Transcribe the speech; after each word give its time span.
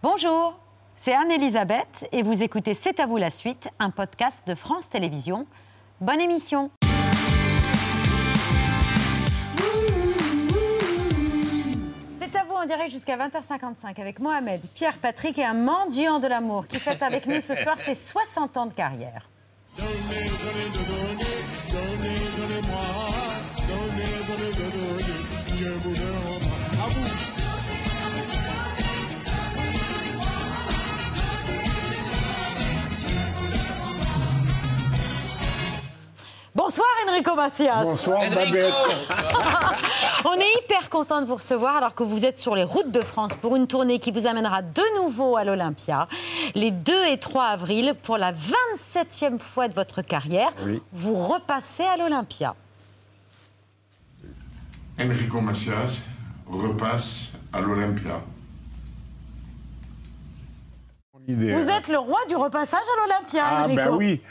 Bonjour, 0.00 0.56
c'est 1.02 1.12
Anne-Elisabeth 1.12 2.06
et 2.12 2.22
vous 2.22 2.44
écoutez 2.44 2.72
C'est 2.74 3.00
à 3.00 3.06
vous 3.06 3.16
la 3.16 3.30
suite, 3.30 3.68
un 3.80 3.90
podcast 3.90 4.46
de 4.46 4.54
France 4.54 4.88
Télévisions. 4.88 5.44
Bonne 6.00 6.20
émission 6.20 6.70
C'est 12.16 12.36
à 12.36 12.44
vous 12.44 12.54
en 12.54 12.64
direct 12.64 12.92
jusqu'à 12.92 13.16
20h55 13.16 14.00
avec 14.00 14.20
Mohamed, 14.20 14.60
Pierre, 14.72 14.98
Patrick 14.98 15.36
et 15.36 15.44
un 15.44 15.54
mendiant 15.54 16.20
de 16.20 16.28
l'amour 16.28 16.68
qui 16.68 16.78
fête 16.78 17.02
avec 17.02 17.26
nous 17.26 17.40
ce 17.42 17.56
soir 17.56 17.80
ses 17.80 17.96
60 17.96 18.56
ans 18.56 18.66
de 18.66 18.74
carrière. 18.74 19.28
Bonsoir 36.58 36.88
Enrico 37.08 37.36
Macias 37.36 37.84
Bonsoir 37.84 38.18
Babette. 38.34 38.74
On 40.24 40.34
est 40.34 40.64
hyper 40.64 40.90
content 40.90 41.22
de 41.22 41.26
vous 41.26 41.36
recevoir 41.36 41.76
alors 41.76 41.94
que 41.94 42.02
vous 42.02 42.24
êtes 42.24 42.36
sur 42.36 42.56
les 42.56 42.64
routes 42.64 42.90
de 42.90 43.00
France 43.00 43.36
pour 43.36 43.54
une 43.54 43.68
tournée 43.68 44.00
qui 44.00 44.10
vous 44.10 44.26
amènera 44.26 44.62
de 44.62 45.00
nouveau 45.00 45.36
à 45.36 45.44
l'Olympia 45.44 46.08
les 46.56 46.72
2 46.72 46.92
et 47.12 47.18
3 47.18 47.44
avril 47.44 47.92
pour 48.02 48.18
la 48.18 48.32
27e 48.32 49.38
fois 49.38 49.68
de 49.68 49.74
votre 49.74 50.02
carrière. 50.02 50.50
Oui. 50.64 50.82
Vous 50.92 51.14
repassez 51.14 51.84
à 51.84 51.96
l'Olympia. 51.96 52.56
Enrico 55.00 55.40
Macias 55.40 56.00
repasse 56.44 57.28
à 57.52 57.60
l'Olympia. 57.60 58.20
Vous 61.28 61.68
êtes 61.68 61.88
le 61.88 61.98
roi 61.98 62.18
du 62.26 62.36
repassage 62.36 62.80
à 62.80 63.00
l'Olympia, 63.06 63.44
Ah 63.46 63.64
Enrico. 63.64 63.76
ben 63.76 63.90
oui, 63.90 64.22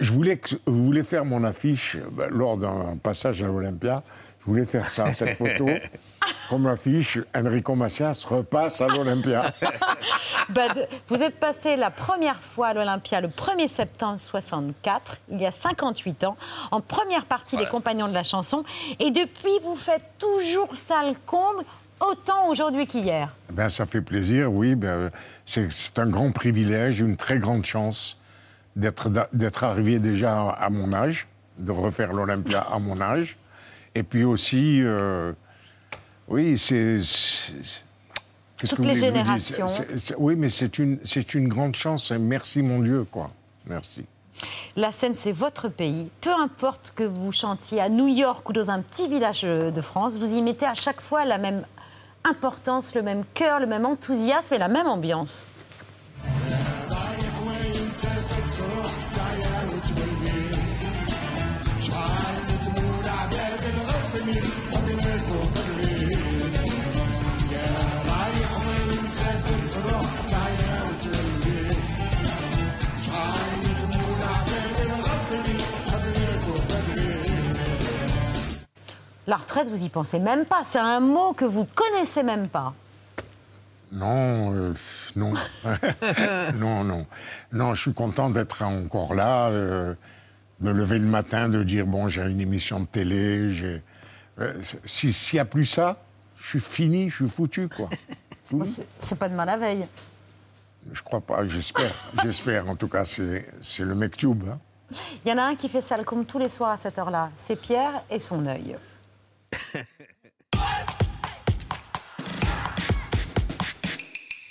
je 0.00 0.10
voulais, 0.12 0.36
que- 0.36 0.56
je 0.66 0.70
voulais 0.72 1.02
faire 1.02 1.24
mon 1.24 1.44
affiche 1.44 1.96
ben, 2.12 2.28
lors 2.28 2.58
d'un 2.58 2.98
passage 3.02 3.42
à 3.42 3.46
l'Olympia. 3.46 4.02
Je 4.40 4.44
voulais 4.46 4.66
faire 4.66 4.90
ça, 4.90 5.12
cette 5.14 5.38
photo. 5.38 5.66
Comme 6.50 6.66
affiche, 6.66 7.18
Enrico 7.34 7.74
Macias 7.74 8.24
repasse 8.28 8.80
à 8.82 8.88
l'Olympia. 8.88 9.54
Vous 11.08 11.22
êtes 11.22 11.38
passé 11.38 11.76
la 11.76 11.90
première 11.90 12.40
fois 12.42 12.68
à 12.68 12.74
l'Olympia 12.74 13.20
le 13.22 13.28
1er 13.28 13.68
septembre 13.68 14.18
64, 14.18 15.16
il 15.30 15.40
y 15.40 15.46
a 15.46 15.52
58 15.52 16.24
ans, 16.24 16.36
en 16.70 16.80
première 16.80 17.24
partie 17.26 17.56
des 17.56 17.66
Compagnons 17.66 18.08
de 18.08 18.14
la 18.14 18.24
chanson. 18.24 18.64
Et 18.98 19.10
depuis, 19.10 19.58
vous 19.62 19.76
faites 19.76 20.02
toujours 20.18 20.74
ça 20.76 21.02
le 21.08 21.14
comble, 21.24 21.64
autant 22.10 22.48
aujourd'hui 22.48 22.86
qu'hier. 22.86 23.34
Ben, 23.52 23.68
ça 23.68 23.86
fait 23.86 24.00
plaisir, 24.00 24.52
oui. 24.52 24.74
Ben, 24.74 25.10
c'est 25.44 25.98
un 25.98 26.08
grand 26.08 26.30
privilège, 26.32 27.00
une 27.00 27.16
très 27.16 27.38
grande 27.38 27.64
chance 27.64 28.18
d'être 28.76 29.64
arrivé 29.64 29.98
déjà 29.98 30.48
à 30.50 30.70
mon 30.70 30.92
âge, 30.92 31.26
de 31.58 31.72
refaire 31.72 32.12
l'Olympia 32.12 32.60
à 32.60 32.78
mon 32.78 33.00
âge. 33.00 33.36
Et 33.94 34.02
puis 34.02 34.24
aussi, 34.24 34.80
euh, 34.82 35.32
oui, 36.28 36.56
c'est. 36.56 37.00
Toutes 38.56 38.78
que 38.78 38.82
les 38.82 38.94
générations. 38.94 39.66
Oui, 40.18 40.36
mais 40.36 40.48
c'est 40.48 40.78
une, 40.78 40.98
une 41.34 41.48
grande 41.48 41.74
chance. 41.74 42.10
et 42.10 42.18
Merci, 42.18 42.62
mon 42.62 42.78
Dieu, 42.78 43.04
quoi. 43.10 43.30
Merci. 43.66 44.06
La 44.76 44.92
scène, 44.92 45.14
c'est 45.14 45.32
votre 45.32 45.68
pays. 45.68 46.08
Peu 46.20 46.30
importe 46.30 46.92
que 46.96 47.04
vous 47.04 47.32
chantiez 47.32 47.80
à 47.80 47.88
New 47.88 48.08
York 48.08 48.48
ou 48.48 48.52
dans 48.52 48.70
un 48.70 48.80
petit 48.80 49.08
village 49.08 49.42
euh, 49.44 49.70
de 49.70 49.80
France, 49.80 50.16
vous 50.16 50.32
y 50.32 50.42
mettez 50.42 50.66
à 50.66 50.74
chaque 50.74 51.00
fois 51.00 51.24
la 51.24 51.38
même 51.38 51.64
importance, 52.24 52.94
le 52.94 53.02
même 53.02 53.24
cœur, 53.34 53.60
le 53.60 53.66
même 53.66 53.84
enthousiasme 53.84 54.54
et 54.54 54.58
la 54.58 54.68
même 54.68 54.86
ambiance. 54.86 55.46
La 79.26 79.36
retraite, 79.36 79.68
vous 79.68 79.84
y 79.84 79.88
pensez 79.88 80.18
même 80.18 80.44
pas. 80.44 80.62
C'est 80.64 80.78
un 80.80 81.00
mot 81.00 81.32
que 81.32 81.44
vous 81.44 81.64
connaissez 81.64 82.22
même 82.22 82.48
pas. 82.48 82.74
Non, 83.92 84.54
euh, 84.54 84.74
non. 85.16 85.34
non, 86.54 86.82
non. 86.84 87.06
Non, 87.52 87.74
je 87.74 87.82
suis 87.82 87.94
content 87.94 88.30
d'être 88.30 88.62
encore 88.62 89.14
là, 89.14 89.48
euh, 89.48 89.94
me 90.60 90.72
lever 90.72 90.98
le 90.98 91.06
matin, 91.06 91.48
de 91.48 91.62
dire, 91.62 91.86
bon, 91.86 92.08
j'ai 92.08 92.22
une 92.22 92.40
émission 92.40 92.80
de 92.80 92.86
télé, 92.86 93.52
j'ai... 93.52 93.82
euh, 94.38 94.54
si- 94.84 95.12
S'il 95.12 95.36
n'y 95.36 95.40
a 95.40 95.44
plus 95.44 95.66
ça, 95.66 95.98
je 96.38 96.46
suis 96.46 96.60
fini, 96.60 97.10
je 97.10 97.16
suis 97.16 97.28
foutu, 97.28 97.68
quoi. 97.68 97.88
C'est- 98.98 99.14
pas 99.14 99.28
de 99.28 99.34
mal 99.34 99.46
la 99.46 99.56
veille. 99.56 99.86
Je 100.92 101.00
crois 101.02 101.20
pas, 101.20 101.44
j'espère. 101.44 101.92
J'espère, 102.22 102.68
en 102.68 102.74
tout 102.76 102.88
cas, 102.88 103.04
c'est 103.04 103.46
c'est 103.60 103.84
le 103.84 103.94
mec 103.94 104.16
tube. 104.16 104.42
hein. 104.50 104.58
Il 105.24 105.30
y 105.30 105.32
en 105.32 105.38
a 105.38 105.42
un 105.44 105.54
qui 105.54 105.68
fait 105.68 105.80
ça 105.80 105.96
le 105.96 106.02
comme 106.04 106.26
tous 106.26 106.38
les 106.40 106.48
soirs 106.48 106.70
à 106.72 106.76
cette 106.76 106.98
heure-là. 106.98 107.30
C'est 107.38 107.54
Pierre 107.56 108.02
et 108.10 108.18
son 108.18 108.44
œil. 108.46 108.76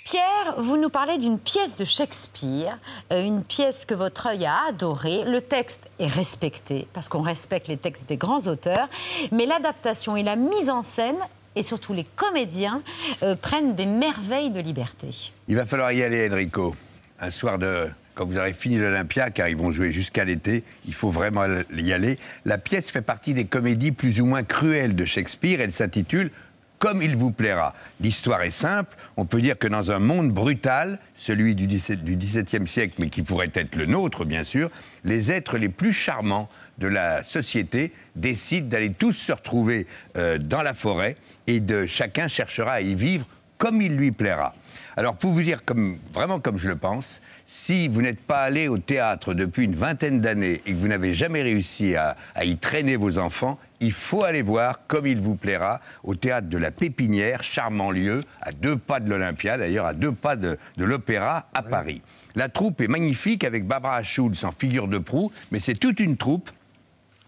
Pierre, 0.04 0.56
vous 0.58 0.76
nous 0.76 0.90
parlez 0.90 1.16
d'une 1.16 1.38
pièce 1.38 1.78
de 1.78 1.86
Shakespeare, 1.86 2.78
euh, 3.12 3.22
une 3.24 3.42
pièce 3.42 3.86
que 3.86 3.94
votre 3.94 4.26
œil 4.26 4.44
a 4.44 4.66
adorée. 4.68 5.24
Le 5.24 5.40
texte 5.40 5.88
est 5.98 6.06
respecté, 6.06 6.86
parce 6.92 7.08
qu'on 7.08 7.22
respecte 7.22 7.66
les 7.68 7.78
textes 7.78 8.06
des 8.08 8.18
grands 8.18 8.46
auteurs, 8.46 8.90
mais 9.30 9.46
l'adaptation 9.46 10.14
et 10.14 10.22
la 10.22 10.36
mise 10.36 10.68
en 10.68 10.82
scène, 10.82 11.16
et 11.56 11.62
surtout 11.62 11.94
les 11.94 12.04
comédiens, 12.04 12.82
euh, 13.22 13.36
prennent 13.36 13.74
des 13.74 13.86
merveilles 13.86 14.50
de 14.50 14.60
liberté. 14.60 15.32
Il 15.48 15.56
va 15.56 15.64
falloir 15.64 15.92
y 15.92 16.02
aller, 16.02 16.28
Enrico. 16.30 16.74
Un 17.18 17.30
soir 17.30 17.58
de. 17.58 17.88
Quand 18.14 18.26
vous 18.26 18.36
aurez 18.36 18.52
fini 18.52 18.76
l'Olympia, 18.76 19.30
car 19.30 19.48
ils 19.48 19.56
vont 19.56 19.72
jouer 19.72 19.90
jusqu'à 19.90 20.24
l'été, 20.24 20.64
il 20.86 20.94
faut 20.94 21.10
vraiment 21.10 21.44
y 21.74 21.92
aller. 21.92 22.18
La 22.44 22.58
pièce 22.58 22.90
fait 22.90 23.00
partie 23.00 23.32
des 23.32 23.46
comédies 23.46 23.92
plus 23.92 24.20
ou 24.20 24.26
moins 24.26 24.42
cruelles 24.42 24.94
de 24.94 25.04
Shakespeare. 25.06 25.60
Elle 25.60 25.72
s'intitule 25.72 26.30
Comme 26.78 27.00
il 27.00 27.16
vous 27.16 27.30
plaira. 27.30 27.74
L'histoire 28.00 28.42
est 28.42 28.50
simple. 28.50 28.94
On 29.16 29.24
peut 29.24 29.40
dire 29.40 29.56
que 29.56 29.66
dans 29.66 29.92
un 29.92 29.98
monde 29.98 30.30
brutal, 30.30 30.98
celui 31.14 31.54
du 31.54 31.66
17 31.66 32.04
du 32.04 32.16
XVIIe 32.16 32.68
siècle, 32.68 32.96
mais 32.98 33.08
qui 33.08 33.22
pourrait 33.22 33.50
être 33.54 33.76
le 33.76 33.86
nôtre, 33.86 34.26
bien 34.26 34.44
sûr, 34.44 34.70
les 35.04 35.32
êtres 35.32 35.56
les 35.56 35.70
plus 35.70 35.94
charmants 35.94 36.50
de 36.76 36.88
la 36.88 37.24
société 37.24 37.92
décident 38.14 38.68
d'aller 38.68 38.92
tous 38.92 39.14
se 39.14 39.32
retrouver 39.32 39.86
euh, 40.18 40.36
dans 40.36 40.60
la 40.60 40.74
forêt 40.74 41.14
et 41.46 41.60
de 41.60 41.86
chacun 41.86 42.28
cherchera 42.28 42.72
à 42.72 42.80
y 42.82 42.94
vivre 42.94 43.26
comme 43.62 43.80
il 43.80 43.94
lui 43.94 44.10
plaira. 44.10 44.56
Alors, 44.96 45.14
pour 45.14 45.30
vous 45.30 45.42
dire 45.42 45.64
comme, 45.64 45.96
vraiment 46.12 46.40
comme 46.40 46.58
je 46.58 46.68
le 46.68 46.74
pense, 46.74 47.22
si 47.46 47.86
vous 47.86 48.02
n'êtes 48.02 48.20
pas 48.20 48.42
allé 48.42 48.66
au 48.66 48.78
théâtre 48.78 49.34
depuis 49.34 49.66
une 49.66 49.76
vingtaine 49.76 50.20
d'années 50.20 50.60
et 50.66 50.72
que 50.72 50.76
vous 50.76 50.88
n'avez 50.88 51.14
jamais 51.14 51.42
réussi 51.42 51.94
à, 51.94 52.16
à 52.34 52.44
y 52.44 52.56
traîner 52.56 52.96
vos 52.96 53.18
enfants, 53.18 53.60
il 53.78 53.92
faut 53.92 54.24
aller 54.24 54.42
voir 54.42 54.80
comme 54.88 55.06
il 55.06 55.20
vous 55.20 55.36
plaira 55.36 55.80
au 56.02 56.16
théâtre 56.16 56.48
de 56.48 56.58
la 56.58 56.72
Pépinière, 56.72 57.44
charmant 57.44 57.92
lieu, 57.92 58.24
à 58.40 58.50
deux 58.50 58.76
pas 58.76 58.98
de 58.98 59.08
l'Olympia, 59.08 59.56
d'ailleurs 59.56 59.86
à 59.86 59.94
deux 59.94 60.10
pas 60.10 60.34
de, 60.34 60.58
de 60.76 60.84
l'Opéra 60.84 61.46
à 61.54 61.62
Paris. 61.62 62.02
La 62.34 62.48
troupe 62.48 62.80
est 62.80 62.88
magnifique 62.88 63.44
avec 63.44 63.64
Barbara 63.64 64.02
Schulz 64.02 64.44
en 64.44 64.50
figure 64.50 64.88
de 64.88 64.98
proue, 64.98 65.30
mais 65.52 65.60
c'est 65.60 65.76
toute 65.76 66.00
une 66.00 66.16
troupe 66.16 66.50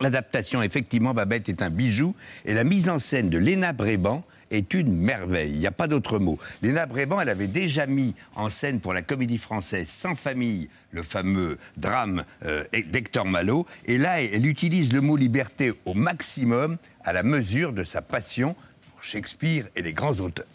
L'adaptation, 0.01 0.61
effectivement, 0.61 1.15
Babette 1.15 1.49
est 1.49 1.63
un 1.63 1.71
bijou. 1.71 2.17
Et 2.45 2.53
la 2.53 2.65
mise 2.65 2.89
en 2.89 2.99
scène 2.99 3.31
de 3.31 3.39
Léna 3.39 3.73
Bréban 3.73 4.25
est 4.51 4.75
une 4.75 4.95
merveille. 4.97 5.53
Il 5.53 5.59
n'y 5.59 5.67
a 5.67 5.73
pas 5.73 5.89
d'autre 5.89 6.19
mot. 6.19 6.39
Léna 6.63 6.87
Bréban, 6.87 7.21
elle 7.21 7.29
avait 7.29 7.47
déjà 7.47 7.87
mis 7.87 8.15
en 8.37 8.51
scène 8.51 8.81
pour 8.81 8.93
la 8.93 9.03
comédie 9.03 9.39
française 9.39 9.89
Sans 9.89 10.15
famille, 10.15 10.69
le 10.91 11.03
fameux 11.03 11.59
drame 11.77 12.25
euh, 12.45 12.65
d'Hector 12.73 13.25
Malo. 13.25 13.67
Et 13.87 13.99
là, 13.99 14.23
elle 14.23 14.47
utilise 14.47 14.93
le 14.93 15.01
mot 15.01 15.17
liberté 15.17 15.73
au 15.85 15.95
maximum, 15.95 16.79
à 17.05 17.13
la 17.13 17.23
mesure 17.23 17.73
de 17.73 17.85
sa 17.85 18.03
passion 18.03 18.55
pour 18.91 19.03
Shakespeare 19.03 19.67
et 19.77 19.83
les 19.83 19.93
grands 19.93 20.21
auteurs. 20.21 20.47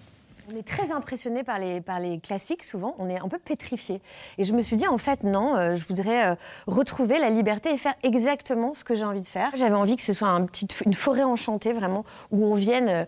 On 0.52 0.58
est 0.58 0.68
très 0.68 0.92
impressionné 0.92 1.44
par 1.44 1.60
les, 1.60 2.20
classiques, 2.20 2.64
souvent, 2.64 2.96
on 2.98 3.08
est 3.08 3.20
un 3.20 3.28
peu 3.28 3.38
pétrifié. 3.38 4.02
Et 4.40 4.44
je 4.44 4.54
me 4.54 4.62
suis 4.62 4.76
dit, 4.76 4.88
en 4.88 4.98
fait, 4.98 5.24
non, 5.24 5.56
euh, 5.56 5.76
je 5.76 5.86
voudrais 5.86 6.30
euh, 6.32 6.36
retrouver 6.66 7.20
la 7.20 7.30
liberté 7.30 7.72
et 7.72 7.78
faire 7.78 7.94
exactement 8.02 8.74
ce 8.74 8.84
que 8.84 8.96
j'ai 8.96 9.04
envie 9.04 9.22
de 9.22 9.28
faire. 9.28 9.52
J'avais 9.56 9.76
envie 9.76 9.96
que 9.96 10.02
ce 10.02 10.14
soit 10.14 10.42
une 10.86 10.94
forêt 10.94 11.24
enchantée, 11.24 11.72
vraiment, 11.74 12.04
où 12.32 12.46
on 12.46 12.56
vienne 12.56 12.90
euh, 12.90 13.06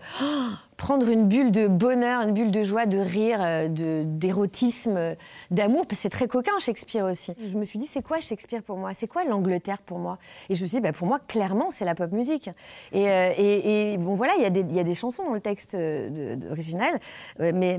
prendre 0.81 1.07
une 1.10 1.28
bulle 1.28 1.51
de 1.51 1.68
bonheur, 1.68 2.24
une 2.28 2.33
bulle 2.33 2.50
de 2.50 2.63
joie, 2.63 2.88
de 2.88 2.98
rire, 2.98 3.38
euh, 3.39 3.68
de- 3.68 4.01
d'érotisme, 4.04 5.16
d'amour. 5.51 5.86
C'est 5.92 6.10
très 6.10 6.28
coquin, 6.28 6.54
Shakespeare 6.60 7.06
aussi. 7.06 7.33
Je 7.39 7.56
me 7.56 7.66
suis 7.66 7.78
dit, 7.78 7.86
c'est 7.86 8.01
quoi 8.01 8.19
Shakespeare 8.19 8.63
pour 8.63 8.78
moi? 8.78 8.92
C'est 8.95 9.06
quoi 9.07 9.24
l'Angleterre 9.24 9.78
pour 9.78 10.00
moi? 10.00 10.18
Et 10.50 10.56
je 10.56 10.62
me 10.63 10.66
suis 10.66 10.78
dit, 10.78 10.81
bah, 10.81 10.92
pour 10.92 11.06
moi, 11.06 11.19
clairement, 11.19 11.69
c'est 11.69 11.86
la 11.86 11.94
pop 11.94 12.12
musique. 12.12 12.50
Et, 12.94 13.06
euh, 13.07 13.95
bon, 13.98 14.16
voilà, 14.16 14.33
il 14.38 14.42
y, 14.42 14.80
a 14.80 14.83
des- 14.83 14.95
chansons 14.95 15.24
dans 15.24 15.33
le 15.33 15.39
texte 15.39 15.75
euh, 15.75 16.36
original. 16.50 17.00
Mais, 17.39 17.78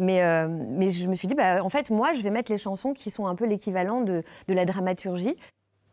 je 0.88 1.08
me 1.08 1.14
suis 1.16 1.26
dit, 1.26 1.34
bah, 1.34 1.64
en 1.64 1.70
fait, 1.70 1.90
moi, 1.90 2.12
je 2.12 2.22
vais 2.22 2.30
mettre 2.30 2.52
les 2.52 2.58
chansons 2.58 2.92
qui 2.92 3.10
sont 3.10 3.26
un 3.26 3.34
peu 3.34 3.46
l'équivalent 3.46 4.02
de 4.02 4.22
la 4.46 4.64
dramaturgie. 4.64 5.36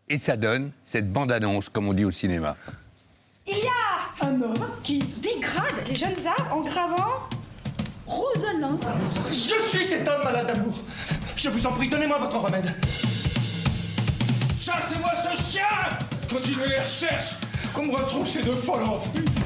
Et 0.09 0.19
ça 0.19 0.37
donne 0.37 0.71
cette 0.85 1.11
bande-annonce, 1.11 1.69
comme 1.69 1.87
on 1.87 1.93
dit 1.93 2.05
au 2.05 2.11
cinéma. 2.11 2.55
Il 3.51 3.57
y 3.57 3.67
a 3.67 4.27
un 4.27 4.41
homme 4.41 4.71
qui 4.83 4.99
dégrade 4.99 5.73
les 5.87 5.95
jeunes 5.95 6.27
âmes 6.27 6.47
en 6.51 6.61
gravant 6.61 7.27
Rosalind. 8.05 8.79
Je 9.31 9.77
suis 9.77 9.83
cet 9.83 10.07
homme 10.07 10.23
malade 10.23 10.47
d'amour. 10.47 10.73
Je 11.35 11.49
vous 11.49 11.65
en 11.65 11.71
prie, 11.71 11.89
donnez-moi 11.89 12.19
votre 12.19 12.37
remède. 12.37 12.73
Chassez-moi 14.61 15.11
ce 15.15 15.51
chien 15.51 15.63
Continuez 16.29 16.67
les 16.67 16.79
recherches 16.79 17.35
Qu'on 17.73 17.85
me 17.87 17.95
retrouve 17.95 18.27
ces 18.27 18.43
deux 18.43 18.51
folles 18.51 18.83
en 18.83 18.99
fuite 18.99 19.38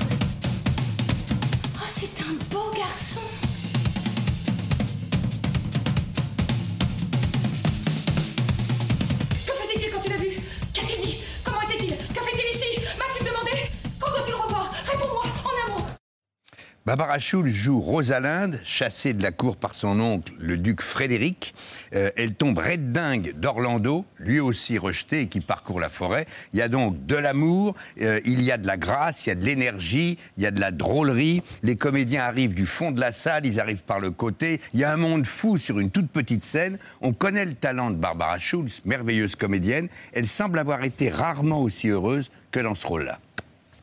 Barbara 16.96 17.18
Schulz 17.18 17.52
joue 17.52 17.80
Rosalinde, 17.80 18.60
chassée 18.64 19.14
de 19.14 19.24
la 19.24 19.32
cour 19.32 19.58
par 19.58 19.74
son 19.74 20.00
oncle, 20.00 20.32
le 20.38 20.58
duc 20.58 20.80
Frédéric. 20.80 21.56
Euh, 21.96 22.12
elle 22.16 22.36
tombe 22.36 22.60
red 22.60 22.92
dingue 22.92 23.34
d'Orlando, 23.36 24.06
lui 24.20 24.40
aussi 24.40 24.78
rejeté 24.78 25.22
et 25.22 25.28
qui 25.28 25.40
parcourt 25.40 25.80
la 25.80 25.90
forêt. 25.90 26.28
Il 26.54 26.60
y 26.60 26.62
a 26.62 26.68
donc 26.70 27.04
de 27.08 27.16
l'amour, 27.16 27.74
euh, 28.00 28.20
il 28.26 28.44
y 28.44 28.52
a 28.52 28.60
de 28.60 28.68
la 28.68 28.78
grâce, 28.78 29.26
il 29.26 29.30
y 29.30 29.32
a 29.32 29.36
de 29.36 29.44
l'énergie, 29.44 30.20
il 30.38 30.44
y 30.44 30.46
a 30.46 30.52
de 30.52 30.62
la 30.62 30.70
drôlerie. 30.70 31.42
Les 31.64 31.78
comédiens 31.78 32.26
arrivent 32.26 32.54
du 32.54 32.68
fond 32.68 32.92
de 32.92 33.00
la 33.00 33.12
salle, 33.12 33.48
ils 33.48 33.60
arrivent 33.60 33.86
par 33.86 34.00
le 34.00 34.12
côté. 34.12 34.62
Il 34.76 34.80
y 34.80 34.84
a 34.84 34.94
un 34.94 34.98
monde 34.98 35.26
fou 35.26 35.58
sur 35.58 35.80
une 35.80 35.90
toute 35.90 36.12
petite 36.12 36.46
scène. 36.46 36.78
On 37.02 37.12
connaît 37.12 37.46
le 37.46 37.56
talent 37.56 37.90
de 37.90 37.96
Barbara 37.96 38.38
Schulz, 38.38 38.84
merveilleuse 38.86 39.36
comédienne. 39.36 39.88
Elle 40.12 40.28
semble 40.28 40.60
avoir 40.60 40.84
été 40.84 41.10
rarement 41.10 41.60
aussi 41.60 41.88
heureuse 41.88 42.30
que 42.52 42.60
dans 42.60 42.76
ce 42.76 42.86
rôle-là. 42.86 43.18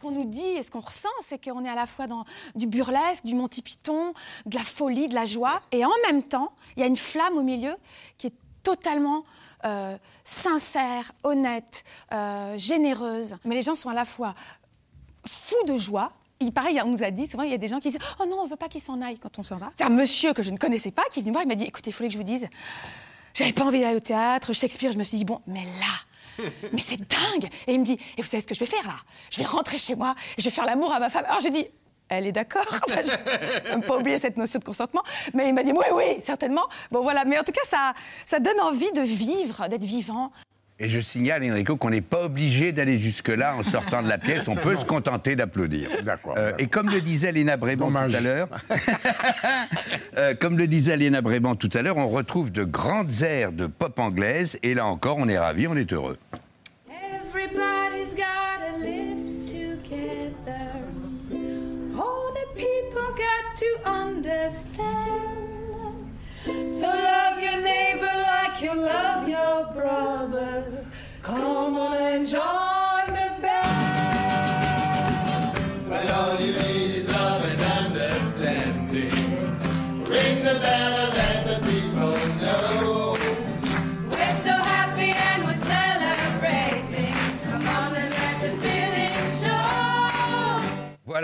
Ce 0.00 0.06
qu'on 0.06 0.12
nous 0.12 0.24
dit 0.24 0.46
et 0.56 0.62
ce 0.62 0.70
qu'on 0.70 0.80
ressent, 0.80 1.10
c'est 1.20 1.44
qu'on 1.44 1.62
est 1.62 1.68
à 1.68 1.74
la 1.74 1.84
fois 1.84 2.06
dans 2.06 2.24
du 2.54 2.66
burlesque, 2.66 3.26
du 3.26 3.34
Monty 3.34 3.60
Python, 3.60 4.14
de 4.46 4.56
la 4.56 4.64
folie, 4.64 5.08
de 5.08 5.14
la 5.14 5.26
joie, 5.26 5.60
et 5.72 5.84
en 5.84 5.90
même 6.06 6.22
temps, 6.22 6.52
il 6.74 6.80
y 6.80 6.82
a 6.82 6.86
une 6.86 6.96
flamme 6.96 7.36
au 7.36 7.42
milieu 7.42 7.76
qui 8.16 8.28
est 8.28 8.32
totalement 8.62 9.24
euh, 9.66 9.98
sincère, 10.24 11.12
honnête, 11.22 11.84
euh, 12.14 12.56
généreuse. 12.56 13.36
Mais 13.44 13.54
les 13.54 13.60
gens 13.60 13.74
sont 13.74 13.90
à 13.90 13.94
la 13.94 14.06
fois 14.06 14.34
fous 15.26 15.66
de 15.66 15.76
joie. 15.76 16.12
Il, 16.40 16.50
pareil, 16.50 16.80
on 16.82 16.88
nous 16.88 17.04
a 17.04 17.10
dit 17.10 17.26
souvent, 17.26 17.42
il 17.42 17.50
y 17.50 17.54
a 17.54 17.58
des 17.58 17.68
gens 17.68 17.78
qui 17.78 17.90
disent 17.90 18.00
Oh 18.20 18.24
non, 18.24 18.38
on 18.40 18.46
veut 18.46 18.56
pas 18.56 18.68
qu'il 18.70 18.80
s'en 18.80 19.02
aille 19.02 19.18
quand 19.18 19.38
on 19.38 19.42
s'en 19.42 19.58
va. 19.58 19.70
C'est 19.76 19.84
un 19.84 19.90
monsieur 19.90 20.32
que 20.32 20.42
je 20.42 20.50
ne 20.50 20.56
connaissais 20.56 20.92
pas 20.92 21.02
qui 21.10 21.18
est 21.18 21.22
venu 21.22 21.32
me 21.32 21.34
voir, 21.34 21.44
il 21.44 21.48
m'a 21.48 21.56
dit 21.56 21.64
Écoutez, 21.64 21.90
il 21.90 21.92
fallait 21.92 22.08
que 22.08 22.14
je 22.14 22.18
vous 22.18 22.24
dise, 22.24 22.48
j'avais 23.34 23.52
pas 23.52 23.64
envie 23.64 23.80
d'aller 23.80 23.96
au 23.96 24.00
théâtre, 24.00 24.54
Shakespeare, 24.54 24.92
je 24.92 24.98
me 24.98 25.04
suis 25.04 25.18
dit 25.18 25.26
Bon, 25.26 25.42
mais 25.46 25.66
là, 25.66 25.92
mais 26.72 26.80
c'est 26.84 26.98
dingue 27.00 27.50
Et 27.66 27.74
il 27.74 27.80
me 27.80 27.84
dit, 27.84 27.98
et 28.16 28.22
vous 28.22 28.26
savez 28.28 28.40
ce 28.40 28.46
que 28.46 28.54
je 28.54 28.60
vais 28.60 28.66
faire 28.66 28.86
là? 28.86 28.96
Je 29.30 29.38
vais 29.38 29.46
rentrer 29.46 29.78
chez 29.78 29.94
moi, 29.94 30.14
et 30.36 30.40
je 30.40 30.44
vais 30.44 30.50
faire 30.54 30.66
l'amour 30.66 30.92
à 30.92 31.00
ma 31.00 31.08
femme. 31.10 31.24
Alors 31.26 31.40
je 31.40 31.48
dis, 31.48 31.66
elle 32.08 32.26
est 32.26 32.32
d'accord 32.32 32.64
Enfin, 32.88 33.00
Je 33.04 33.76
ne 33.76 33.82
pas 33.82 33.96
oublier 33.98 34.18
cette 34.18 34.36
notion 34.36 34.58
de 34.58 34.64
consentement. 34.64 35.02
Mais 35.34 35.48
il 35.48 35.54
m'a 35.54 35.62
dit, 35.62 35.72
oui, 35.72 35.84
oui, 35.94 36.16
certainement. 36.20 36.68
Bon 36.90 37.02
voilà, 37.02 37.24
mais 37.24 37.38
en 37.38 37.44
tout 37.44 37.52
cas, 37.52 37.60
ça, 37.66 37.94
ça 38.26 38.38
donne 38.40 38.60
envie 38.60 38.90
de 38.92 39.02
vivre, 39.02 39.68
d'être 39.68 39.84
vivant. 39.84 40.32
Et 40.82 40.88
je 40.88 40.98
signale, 40.98 41.44
Enrico, 41.44 41.76
qu'on 41.76 41.90
n'est 41.90 42.00
pas 42.00 42.22
obligé 42.22 42.72
d'aller 42.72 42.98
jusque-là 42.98 43.54
en 43.54 43.62
sortant 43.62 44.02
de 44.02 44.08
la 44.08 44.16
pièce. 44.16 44.48
On 44.48 44.54
peut 44.56 44.76
se 44.78 44.86
contenter 44.86 45.36
d'applaudir. 45.36 45.90
D'accord, 46.02 46.34
Euh, 46.38 46.52
et 46.58 46.68
comme 46.68 46.88
le 46.88 47.02
disait 47.02 47.32
Léna 47.32 47.58
Bréban 47.58 47.90
tout 47.90 48.16
à 48.16 48.20
l'heure, 48.20 48.48
euh, 50.16 50.34
comme 50.34 50.56
le 50.56 50.66
disait 50.66 50.96
Léna 50.96 51.20
Bréban 51.20 51.54
tout 51.54 51.68
à 51.74 51.82
l'heure, 51.82 51.98
on 51.98 52.08
retrouve 52.08 52.50
de 52.50 52.64
grandes 52.64 53.20
airs 53.22 53.52
de 53.52 53.66
pop 53.66 53.98
anglaise. 53.98 54.58
Et 54.62 54.72
là 54.72 54.86
encore, 54.86 55.16
on 55.18 55.28
est 55.28 55.38
ravis, 55.38 55.66
on 55.68 55.76
est 55.76 55.92
heureux. 55.92 56.16
Understand. 64.40 66.18
So 66.44 66.86
love 66.86 67.40
your 67.40 67.60
neighbor 67.60 68.06
like 68.06 68.62
you 68.62 68.74
love 68.74 69.09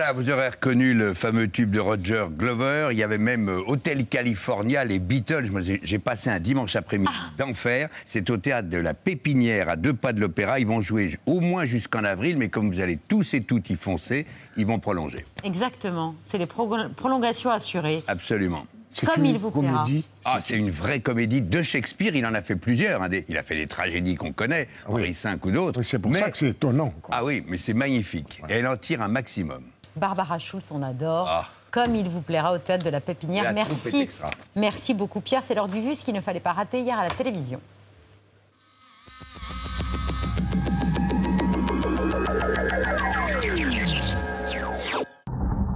Voilà, 0.08 0.20
vous 0.23 0.31
aurez 0.31 0.50
reconnu 0.50 0.94
le 0.94 1.14
fameux 1.14 1.49
tube 1.49 1.73
de 1.73 1.81
Roger 1.81 2.26
Glover. 2.31 2.91
Il 2.93 2.97
y 2.99 3.03
avait 3.03 3.19
même 3.19 3.49
euh, 3.49 3.58
Hotel 3.67 4.06
California, 4.06 4.85
les 4.85 5.00
Beatles. 5.00 5.49
Moi, 5.50 5.62
j'ai- 5.62 5.99
passé 5.99 6.31
un 6.31 6.38
dimanche 6.38 6.76
après-midi 6.76 7.11
d'enfer. 7.37 7.88
C'est 8.05 8.31
au 8.31 8.37
théâtre 8.37 8.69
de 8.69 8.76
la 8.76 8.94
Pépinière, 8.94 9.69
à 9.69 9.75
deux 9.75 9.94
pas 9.94 10.12
de 10.12 10.20
l'Opéra. 10.20 10.61
Ils 10.61 10.67
vont 10.69 10.81
jouer 10.81 11.17
au 11.26 11.41
moins 11.41 11.64
jusqu'en 11.64 12.05
avril, 12.05 12.37
mais 12.38 12.49
comme 12.50 12.73
vous 12.73 12.81
allez 12.81 13.00
tous 13.08 13.35
et 13.35 13.41
toutes 13.41 13.69
y 13.70 13.75
foncer, 13.75 14.26
ils 14.56 14.64
vont 14.64 14.79
prolonger. 14.79 15.25
Exactement. 15.43 16.14
C'est 16.25 16.38
les 16.38 16.47
pro- 16.47 16.73
prolongations 16.94 17.50
assurées. 17.50 18.05
Absolument. 18.06 18.64
Comme 19.12 19.25
une 19.25 19.35
il 19.35 19.38
vous 19.38 19.50
plaira. 19.50 19.82
comédie. 19.82 20.05
Ah, 20.25 20.41
c'est 20.44 20.56
une 20.56 20.70
vraie 20.70 21.00
comédie 21.00 21.41
de 21.43 21.62
Shakespeare. 21.62 22.14
Il 22.14 22.25
en 22.25 22.32
a 22.35 22.43
fait 22.43 22.55
plusieurs. 22.55 23.03
hein, 23.03 23.08
Il 23.29 23.37
a 23.37 23.43
fait 23.43 23.56
des 23.56 23.67
tragédies 23.67 24.14
qu'on 24.14 24.32
connaît, 24.32 24.69
Henri 24.87 25.11
V 25.12 25.29
ou 25.43 25.50
d'autres. 25.50 25.81
Oui, 25.81 25.85
C'est 25.91 25.99
pour 25.99 26.12
Mais- 26.12 26.20
ça 26.20 26.31
que 26.31 26.38
c'est 26.38 26.50
étonnant. 26.50 26.94
quoi. 27.03 27.17
Ah 27.19 27.25
oui, 27.25 27.43
mais 27.49 27.58
c'est 27.58 27.75
magnifique. 27.75 28.41
Et 28.49 28.53
elle 28.55 28.69
en 28.69 28.76
tire 28.76 29.03
un 29.03 29.08
maximum. 29.08 29.62
Barbara 29.96 30.38
Schulz, 30.38 30.70
on 30.70 30.82
adore. 30.82 31.26
Ah. 31.28 31.44
Comme 31.70 31.94
il 31.96 32.08
vous 32.08 32.20
plaira 32.20 32.52
au 32.52 32.58
théâtre 32.58 32.84
de 32.84 32.90
la 32.90 33.00
Pépinière. 33.00 33.44
la 33.44 33.52
Merci. 33.52 34.08
Merci 34.54 34.94
beaucoup, 34.94 35.20
Pierre. 35.20 35.43
C'est 35.43 35.54
l'heure 35.54 35.69
du 35.69 35.81
vu, 35.81 35.94
ce 35.94 36.04
qu'il 36.04 36.14
ne 36.14 36.20
fallait 36.20 36.40
pas 36.40 36.52
rater 36.52 36.81
hier 36.81 36.98
à 36.98 37.02
la 37.04 37.10
télévision. 37.10 37.60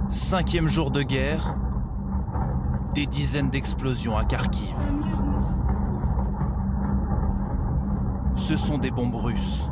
Cinquième 0.09 0.67
jour 0.67 0.91
de 0.91 1.01
guerre, 1.01 1.55
des 2.93 3.05
dizaines 3.05 3.49
d'explosions 3.49 4.17
à 4.17 4.25
Kharkiv. 4.25 4.75
Ce 8.35 8.55
sont 8.55 8.77
des 8.77 8.91
bombes 8.91 9.15
russes. 9.15 9.67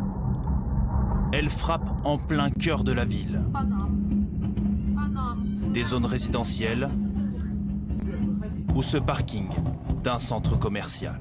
Elles 1.31 1.49
frappent 1.49 1.93
en 2.03 2.17
plein 2.17 2.49
cœur 2.49 2.83
de 2.83 2.91
la 2.91 3.05
ville. 3.05 3.41
Des 5.71 5.83
zones 5.83 6.05
résidentielles 6.05 6.89
ou 8.75 8.83
ce 8.83 8.97
parking 8.97 9.49
d'un 10.03 10.19
centre 10.19 10.57
commercial. 10.57 11.19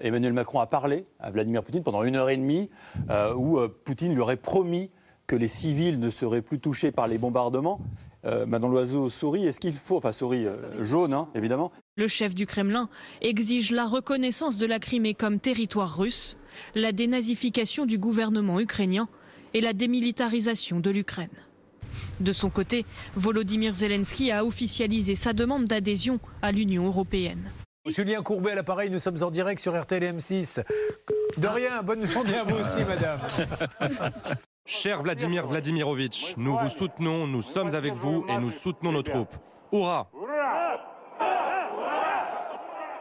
Emmanuel 0.00 0.32
Macron 0.32 0.60
a 0.60 0.66
parlé 0.66 1.06
à 1.18 1.30
Vladimir 1.30 1.62
Poutine 1.62 1.82
pendant 1.82 2.02
une 2.02 2.16
heure 2.16 2.30
et 2.30 2.36
demie, 2.36 2.70
euh, 3.10 3.34
où 3.34 3.58
euh, 3.58 3.68
Poutine 3.68 4.12
lui 4.12 4.20
aurait 4.20 4.36
promis 4.36 4.90
que 5.26 5.36
les 5.36 5.48
civils 5.48 6.00
ne 6.00 6.10
seraient 6.10 6.42
plus 6.42 6.58
touchés 6.58 6.90
par 6.90 7.06
les 7.06 7.18
bombardements. 7.18 7.80
Euh, 8.24 8.46
Madame 8.46 8.70
Loiseau 8.70 9.08
sourit. 9.08 9.46
Est-ce 9.46 9.60
qu'il 9.60 9.72
faut, 9.72 9.98
enfin 9.98 10.12
sourit 10.12 10.46
euh, 10.46 10.82
jaune, 10.82 11.12
hein, 11.12 11.28
évidemment. 11.34 11.70
Le 11.96 12.08
chef 12.08 12.34
du 12.34 12.46
Kremlin 12.46 12.88
exige 13.20 13.70
la 13.70 13.84
reconnaissance 13.84 14.56
de 14.56 14.66
la 14.66 14.78
Crimée 14.78 15.14
comme 15.14 15.38
territoire 15.38 15.96
russe, 15.96 16.36
la 16.74 16.92
dénazification 16.92 17.86
du 17.86 17.98
gouvernement 17.98 18.58
ukrainien 18.58 19.08
et 19.54 19.60
la 19.60 19.72
démilitarisation 19.72 20.80
de 20.80 20.90
l'Ukraine. 20.90 21.28
De 22.20 22.32
son 22.32 22.50
côté, 22.50 22.84
Volodymyr 23.16 23.74
Zelensky 23.74 24.30
a 24.30 24.44
officialisé 24.44 25.14
sa 25.14 25.32
demande 25.32 25.64
d'adhésion 25.64 26.20
à 26.42 26.52
l'Union 26.52 26.86
européenne. 26.86 27.50
Julien 27.86 28.22
Courbet 28.22 28.52
à 28.52 28.54
l'appareil, 28.54 28.90
nous 28.90 28.98
sommes 28.98 29.22
en 29.22 29.30
direct 29.30 29.60
sur 29.60 29.78
RTL 29.78 30.02
M6. 30.02 30.62
De 31.38 31.46
rien, 31.46 31.82
bonne 31.82 32.06
journée 32.06 32.36
à 32.36 32.44
vous 32.44 32.56
aussi, 32.56 32.84
madame. 32.84 33.20
Cher 34.66 35.02
Vladimir 35.02 35.46
Vladimirovitch, 35.46 36.36
nous 36.36 36.56
vous 36.56 36.68
soutenons, 36.68 37.26
nous 37.26 37.40
sommes 37.40 37.74
avec 37.74 37.94
vous 37.94 38.26
et 38.28 38.36
nous 38.36 38.50
soutenons 38.50 38.92
nos 38.92 39.02
troupes. 39.02 39.34
Hurrah 39.72 40.10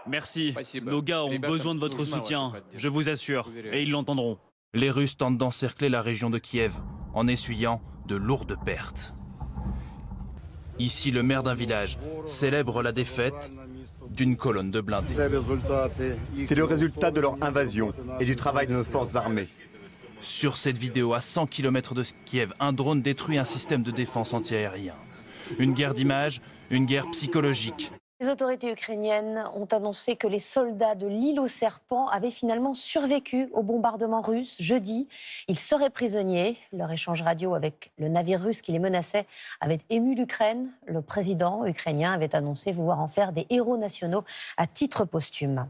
Merci. 0.08 0.56
Nos 0.84 1.02
gars 1.02 1.26
ont 1.26 1.40
besoin 1.40 1.76
de 1.76 1.80
votre 1.80 2.06
soutien, 2.06 2.54
je 2.74 2.88
vous 2.88 3.10
assure, 3.10 3.52
et 3.72 3.84
ils 3.84 3.92
l'entendront. 3.92 4.38
Les 4.78 4.92
Russes 4.92 5.18
tentent 5.18 5.40
d'encercler 5.40 5.90
la 5.90 6.04
région 6.04 6.30
de 6.30 6.38
Kiev 6.38 6.72
en 7.16 7.28
essuyant 7.28 7.82
de 8.06 8.16
lourdes 8.16 8.58
pertes. 8.64 9.16
Ici, 10.78 11.10
le 11.10 11.24
maire 11.24 11.42
d'un 11.42 11.56
village 11.56 11.98
célèbre 12.28 12.84
la 12.84 12.92
défaite 12.92 13.52
d'une 14.12 14.38
colonne 14.38 14.70
de 14.70 14.80
blindés. 14.80 15.16
C'est 16.46 16.54
le 16.54 16.64
résultat 16.64 17.10
de 17.10 17.20
leur 17.20 17.42
invasion 17.42 17.92
et 18.20 18.26
du 18.26 18.36
travail 18.36 18.68
de 18.68 18.74
nos 18.74 18.84
forces 18.84 19.16
armées. 19.16 19.48
Sur 20.20 20.58
cette 20.58 20.78
vidéo, 20.78 21.16
à 21.16 21.22
100 21.22 21.48
km 21.48 21.96
de 21.96 22.04
Kiev, 22.28 22.54
un 22.60 22.72
drone 22.72 23.02
détruit 23.02 23.40
un 23.40 23.46
système 23.46 23.82
de 23.82 23.90
défense 23.90 24.36
antiaérien. 24.36 24.94
Une 25.58 25.74
guerre 25.74 25.96
d'images, 25.96 26.40
une 26.70 26.86
guerre 26.86 27.10
psychologique. 27.10 27.92
Les 28.20 28.30
autorités 28.30 28.72
ukrainiennes 28.72 29.44
ont 29.54 29.66
annoncé 29.66 30.16
que 30.16 30.26
les 30.26 30.40
soldats 30.40 30.96
de 30.96 31.06
l'île 31.06 31.40
aux 31.40 31.46
serpents 31.46 32.08
avaient 32.08 32.32
finalement 32.32 32.74
survécu 32.74 33.48
au 33.54 33.62
bombardement 33.62 34.22
russe 34.22 34.56
jeudi. 34.60 35.08
Ils 35.48 35.60
seraient 35.60 35.92
prisonniers. 35.92 36.58
Leur 36.74 36.92
échange 36.92 37.22
radio 37.22 37.54
avec 37.54 37.92
le 38.00 38.08
navire 38.08 38.42
russe 38.42 38.64
qui 38.64 38.72
les 38.72 38.80
menaçait 38.80 39.28
avait 39.62 39.82
ému 39.92 40.16
l'Ukraine. 40.16 40.72
Le 40.88 41.04
président 41.04 41.64
ukrainien 41.68 42.12
avait 42.12 42.36
annoncé 42.36 42.72
vouloir 42.72 43.02
en 43.02 43.08
faire 43.08 43.34
des 43.34 43.46
héros 43.52 43.78
nationaux 43.78 44.24
à 44.58 44.66
titre 44.66 45.06
posthume. 45.06 45.68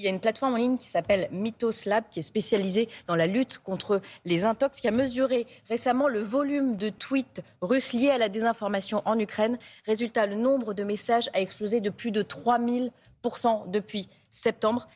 Il 0.00 0.04
y 0.04 0.06
a 0.06 0.10
une 0.10 0.18
plateforme 0.18 0.54
en 0.54 0.56
ligne 0.56 0.78
qui 0.78 0.86
s'appelle 0.86 1.28
Mythos 1.30 1.84
Lab, 1.84 2.04
qui 2.10 2.20
est 2.20 2.22
spécialisée 2.22 2.88
dans 3.06 3.16
la 3.16 3.26
lutte 3.26 3.58
contre 3.58 4.00
les 4.24 4.46
intox, 4.46 4.80
qui 4.80 4.88
a 4.88 4.92
mesuré 4.92 5.46
récemment 5.68 6.08
le 6.08 6.22
volume 6.22 6.76
de 6.76 6.88
tweets 6.88 7.42
russes 7.60 7.92
liés 7.92 8.08
à 8.08 8.16
la 8.16 8.30
désinformation 8.30 9.02
en 9.04 9.18
Ukraine. 9.18 9.58
Résultat, 9.84 10.24
le 10.24 10.36
nombre 10.36 10.72
de 10.72 10.84
messages 10.84 11.28
a 11.34 11.42
explosé 11.42 11.82
de 11.82 11.90
plus 11.90 12.12
de 12.12 12.22
3000% 12.22 13.70
depuis 13.70 14.08
septembre. 14.30 14.88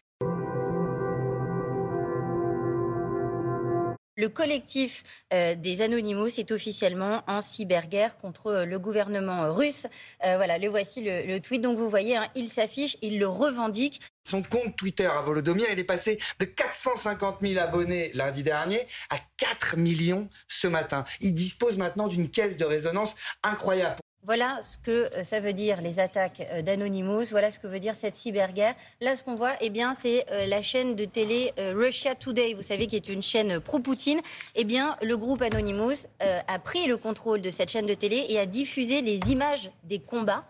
Le 4.16 4.28
collectif 4.28 5.02
euh, 5.32 5.56
des 5.56 5.82
Anonymous 5.82 6.38
est 6.38 6.52
officiellement 6.52 7.24
en 7.26 7.40
cyberguerre 7.40 8.16
contre 8.16 8.46
euh, 8.46 8.64
le 8.64 8.78
gouvernement 8.78 9.52
russe. 9.52 9.86
Euh, 10.24 10.36
voilà, 10.36 10.58
le 10.58 10.68
voici 10.68 11.02
le, 11.02 11.38
tweet. 11.40 11.60
Donc 11.60 11.76
vous 11.76 11.90
voyez, 11.90 12.16
hein, 12.16 12.28
il 12.36 12.48
s'affiche, 12.48 12.96
il 13.02 13.18
le 13.18 13.26
revendique. 13.26 14.00
Son 14.24 14.42
compte 14.42 14.76
Twitter 14.76 15.06
à 15.06 15.20
Volodomir, 15.20 15.66
est 15.68 15.82
passé 15.82 16.20
de 16.38 16.44
450 16.44 17.38
000 17.42 17.58
abonnés 17.58 18.12
lundi 18.14 18.44
dernier 18.44 18.86
à 19.10 19.16
4 19.36 19.76
millions 19.76 20.28
ce 20.46 20.68
matin. 20.68 21.04
Il 21.20 21.34
dispose 21.34 21.76
maintenant 21.76 22.06
d'une 22.06 22.30
caisse 22.30 22.56
de 22.56 22.64
résonance 22.64 23.16
incroyable. 23.42 23.96
Voilà 24.26 24.62
ce 24.62 24.78
que 24.78 24.90
euh, 24.90 25.22
ça 25.22 25.38
veut 25.38 25.52
dire 25.52 25.82
les 25.82 26.00
attaques 26.00 26.40
euh, 26.50 26.62
d'Anonymous. 26.62 27.26
Voilà 27.30 27.50
ce 27.50 27.58
que 27.58 27.66
veut 27.66 27.78
dire 27.78 27.94
cette 27.94 28.16
cyberguerre. 28.16 28.74
Là, 29.02 29.16
ce 29.16 29.22
qu'on 29.22 29.34
voit, 29.34 29.52
eh 29.60 29.68
bien, 29.68 29.92
c'est 29.92 30.24
euh, 30.32 30.46
la 30.46 30.62
chaîne 30.62 30.96
de 30.96 31.04
télé 31.04 31.52
Russia 31.58 32.14
Today, 32.14 32.54
vous 32.54 32.62
savez, 32.62 32.86
qui 32.86 32.96
est 32.96 33.08
une 33.08 33.22
chaîne 33.22 33.60
pro-Poutine. 33.60 34.20
Eh 34.54 34.64
bien, 34.64 34.96
le 35.02 35.18
groupe 35.18 35.42
Anonymous 35.42 36.06
a 36.20 36.58
pris 36.58 36.86
le 36.86 36.96
contrôle 36.96 37.40
de 37.40 37.50
cette 37.50 37.70
chaîne 37.70 37.86
de 37.86 37.94
télé 37.94 38.24
et 38.28 38.38
a 38.38 38.46
diffusé 38.46 39.02
les 39.02 39.30
images 39.30 39.70
des 39.84 39.98
combats 39.98 40.44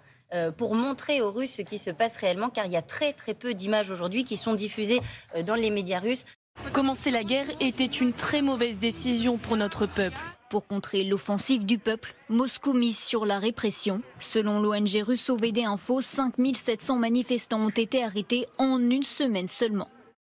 pour 0.56 0.74
montrer 0.74 1.20
aux 1.20 1.30
Russes 1.30 1.54
ce 1.54 1.62
qui 1.62 1.78
se 1.78 1.90
passe 1.90 2.16
réellement, 2.16 2.50
car 2.50 2.66
il 2.66 2.72
y 2.72 2.76
a 2.76 2.82
très 2.82 3.12
très 3.12 3.34
peu 3.34 3.54
d'images 3.54 3.90
aujourd'hui 3.90 4.24
qui 4.24 4.36
sont 4.36 4.54
diffusées 4.54 5.00
dans 5.46 5.54
les 5.54 5.70
médias 5.70 6.00
russes. 6.00 6.24
Commencer 6.72 7.10
la 7.10 7.24
guerre 7.24 7.46
était 7.60 7.84
une 7.86 8.12
très 8.12 8.42
mauvaise 8.42 8.78
décision 8.78 9.38
pour 9.38 9.56
notre 9.56 9.86
peuple. 9.86 10.18
Pour 10.50 10.66
contrer 10.66 11.04
l'offensive 11.04 11.64
du 11.64 11.78
peuple, 11.78 12.14
Moscou 12.28 12.74
mise 12.74 12.98
sur 12.98 13.26
la 13.26 13.38
répression. 13.38 14.02
Selon 14.20 14.60
l'ONG 14.60 15.02
russe 15.02 15.28
OVD 15.30 15.64
Info, 15.64 16.00
5700 16.00 16.96
manifestants 16.96 17.60
ont 17.60 17.70
été 17.70 18.04
arrêtés 18.04 18.46
en 18.58 18.78
une 18.78 19.02
semaine 19.02 19.48
seulement. 19.48 19.88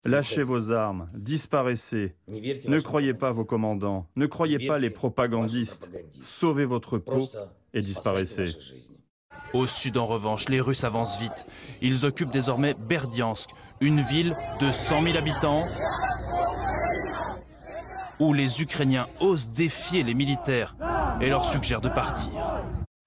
Lâchez 0.06 0.44
vos 0.44 0.72
armes, 0.72 1.08
disparaissez. 1.14 2.16
Ne 2.28 2.80
croyez 2.80 3.14
pas 3.14 3.32
vos 3.32 3.44
commandants, 3.44 4.08
ne 4.16 4.26
croyez 4.26 4.66
pas 4.66 4.80
les 4.80 4.90
propagandistes. 4.90 5.92
Sauvez 6.22 6.66
votre 6.66 6.98
peau 6.98 7.30
et 7.74 7.82
disparaissez. 7.82 8.46
Au 9.54 9.68
sud, 9.68 9.98
en 9.98 10.06
revanche, 10.06 10.50
les 10.50 10.62
Russes 10.62 10.84
avancent 10.84 11.20
vite. 11.20 11.46
Ils 11.82 12.06
occupent 12.06 12.32
désormais 12.32 12.74
Berdiansk, 12.74 13.50
une 13.82 14.02
ville 14.02 14.36
de 14.60 14.72
100 14.72 15.04
000 15.04 15.18
habitants 15.18 15.68
où 18.20 18.34
les 18.34 18.62
Ukrainiens 18.62 19.08
osent 19.20 19.50
défier 19.50 20.04
les 20.04 20.14
militaires 20.14 20.76
et 21.22 21.30
leur 21.30 21.46
suggèrent 21.46 21.82
de 21.82 21.90
partir. 21.90 22.32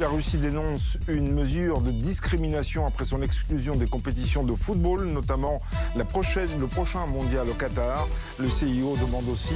La 0.00 0.08
Russie 0.08 0.38
dénonce 0.38 0.96
une 1.08 1.34
mesure 1.34 1.82
de 1.82 1.90
discrimination 1.90 2.86
après 2.86 3.04
son 3.04 3.20
exclusion 3.20 3.76
des 3.76 3.86
compétitions 3.86 4.42
de 4.44 4.54
football, 4.54 5.04
notamment 5.12 5.60
la 5.94 6.06
prochaine, 6.06 6.58
le 6.58 6.66
prochain 6.66 7.06
mondial 7.06 7.50
au 7.50 7.52
Qatar. 7.52 8.06
Le 8.38 8.48
CIO 8.48 8.96
demande 8.96 9.28
aussi 9.28 9.52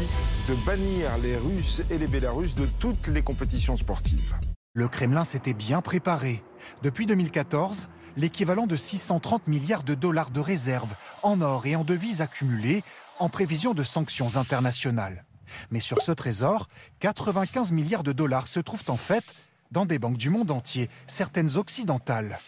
de 0.46 0.54
bannir 0.66 1.08
les 1.22 1.36
Russes 1.38 1.82
et 1.88 1.96
les 1.96 2.06
Bélarusses 2.06 2.56
de 2.56 2.66
toutes 2.78 3.08
les 3.08 3.22
compétitions 3.22 3.78
sportives. 3.78 4.34
Le 4.74 4.86
Kremlin 4.86 5.24
s'était 5.24 5.54
bien 5.54 5.80
préparé. 5.80 6.42
Depuis 6.82 7.06
2014, 7.06 7.88
l'équivalent 8.18 8.66
de 8.66 8.76
630 8.76 9.48
milliards 9.48 9.82
de 9.82 9.94
dollars 9.94 10.30
de 10.30 10.40
réserves 10.40 10.94
en 11.22 11.40
or 11.40 11.64
et 11.64 11.74
en 11.74 11.84
devises 11.84 12.20
accumulées 12.20 12.82
en 13.18 13.30
prévision 13.30 13.72
de 13.72 13.82
sanctions 13.82 14.36
internationales. 14.36 15.24
Mais 15.70 15.80
sur 15.80 16.02
ce 16.02 16.12
trésor, 16.12 16.68
95 17.00 17.72
milliards 17.72 18.02
de 18.02 18.12
dollars 18.12 18.46
se 18.46 18.60
trouvent 18.60 18.84
en 18.88 18.96
fait 18.96 19.34
dans 19.70 19.86
des 19.86 19.98
banques 19.98 20.16
du 20.16 20.30
monde 20.30 20.50
entier, 20.50 20.88
certaines 21.06 21.56
occidentales. 21.56 22.38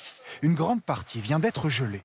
Une 0.43 0.55
grande 0.55 0.83
partie 0.83 1.21
vient 1.21 1.41
d'être 1.41 1.69
gelée. 1.69 2.03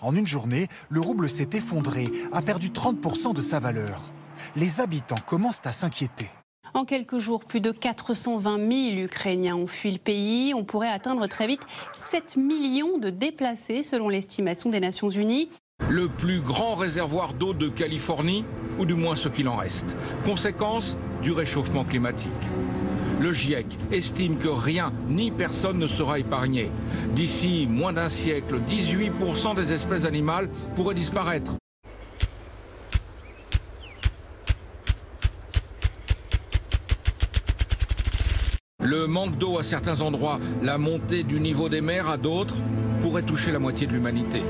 En 0.00 0.14
une 0.14 0.26
journée, 0.26 0.68
le 0.90 1.00
rouble 1.00 1.30
s'est 1.30 1.50
effondré, 1.54 2.10
a 2.32 2.42
perdu 2.42 2.68
30% 2.68 3.32
de 3.32 3.40
sa 3.40 3.58
valeur. 3.58 4.02
Les 4.54 4.80
habitants 4.80 5.14
commencent 5.26 5.64
à 5.64 5.72
s'inquiéter. 5.72 6.28
En 6.76 6.84
quelques 6.84 7.20
jours, 7.20 7.44
plus 7.44 7.60
de 7.60 7.70
420 7.70 8.58
000 8.58 9.04
Ukrainiens 9.04 9.54
ont 9.54 9.68
fui 9.68 9.92
le 9.92 9.98
pays. 9.98 10.52
On 10.54 10.64
pourrait 10.64 10.90
atteindre 10.90 11.28
très 11.28 11.46
vite 11.46 11.60
7 12.10 12.36
millions 12.36 12.98
de 12.98 13.10
déplacés 13.10 13.84
selon 13.84 14.08
l'estimation 14.08 14.70
des 14.70 14.80
Nations 14.80 15.08
Unies. 15.08 15.48
Le 15.88 16.08
plus 16.08 16.40
grand 16.40 16.74
réservoir 16.74 17.34
d'eau 17.34 17.52
de 17.52 17.68
Californie, 17.68 18.44
ou 18.80 18.86
du 18.86 18.94
moins 18.94 19.14
ce 19.14 19.28
qu'il 19.28 19.46
en 19.46 19.56
reste. 19.56 19.96
Conséquence 20.24 20.98
du 21.22 21.30
réchauffement 21.30 21.84
climatique. 21.84 22.32
Le 23.20 23.32
GIEC 23.32 23.66
estime 23.92 24.36
que 24.36 24.48
rien 24.48 24.92
ni 25.08 25.30
personne 25.30 25.78
ne 25.78 25.86
sera 25.86 26.18
épargné. 26.18 26.72
D'ici 27.14 27.68
moins 27.70 27.92
d'un 27.92 28.08
siècle, 28.08 28.60
18% 28.66 29.54
des 29.54 29.72
espèces 29.72 30.06
animales 30.06 30.48
pourraient 30.74 30.94
disparaître. 30.94 31.54
Le 38.84 39.06
manque 39.06 39.38
d'eau 39.38 39.58
à 39.58 39.62
certains 39.62 40.02
endroits, 40.02 40.38
la 40.62 40.76
montée 40.76 41.22
du 41.22 41.40
niveau 41.40 41.70
des 41.70 41.80
mers 41.80 42.10
à 42.10 42.18
d'autres, 42.18 42.56
pourrait 43.00 43.22
toucher 43.22 43.50
la 43.50 43.58
moitié 43.58 43.86
de 43.86 43.92
l'humanité. 43.92 44.42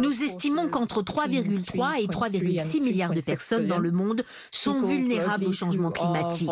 Nous 0.00 0.24
estimons 0.24 0.68
qu'entre 0.68 1.02
3,3 1.02 2.00
et 2.02 2.06
3,6 2.06 2.82
milliards 2.82 3.12
de 3.12 3.20
personnes 3.20 3.66
dans 3.66 3.78
le 3.78 3.90
monde 3.90 4.24
sont 4.50 4.80
vulnérables 4.80 5.44
au 5.44 5.52
changement 5.52 5.90
climatique. 5.90 6.48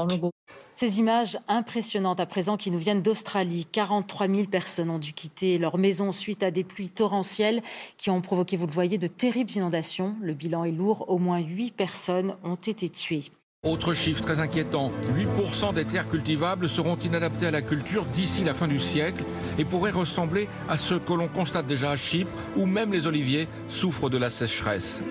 Ces 0.75 0.99
images 0.99 1.39
impressionnantes 1.49 2.21
à 2.21 2.27
présent 2.27 2.59
qui 2.59 2.71
nous 2.71 2.79
viennent 2.79 3.03
d'Australie. 3.03 3.67
43 3.73 4.29
000 4.29 4.47
personnes 4.49 4.91
ont 4.91 4.99
dû 4.99 5.15
quitter 5.15 5.57
leur 5.57 5.79
maison 5.79 6.13
suite 6.13 6.43
à 6.43 6.51
des 6.51 6.65
pluies 6.65 6.91
torrentielles 6.91 7.63
qui 7.97 8.11
ont 8.11 8.21
provoqué, 8.21 8.59
vous 8.59 8.67
le 8.67 8.73
voyez, 8.73 8.99
de 8.99 9.07
terribles 9.07 9.53
inondations. 9.53 10.17
Le 10.21 10.35
bilan 10.35 10.65
est 10.65 10.73
lourd. 10.73 11.07
Au 11.09 11.17
moins 11.17 11.39
8 11.39 11.71
personnes 11.71 12.35
ont 12.45 12.57
été 12.57 12.91
tuées. 12.91 13.25
Autre 13.65 13.95
chiffre 13.95 14.25
très 14.25 14.41
inquiétant, 14.41 14.91
8% 15.17 15.73
des 15.73 15.85
terres 15.85 16.09
cultivables 16.09 16.69
seront 16.69 16.97
inadaptées 16.97 17.47
à 17.47 17.53
la 17.53 17.63
culture 17.63 18.05
d'ici 18.07 18.43
la 18.43 18.55
fin 18.55 18.67
du 18.67 18.81
siècle 18.81 19.23
et 19.57 19.65
pourraient 19.65 19.93
ressembler 19.93 20.49
à 20.69 20.77
ce 20.77 20.95
que 20.95 21.13
l'on 21.13 21.29
constate 21.29 21.69
déjà 21.69 21.93
à 21.93 21.97
Chypre 21.97 22.33
où 22.57 22.67
même 22.67 22.91
les 22.91 23.07
oliviers 23.07 23.47
souffrent 23.69 24.11
de 24.11 24.19
la 24.19 24.31
sécheresse. 24.31 25.05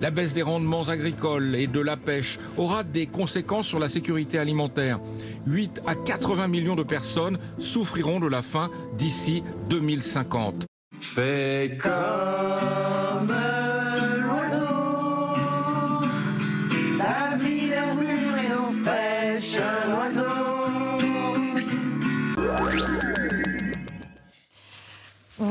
La 0.00 0.10
baisse 0.10 0.34
des 0.34 0.42
rendements 0.42 0.88
agricoles 0.88 1.54
et 1.54 1.68
de 1.68 1.80
la 1.80 1.96
pêche 1.96 2.40
aura 2.56 2.82
des 2.82 3.06
conséquences 3.06 3.68
sur 3.68 3.78
la 3.78 3.88
sécurité 3.88 4.40
alimentaire. 4.40 4.98
8 5.46 5.82
à 5.86 5.94
80 5.94 6.48
millions 6.48 6.74
de 6.74 6.82
personnes 6.82 7.38
souffriront 7.58 8.18
de 8.18 8.28
la 8.28 8.42
faim 8.42 8.72
d'ici 8.96 9.44
2050. 9.68 10.66
Fais 11.00 11.78
comme 11.80 13.32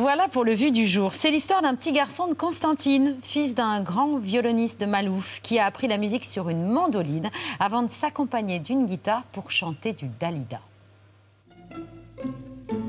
Voilà 0.09 0.29
pour 0.29 0.45
le 0.45 0.53
vu 0.53 0.71
du 0.71 0.87
jour. 0.87 1.13
C'est 1.13 1.31
l'histoire 1.31 1.61
d'un 1.61 1.75
petit 1.75 1.91
garçon 1.91 2.29
de 2.29 2.33
Constantine, 2.33 3.17
fils 3.23 3.53
d'un 3.53 3.81
grand 3.81 4.19
violoniste 4.19 4.79
de 4.79 4.85
Malouf, 4.85 5.41
qui 5.43 5.59
a 5.59 5.65
appris 5.65 5.89
la 5.89 5.97
musique 5.97 6.23
sur 6.23 6.47
une 6.47 6.63
mandoline 6.65 7.29
avant 7.59 7.83
de 7.83 7.89
s'accompagner 7.89 8.59
d'une 8.59 8.85
guitare 8.85 9.23
pour 9.33 9.51
chanter 9.51 9.91
du 9.91 10.05
Dalida. 10.17 10.61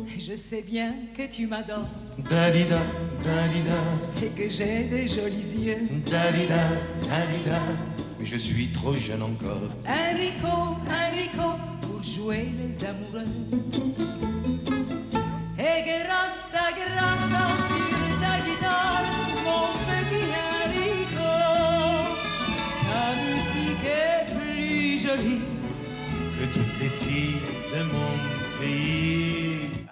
Je 0.07 0.37
sais 0.37 0.63
bien 0.63 0.95
que 1.17 1.25
tu 1.25 1.49
m'adores 1.49 1.89
Dalida, 2.31 2.79
Dalida, 3.25 3.81
et 4.23 4.29
que 4.29 4.49
j'ai 4.49 4.85
des 4.85 5.09
jolis 5.09 5.57
yeux. 5.57 5.89
Dalida, 6.09 6.69
Dalida, 7.01 7.59
mais 8.21 8.27
je 8.27 8.37
suis 8.37 8.69
trop 8.69 8.95
jeune 8.95 9.25
encore. 9.25 9.73
Enrico, 9.89 10.79
Enrico, 10.87 11.59
pour 11.83 12.01
jouer 12.01 12.47
les 12.61 12.87
amoureux. 12.87 13.27
Et 15.59 15.83
jolie 25.09 25.41
Que 26.39 26.45
toutes 26.53 26.81
les 26.81 26.89
filles 26.89 27.41
de 27.75 27.83
mon 27.85 28.61
pays. 28.61 29.87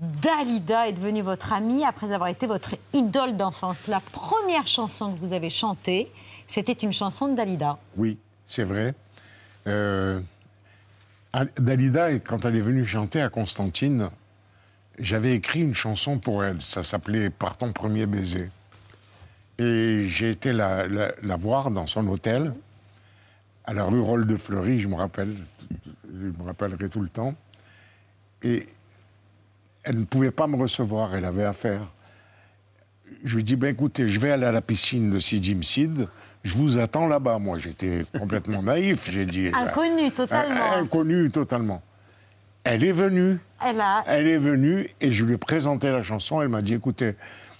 Dalida 0.00 0.88
est 0.88 0.92
devenue 0.92 1.22
votre 1.22 1.52
amie 1.52 1.84
après 1.84 2.12
avoir 2.12 2.28
été 2.28 2.46
votre 2.46 2.74
idole 2.92 3.36
d'enfance. 3.36 3.86
La 3.86 4.00
première 4.00 4.66
chanson 4.66 5.12
que 5.12 5.18
vous 5.18 5.32
avez 5.32 5.50
chantée, 5.50 6.10
c'était 6.48 6.72
une 6.72 6.92
chanson 6.92 7.28
de 7.28 7.36
Dalida. 7.36 7.78
Oui, 7.96 8.18
c'est 8.44 8.64
vrai. 8.64 8.94
Euh, 9.68 10.20
Dalida, 11.58 12.18
quand 12.18 12.44
elle 12.44 12.56
est 12.56 12.60
venue 12.60 12.84
chanter 12.84 13.22
à 13.22 13.28
Constantine, 13.28 14.10
j'avais 14.98 15.34
écrit 15.34 15.60
une 15.60 15.74
chanson 15.74 16.18
pour 16.18 16.44
elle. 16.44 16.60
Ça 16.60 16.82
s'appelait 16.82 17.30
Par 17.30 17.56
ton 17.56 17.72
premier 17.72 18.06
baiser. 18.06 18.50
Et 19.58 20.06
j'ai 20.08 20.30
été 20.30 20.52
la, 20.52 20.88
la- 20.88 21.12
la 21.22 21.36
voir 21.36 21.70
dans 21.70 21.86
son 21.86 22.06
hôtel, 22.08 22.52
à 23.64 23.72
la 23.72 23.84
rue 23.84 24.00
Rolle 24.00 24.26
de 24.26 24.36
Fleury, 24.36 24.80
je 24.80 24.88
me 24.88 24.94
rappelle. 24.94 25.34
Je 26.06 26.26
me 26.26 26.44
rappellerai 26.46 26.88
tout 26.88 27.00
le 27.00 27.08
temps. 27.08 27.34
Et 28.42 28.66
elle 29.82 29.98
ne 30.00 30.04
pouvait 30.04 30.30
pas 30.30 30.46
me 30.46 30.56
recevoir, 30.56 31.14
elle 31.14 31.24
avait 31.24 31.44
affaire. 31.44 31.90
Je 33.24 33.36
lui 33.36 33.44
dis, 33.44 33.56
ben 33.56 33.68
écoutez, 33.68 34.08
je 34.08 34.20
vais 34.20 34.30
aller 34.30 34.44
à 34.46 34.52
la 34.52 34.60
piscine 34.62 35.10
de 35.10 35.18
Sidi 35.18 35.54
Msid, 35.54 36.08
je 36.42 36.56
vous 36.56 36.78
attends 36.78 37.06
là-bas. 37.06 37.38
Moi, 37.38 37.58
j'étais 37.58 38.04
complètement 38.18 38.62
naïf, 38.62 39.10
j'ai 39.10 39.24
dit. 39.26 39.48
Inconnu 39.54 40.10
totalement. 40.10 40.72
Euh, 40.74 40.82
Inconnu 40.82 41.30
totalement. 41.30 41.82
Elle 42.64 42.84
est 42.84 42.92
venue. 42.92 43.38
Elle 43.64 43.80
a. 43.80 44.04
Elle 44.06 44.26
est 44.26 44.38
venue 44.38 44.88
et 45.00 45.10
je 45.10 45.24
lui 45.24 45.34
ai 45.34 45.38
présenté 45.38 45.90
la 45.90 46.02
chanson. 46.02 46.40
Elle 46.42 46.48
m'a 46.48 46.62
dit, 46.62 46.74
écoutez, 46.74 47.14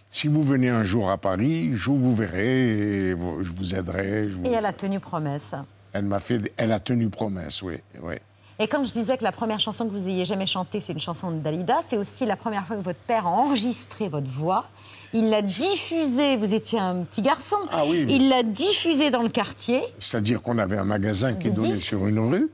si 0.09 0.29
vous 0.29 0.43
venez 0.43 0.69
un 0.71 0.85
jour 0.85 1.11
à 1.11 1.19
Paris, 1.19 1.71
je 1.75 1.91
vous 1.91 2.15
verrai, 2.15 2.47
et 2.47 3.11
je 3.11 3.53
vous 3.55 3.75
aiderai. 3.75 4.29
je 4.31 4.35
vous- 4.37 4.45
Et 4.47 4.53
elle 4.53 4.67
a 4.67 4.73
tenu 4.73 5.01
promesse. 5.01 5.53
Elle 5.95 6.05
m'a 6.05 6.21
fait, 6.21 6.53
elle 6.57 6.73
a 6.73 6.81
tenu 6.81 7.09
promesse, 7.09 7.63
oui, 7.63 7.77
oui. 8.03 8.17
Et 8.59 8.69
quand 8.69 8.85
je 8.85 8.93
disais 8.93 9.17
que 9.17 9.25
la 9.25 9.33
première 9.33 9.59
chanson 9.59 9.87
que 9.87 9.93
vous 9.93 10.07
ayez 10.07 10.25
jamais 10.25 10.47
chantée, 10.47 10.81
c'est 10.81 10.93
une 10.93 11.01
chanson 11.01 11.33
de 11.33 11.39
Dalida, 11.39 11.81
c'est 11.89 11.97
aussi 11.97 12.27
la 12.27 12.37
première 12.37 12.67
fois 12.67 12.77
que 12.77 12.83
votre 12.83 13.01
père 13.01 13.27
a 13.27 13.31
enregistré 13.31 14.09
votre 14.09 14.31
voix. 14.31 14.67
Il 15.13 15.31
l'a 15.31 15.43
diffusée, 15.43 16.37
vous 16.37 16.55
étiez 16.55 16.79
un 16.79 17.03
petit 17.05 17.23
garçon. 17.23 17.57
Ah 17.71 17.85
oui, 17.87 18.07
Il 18.09 18.29
l'a 18.29 18.43
diffusée 18.43 19.11
dans 19.11 19.23
le 19.23 19.29
quartier. 19.29 19.83
C'est-à-dire 19.99 20.43
qu'on 20.43 20.59
avait 20.59 20.77
un 20.77 20.85
magasin 20.85 21.35
qui 21.35 21.51
donnait 21.51 21.75
disques. 21.75 21.87
sur 21.87 22.07
une 22.07 22.19
rue, 22.19 22.51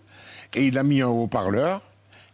et 0.55 0.67
il 0.67 0.79
a 0.79 0.83
mis 0.83 1.03
un 1.03 1.09
haut-parleur, 1.09 1.83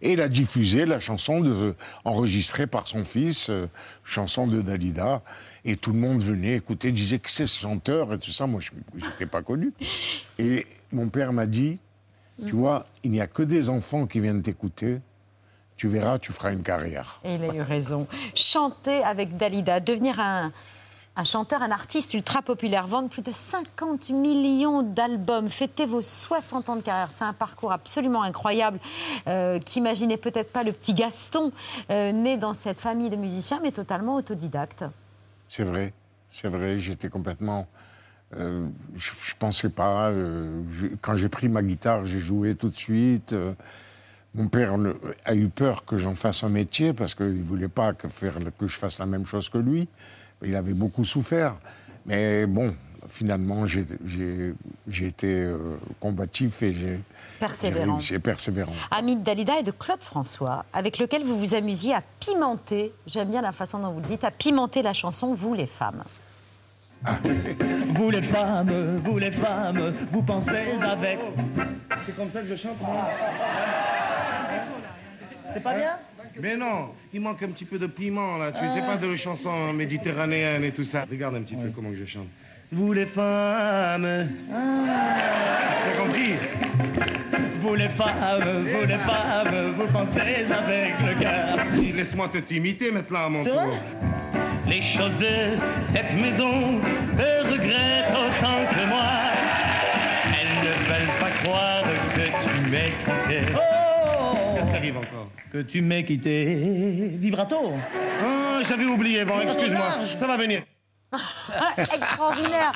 et 0.03 0.13
il 0.13 0.21
a 0.21 0.29
diffusé 0.29 0.85
la 0.85 1.01
chanson 1.01 1.41
de, 1.41 1.75
enregistrée 2.05 2.67
par 2.67 2.87
son 2.87 3.05
fils, 3.05 3.49
euh, 3.51 3.67
chanson 4.05 4.47
de 4.47 4.61
Dalida, 4.61 5.23
et 5.65 5.77
tout 5.77 5.93
le 5.93 5.99
monde 5.99 6.23
venait 6.23 6.55
écouter, 6.55 6.93
disait 6.93 7.19
que 7.19 7.31
c'est 7.31 7.47
ce 7.47 7.61
chanteur 7.61 8.13
et 8.13 8.19
tout 8.19 8.31
ça. 8.31 8.47
Moi, 8.47 8.61
je 8.61 8.71
n'étais 9.05 9.27
pas 9.27 9.43
connu. 9.43 9.73
Et 10.39 10.67
mon 10.97 11.09
père 11.09 11.33
m'a 11.33 11.47
dit, 11.47 11.79
tu 12.47 12.55
vois, 12.55 12.87
il 13.05 13.11
n'y 13.11 13.21
a 13.21 13.27
que 13.27 13.43
des 13.43 13.69
enfants 13.71 14.07
qui 14.07 14.21
viennent 14.21 14.43
t'écouter, 14.43 15.01
tu 15.77 15.89
verras, 15.89 16.19
tu 16.19 16.33
feras 16.33 16.53
une 16.53 16.63
carrière. 16.63 17.21
Et 17.23 17.35
il 17.35 17.45
a 17.45 17.55
eu 17.55 17.61
raison. 17.61 18.07
Chanter 18.35 19.03
avec 19.05 19.37
Dalida, 19.37 19.79
devenir 19.81 20.19
un, 20.21 20.53
un 21.17 21.25
chanteur, 21.25 21.63
un 21.63 21.71
artiste 21.71 22.15
ultra 22.15 22.41
populaire, 22.41 22.87
vendre 22.87 23.11
plus 23.11 23.23
de 23.23 23.31
50 23.31 24.09
millions 24.11 24.83
d'albums, 24.83 25.51
fêter 25.51 25.85
vos 25.85 26.01
60 26.01 26.69
ans 26.71 26.77
de 26.77 26.83
carrière, 26.83 27.11
c'est 27.13 27.25
un 27.25 27.35
parcours 27.35 27.73
absolument 27.73 28.23
incroyable 28.23 28.79
euh, 29.27 29.59
qu'imaginait 29.59 30.17
peut-être 30.17 30.51
pas 30.53 30.63
le 30.63 30.73
petit 30.73 30.95
Gaston, 30.95 31.53
euh, 31.91 32.13
né 32.13 32.39
dans 32.39 32.55
cette 32.55 32.81
famille 32.81 33.11
de 33.11 33.17
musiciens, 33.17 33.61
mais 33.63 33.73
totalement 33.73 34.17
autodidacte. 34.17 34.85
C'est 35.47 35.65
vrai, 35.65 35.93
c'est 36.29 36.49
vrai, 36.49 36.79
j'étais 36.79 37.11
complètement. 37.11 37.67
Euh, 38.35 38.67
je, 38.97 39.11
je 39.23 39.35
pensais 39.39 39.69
pas. 39.69 40.09
euh, 40.11 40.63
je- 40.73 40.89
quand 41.01 41.17
j'ai 41.17 41.29
pris 41.29 41.49
ma 41.49 41.63
guitare, 41.63 42.05
j'ai 42.07 42.21
joué 42.21 42.55
tout 42.55 42.69
de 42.69 42.77
suite. 42.77 43.33
euh, 43.33 43.53
mon 44.35 44.49
père 44.49 44.77
ne- 44.77 44.93
a 45.25 45.35
eu 45.35 45.49
peur 45.49 45.85
que 45.85 45.97
j'en 45.97 46.15
fasse 46.15 46.45
un 46.45 46.49
métier 46.51 46.93
parce 46.93 47.15
qu'il 47.15 47.39
ne 47.39 47.43
voulait 47.43 47.69
pas 47.69 47.93
que, 47.95 48.09
faire, 48.09 48.35
que 48.59 48.67
je 48.67 48.77
fasse 48.77 48.99
la 48.99 49.07
même 49.07 49.25
chose 49.25 49.49
que 49.49 49.59
lui. 49.59 49.89
Il 50.43 50.55
avait 50.57 50.75
beaucoup 50.75 51.05
souffert. 51.05 51.57
Mais 52.05 52.47
bon, 52.47 52.75
finalement, 53.09 53.65
j'ai 53.67 53.87
été 55.01 55.51
combatif 56.01 56.63
et 56.63 56.73
j'ai. 56.75 57.01
Persévérant. 57.41 57.99
Persévérant. 58.23 58.73
Ami 58.91 59.17
de 59.17 59.23
Dalida 59.25 59.59
et 59.61 59.63
de 59.63 59.71
Claude 59.71 60.03
François, 60.03 60.67
avec 60.75 60.99
lequel 60.99 61.25
vous 61.25 61.39
vous 61.39 61.55
amusiez 61.55 61.95
à 61.95 62.03
pimenter, 62.21 62.93
j'aime 63.07 63.31
bien 63.31 63.41
la 63.43 63.53
façon 63.53 63.79
dont 63.79 63.93
vous 63.93 64.01
le 64.01 64.07
dites, 64.07 64.25
à 64.25 64.31
pimenter 64.31 64.83
la 64.83 64.93
chanson 64.93 65.33
Vous 65.35 65.55
les 65.55 65.67
femmes. 65.67 66.05
Vous 67.95 68.11
les 68.11 68.23
femmes, 68.23 69.01
vous 69.03 69.19
les 69.19 69.31
femmes, 69.31 69.93
vous 70.11 70.23
pensez 70.23 70.65
avec. 70.83 71.19
C'est 72.05 72.17
comme 72.17 72.31
ça 72.31 72.41
que 72.43 72.49
je 72.49 72.57
chante, 72.57 72.81
moi 72.81 73.09
C'est 75.53 75.63
pas 75.63 75.75
bien? 75.75 75.93
Mais 76.41 76.57
non, 76.57 76.91
il 77.15 77.21
manque 77.21 77.43
un 77.43 77.49
petit 77.49 77.65
peu 77.65 77.79
de 77.79 77.87
piment 77.87 78.37
là. 78.37 78.53
Tu 78.53 78.67
sais 78.69 78.85
pas 78.87 78.97
de 78.97 79.07
la 79.07 79.17
chanson 79.17 79.73
méditerranéenne 79.73 80.65
et 80.65 80.73
tout 80.73 80.85
ça. 80.85 81.05
Regarde 81.11 81.37
un 81.37 81.43
petit 81.43 81.57
peu 81.57 81.71
comment 81.75 81.91
que 81.91 81.97
je 81.97 82.05
chante. 82.05 82.29
Vous 82.71 82.93
les 82.93 83.07
femmes. 83.07 84.29
T'as 84.51 86.03
compris 86.03 86.35
Vous 87.61 87.75
les 87.75 87.89
femmes, 87.89 88.67
vous 88.67 88.87
les 88.87 88.99
femmes, 88.99 89.73
vous 89.79 89.87
pensez 89.87 90.21
avec 90.21 90.95
le 91.07 91.21
cœur. 91.21 91.57
Laisse-moi 91.95 92.29
te 92.29 92.39
t'imiter 92.39 92.91
maintenant 92.91 93.27
à 93.27 93.29
mon 93.31 93.45
tour. 93.45 93.73
Les 94.69 94.83
choses 94.83 95.17
de 95.19 95.57
cette 95.83 96.13
maison 96.15 96.81
te 97.17 97.53
regrettent 97.53 98.11
autant 98.11 98.67
que 98.75 98.89
moi. 98.89 99.05
Elles 100.27 100.65
ne 100.65 100.73
veulent 100.89 101.21
pas 101.21 101.31
croire 101.45 101.85
que 102.15 102.21
tu 102.45 102.71
m'aies 102.71 102.93
quitté. 103.05 103.53
Qu'est-ce 104.55 104.71
qui 104.71 104.77
arrive 104.77 104.97
encore? 104.99 105.29
Que 105.53 105.63
tu 105.63 105.81
m'aies 105.83 106.05
quitté. 106.05 106.45
Vibrato. 107.17 107.73
Ah, 108.25 108.61
j'avais 108.69 108.85
oublié. 108.85 109.25
Bon, 109.25 109.41
excuse-moi. 109.41 110.05
Ça 110.17 110.27
va 110.27 110.37
venir. 110.37 110.63
Extraordinaire 111.79 112.73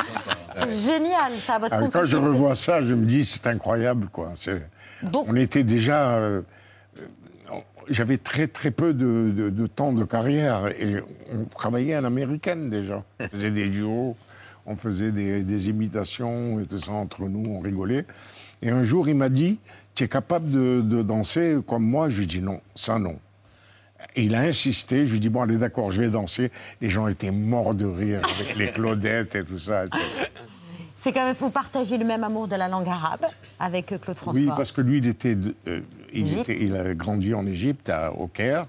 C'est 0.55 0.93
génial, 0.93 1.33
ça, 1.39 1.59
votre 1.59 1.75
Ah, 1.75 1.83
quand 1.93 2.05
je 2.05 2.17
revois 2.17 2.55
ça, 2.55 2.81
je 2.81 2.95
me 2.95 3.05
dis 3.05 3.25
c'est 3.25 3.47
incroyable 3.49 4.09
quoi. 4.13 4.33
Donc- 5.03 5.27
On 5.29 5.35
était 5.37 5.65
déjà. 5.65 6.13
euh, 6.13 6.43
J'avais 7.91 8.19
très 8.19 8.47
très 8.47 8.71
peu 8.71 8.95
de, 8.95 9.33
de- 9.37 9.51
de 9.51 9.67
temps 9.67 9.93
de 9.93 10.05
carrière 10.05 10.69
et 10.81 10.97
on 11.33 11.45
travaillait 11.45 11.95
à 11.95 12.01
l'américaine 12.01 12.71
déjà. 12.71 13.05
On 13.21 13.29
faisait 13.29 13.51
des 13.51 13.69
duos, 13.69 14.17
on 14.65 14.77
faisait 14.77 15.11
des, 15.11 15.43
des 15.43 15.69
imitations 15.69 16.61
et 16.61 16.67
tout 16.67 16.79
ça 16.79 16.93
entre 16.93 17.23
nous, 17.29 17.51
on 17.51 17.59
rigolait. 17.61 18.07
Et 18.63 18.71
un 18.71 18.83
jour 18.85 19.09
il 19.09 19.17
m'a 19.17 19.29
dit 19.29 19.59
Tu 19.95 20.05
es 20.05 20.09
capable 20.09 20.51
de, 20.51 20.81
de 20.83 21.03
danser 21.03 21.57
comme 21.67 21.83
moi? 21.85 22.09
Je 22.09 22.19
lui 22.19 22.25
ai 22.25 22.27
dit 22.29 22.41
non, 22.41 22.61
ça 22.77 22.99
non. 23.01 23.19
Et 24.17 24.23
il 24.25 24.35
a 24.35 24.41
insisté, 24.41 25.05
je 25.05 25.11
lui 25.11 25.17
ai 25.19 25.21
dit 25.21 25.29
bon 25.29 25.43
allez 25.43 25.57
d'accord, 25.59 25.91
je 25.91 26.01
vais 26.01 26.11
danser. 26.11 26.51
Les 26.81 26.91
gens 26.91 27.09
étaient 27.09 27.31
morts 27.33 27.75
de 27.75 27.87
rire 27.87 28.21
avec 28.25 28.57
les 28.57 28.69
Claudettes 28.73 29.35
et 29.35 29.45
tout 29.45 29.59
ça. 29.59 29.85
C'est 31.03 31.13
quand 31.13 31.25
même, 31.25 31.37
vous 31.39 31.49
partagez 31.51 31.97
le 31.97 32.05
même 32.05 32.25
amour 32.25 32.47
de 32.47 32.57
la 32.57 32.69
langue 32.69 32.89
arabe 32.89 33.25
avec 33.59 33.87
Claude 34.03 34.19
François. 34.19 34.41
Oui, 34.41 34.49
parce 34.55 34.71
que 34.71 34.83
lui, 34.83 34.99
il, 34.99 35.07
était, 35.07 35.37
euh, 35.67 35.81
il, 36.13 36.27
Égypte. 36.27 36.49
était- 36.51 36.63
il 36.63 36.77
a 36.77 36.95
grandi 36.95 37.33
en 37.33 37.47
Égypte, 37.47 37.89
à- 37.89 38.13
au 38.13 38.27
Caire, 38.27 38.67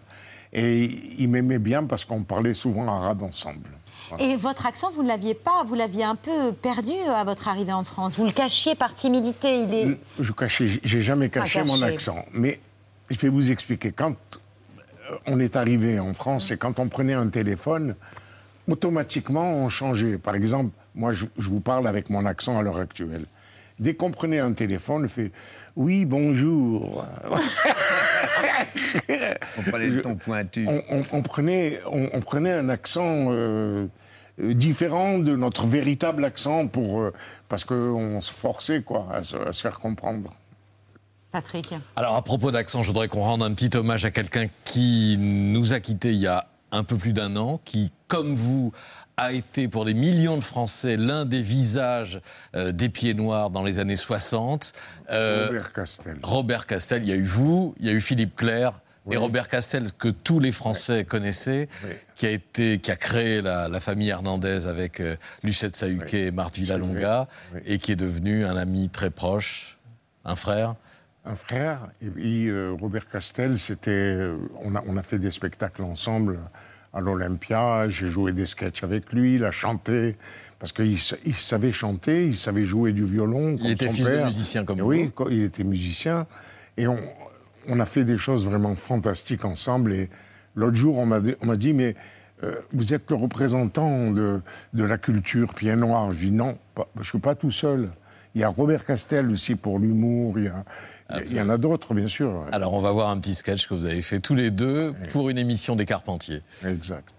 et 0.54 0.86
il 1.18 1.28
m'aimait 1.30 1.60
bien 1.60 1.84
parce 1.84 2.06
qu'on 2.06 2.24
parlait 2.24 2.54
souvent 2.54 2.88
arabe 2.88 3.24
ensemble. 3.24 3.70
Voilà. 4.10 4.24
Et 4.24 4.36
votre 4.38 4.66
accent, 4.66 4.92
vous 4.92 5.04
ne 5.04 5.10
l'aviez 5.10 5.34
pas, 5.34 5.64
vous 5.66 5.76
l'aviez 5.76 6.06
un 6.06 6.16
peu 6.16 6.54
perdu 6.54 6.92
euh, 7.06 7.14
à 7.14 7.24
votre 7.26 7.50
arrivée 7.50 7.74
en 7.74 7.84
France. 7.84 8.18
Vous 8.18 8.26
le 8.26 8.32
cachiez 8.32 8.76
par 8.76 8.96
timidité. 8.96 9.64
Il 9.64 9.74
est... 9.74 9.98
Je 10.20 10.32
cachais, 10.32 10.70
j'ai 10.84 11.02
jamais 11.02 11.30
caché 11.30 11.64
mon 11.64 11.82
accent, 11.82 12.26
mais 12.34 12.60
je 13.10 13.20
vais 13.20 13.30
vous 13.30 13.52
expliquer. 13.52 13.92
Quand 13.92 14.12
euh, 15.12 15.16
on 15.28 15.38
est 15.40 15.58
arrivé 15.58 16.00
en 16.00 16.14
France 16.14 16.52
et 16.52 16.58
quand 16.58 16.80
on 16.80 16.88
prenait 16.88 17.14
un 17.14 17.28
téléphone, 17.28 17.96
automatiquement 18.72 19.54
on 19.54 19.70
changeait. 19.70 20.18
Par 20.18 20.36
exemple, 20.36 20.72
moi 20.96 21.12
je, 21.14 21.26
je 21.38 21.50
vous 21.50 21.60
parle 21.62 21.88
avec 21.88 22.10
mon 22.10 22.26
accent 22.26 22.58
à 22.58 22.62
l'heure 22.62 22.78
actuelle. 22.78 23.26
Dès 23.80 23.96
qu'on 23.96 24.12
prenait 24.12 24.40
un 24.40 24.54
téléphone, 24.54 25.06
on 25.06 25.10
fait 25.10 25.32
oui 25.76 26.06
bonjour. 26.06 27.04
On 29.58 29.62
prenait 29.64 29.88
le 29.88 30.02
ton 30.02 30.16
pointu. 30.16 30.66
On, 30.68 30.82
on- 30.90 31.02
on 31.12 31.22
prenait, 31.22 31.80
on, 31.92 32.10
on 32.14 32.22
prenait 32.22 32.52
un 32.54 32.70
accent 32.70 33.28
euh, 33.32 33.88
différent 34.40 35.20
de 35.20 35.36
notre 35.36 35.66
véritable 35.66 36.24
accent 36.26 36.68
pour, 36.68 37.02
euh, 37.02 37.14
parce 37.50 37.64
qu'on 37.66 38.22
se 38.22 38.32
forçait 38.34 38.82
quoi, 38.82 39.08
à, 39.14 39.24
se, 39.24 39.36
à 39.36 39.52
se 39.52 39.62
faire 39.62 39.80
comprendre. 39.80 40.32
Patrick. 41.32 41.74
Alors 41.96 42.16
à 42.16 42.22
propos 42.24 42.52
d'accent, 42.52 42.84
je 42.84 42.88
voudrais 42.88 43.08
qu'on 43.08 43.22
rende 43.22 43.42
un 43.44 43.54
petit 43.54 43.76
hommage 43.76 44.06
à 44.06 44.12
quelqu'un 44.12 44.48
qui 44.64 45.18
nous 45.20 45.74
a 45.74 45.80
quittés 45.80 46.10
il 46.12 46.20
y 46.20 46.28
a 46.28 46.46
un 46.72 46.84
peu 46.84 46.98
plus 46.98 47.14
d'un 47.14 47.36
an, 47.36 47.60
qui, 47.64 47.92
comme 48.08 48.34
vous, 48.34 48.72
a 49.18 49.34
été 49.34 49.68
pour 49.68 49.86
des 49.86 49.94
millions 49.94 50.36
de 50.36 50.42
Français 50.44 50.98
l'un 50.98 51.26
des 51.26 51.42
visages 51.42 52.22
euh, 52.56 52.72
des 52.72 52.90
pieds 52.90 53.14
noirs 53.14 53.50
dans 53.50 53.64
les 53.64 53.80
années 53.80 53.96
60. 53.96 54.74
Euh, 55.12 55.48
Robert 55.48 55.74
Castel. 55.74 56.18
Robert 56.24 56.66
Castel, 56.66 57.04
il 57.04 57.10
y 57.10 57.12
a 57.12 57.16
eu 57.16 57.24
vous, 57.24 57.76
il 57.80 57.86
y 57.86 57.90
a 57.90 57.94
eu 57.94 58.02
Philippe 58.02 58.36
Clair. 58.36 58.80
Et 59.10 59.18
Robert 59.18 59.48
Castel, 59.48 59.92
que 59.98 60.10
tous 60.10 60.40
les 60.40 60.52
Français 60.52 61.06
connaissaient, 61.06 61.68
qui 62.16 62.28
a 62.28 62.30
été, 62.30 62.78
qui 62.78 62.92
a 62.92 62.96
créé 62.96 63.42
la, 63.42 63.68
la 63.68 63.80
famille 63.80 64.10
Hernandez 64.10 64.68
avec 64.68 65.00
euh, 65.00 65.16
Lucette 65.42 65.76
Sahuquet 65.76 66.28
et 66.28 66.32
Marthe 66.32 66.56
Villalonga, 66.56 67.28
et 67.66 67.80
qui 67.80 67.92
est 67.92 67.96
devenu 67.96 68.46
un 68.46 68.56
ami 68.56 68.90
très 68.90 69.10
proche, 69.10 69.80
un 70.24 70.36
frère. 70.36 70.76
Un 71.24 71.36
frère, 71.36 71.90
et 72.02 72.08
puis 72.08 72.48
euh, 72.50 72.72
Robert 72.80 73.08
Castel, 73.08 73.60
c'était, 73.60 73.92
euh, 73.92 74.38
on, 74.64 74.74
a, 74.76 74.84
on 74.88 74.98
a 74.98 75.04
fait 75.04 75.20
des 75.20 75.30
spectacles 75.30 75.84
ensemble 75.84 76.40
à 76.94 77.00
l'Olympia, 77.00 77.88
j'ai 77.90 78.08
joué 78.08 78.32
des 78.34 78.48
sketchs 78.48 78.84
avec 78.84 79.14
lui, 79.14 79.36
il 79.36 79.44
a 79.46 79.52
chanté, 79.52 80.18
parce 80.58 80.74
qu'il 80.74 80.98
il 81.26 81.36
savait 81.36 81.72
chanter, 81.72 82.26
il 82.26 82.36
savait 82.36 82.66
jouer 82.66 82.92
du 82.92 83.04
violon. 83.06 83.56
comme 83.56 83.68
était 83.68 83.88
son 83.88 83.94
fils 83.94 84.06
de 84.08 84.24
musicien 84.26 84.66
comme 84.66 84.82
oui, 84.82 85.04
vous. 85.06 85.12
co- 85.12 85.30
il 85.30 85.44
était 85.44 85.64
musicien, 85.64 86.26
et 86.76 86.88
on, 86.88 86.98
on 87.68 87.80
a 87.80 87.86
fait 87.86 88.04
des 88.04 88.18
choses 88.18 88.46
vraiment 88.48 88.76
fantastiques 88.76 89.46
ensemble, 89.46 89.94
et 89.94 90.10
l'autre 90.56 90.76
jour, 90.76 90.98
on 90.98 91.06
m'a 91.06 91.20
dit- 91.22 91.36
on 91.44 91.46
m'a 91.46 91.56
dit, 91.56 91.74
mais 91.74 91.96
euh, 92.44 92.56
vous 92.74 92.96
êtes 92.96 93.10
le 93.12 93.16
représentant 93.18 94.10
de, 94.10 94.42
de 94.74 94.84
la 94.84 94.98
culture 94.98 95.54
pied 95.54 95.76
noir. 95.76 96.12
Je 96.14 96.18
dis 96.18 96.32
non, 96.32 96.58
pas- 96.74 96.90
je 96.96 97.02
ne 97.02 97.06
suis 97.06 97.20
pas 97.20 97.36
tout 97.36 97.52
seul. 97.52 97.90
Il 98.34 98.42
y 98.42 98.44
a 98.44 98.50
Robert 98.50 98.86
Castel 98.86 99.30
aussi 99.30 99.56
pour 99.56 99.78
l'humour, 99.80 100.40
il 100.40 100.54
il 101.26 101.34
y 101.34 101.42
en 101.42 101.50
a 101.50 101.58
d'autres, 101.58 101.94
bien 101.94 102.08
sûr. 102.08 102.46
Alors 102.54 102.74
on 102.74 102.80
va 102.80 102.92
voir 102.92 103.10
un 103.10 103.20
petit 103.20 103.36
sketch 103.36 103.68
que 103.68 103.74
vous 103.74 103.86
avez 103.86 104.02
fait 104.02 104.20
tous 104.20 104.36
les 104.36 104.52
deux 104.52 104.94
pour 105.12 105.30
une 105.30 105.38
émission 105.38 105.76
des 105.76 105.86
Carpentiers. 105.86 106.42
Exact. 106.66 107.14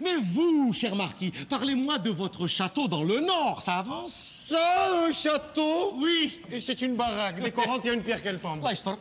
Mais 0.00 0.16
vous, 0.22 0.72
cher 0.72 0.94
marquis, 0.94 1.30
parlez-moi 1.48 1.98
de 1.98 2.10
votre 2.10 2.46
château 2.46 2.88
dans 2.88 3.02
le 3.02 3.20
nord, 3.20 3.62
ça 3.62 3.76
avance 3.76 4.46
Ça, 4.50 5.06
un 5.06 5.12
château 5.12 5.94
Oui. 5.96 6.40
Et 6.50 6.60
c'est 6.60 6.80
une 6.82 6.96
baraque. 6.96 7.36
Y 7.84 7.88
a 7.88 7.92
une 7.92 8.02
pierre 8.02 8.22
qu'elle 8.22 8.38
tombe. 8.38 8.60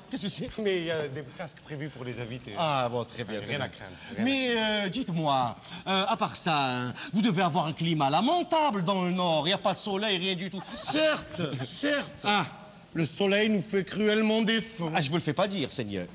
Qu'est-ce 0.09 0.23
que 0.23 0.29
c'est? 0.29 0.49
Mais 0.59 0.77
il 0.81 0.85
y 0.85 0.91
a 0.91 1.07
des 1.07 1.23
casques 1.37 1.57
prévus 1.63 1.89
pour 1.89 2.05
les 2.05 2.19
invités. 2.19 2.53
Ah 2.57 2.87
bon, 2.89 3.03
très 3.03 3.23
bien. 3.23 3.39
Rien 3.39 3.61
à 3.61 3.67
craindre. 3.69 3.91
Mais 4.19 4.55
euh, 4.55 4.89
dites-moi, 4.89 5.55
euh, 5.87 6.05
à 6.07 6.17
part 6.17 6.35
ça, 6.35 6.55
hein, 6.57 6.93
vous 7.13 7.21
devez 7.21 7.41
avoir 7.41 7.67
un 7.67 7.73
climat 7.73 8.09
lamentable 8.09 8.83
dans 8.83 9.03
le 9.03 9.11
nord. 9.11 9.43
Il 9.45 9.49
n'y 9.49 9.53
a 9.53 9.57
pas 9.57 9.73
de 9.73 9.79
soleil, 9.79 10.17
rien 10.17 10.35
du 10.35 10.49
tout. 10.49 10.61
Certes, 10.73 11.41
certes. 11.63 12.23
Ah, 12.25 12.45
Le 12.93 13.05
soleil 13.05 13.49
nous 13.49 13.61
fait 13.61 13.83
cruellement 13.83 14.41
défaut. 14.41 14.89
ah 14.93 15.01
je 15.01 15.09
vous 15.09 15.15
le 15.17 15.21
fais 15.21 15.33
pas 15.33 15.47
dire, 15.47 15.71
Seigneur. 15.71 16.07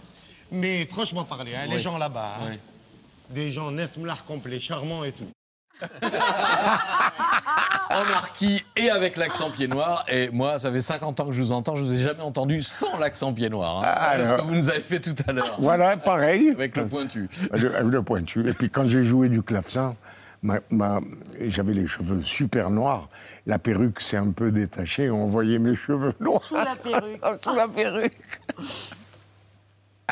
Mais 0.53 0.87
franchement 0.87 1.25
parler, 1.25 1.55
hein, 1.55 1.67
les 1.69 1.79
gens 1.79 1.97
là-bas, 1.99 2.37
hein, 2.41 2.49
Oui. 2.51 2.59
Des 3.31 3.51
gens 3.51 3.71
nesmlar 3.71 4.25
complets, 4.25 4.59
charmants 4.61 5.05
et 5.05 5.13
tout. 5.13 5.29
En 7.93 8.05
marquis 8.05 8.63
et 8.77 8.89
avec 8.89 9.17
l'accent 9.17 9.51
pied 9.51 9.67
noir. 9.67 10.05
Et 10.09 10.31
moi, 10.31 10.59
ça 10.61 10.71
fait 10.71 10.81
50 10.81 11.19
ans 11.21 11.27
que 11.27 11.33
je 11.33 11.43
vous 11.43 11.51
entends, 11.53 11.75
je 11.75 11.83
vous 11.83 11.93
ai 11.93 12.01
jamais 12.03 12.23
entendu 12.23 12.63
sans 12.63 12.97
l'accent 12.99 13.33
pied 13.33 13.49
noir. 13.49 13.79
hein. 13.79 13.83
Ah, 13.85 14.13
ce 14.17 14.21
alors. 14.29 14.37
que 14.37 14.43
vous 14.43 14.55
nous 14.55 14.71
avez 14.71 14.81
fait 14.81 15.01
tout 15.01 15.15
à 15.27 15.33
l'heure. 15.33 15.57
Voilà, 15.59 15.97
pareil. 15.97 16.51
Avec 16.51 16.77
le 16.77 16.87
pointu. 16.87 17.29
Le, 17.53 17.75
avec 17.75 17.91
le 17.93 18.03
pointu. 18.05 18.49
Et 18.49 18.53
puis 18.53 18.71
quand 18.71 18.87
j'ai 18.87 19.03
joué 19.03 19.29
du 19.29 19.43
clavecin, 19.43 19.97
ma- 20.43 20.61
ma- 20.71 21.01
j'avais 21.41 21.73
les 21.73 21.89
cheveux 21.89 22.23
super 22.23 22.71
noirs. 22.71 23.09
La 23.47 23.59
perruque 23.59 24.01
s'est 24.01 24.17
un 24.19 24.31
peu 24.31 24.53
détachée. 24.53 25.11
On 25.11 25.27
voyait 25.27 25.59
mes 25.59 25.75
cheveux 25.75 26.13
noirs. 26.21 26.45
Sous 26.45 26.55
la 26.55 26.77
perruque. 26.77 27.21
Sous 27.43 27.55
la 27.57 27.67
perruque. 27.67 28.41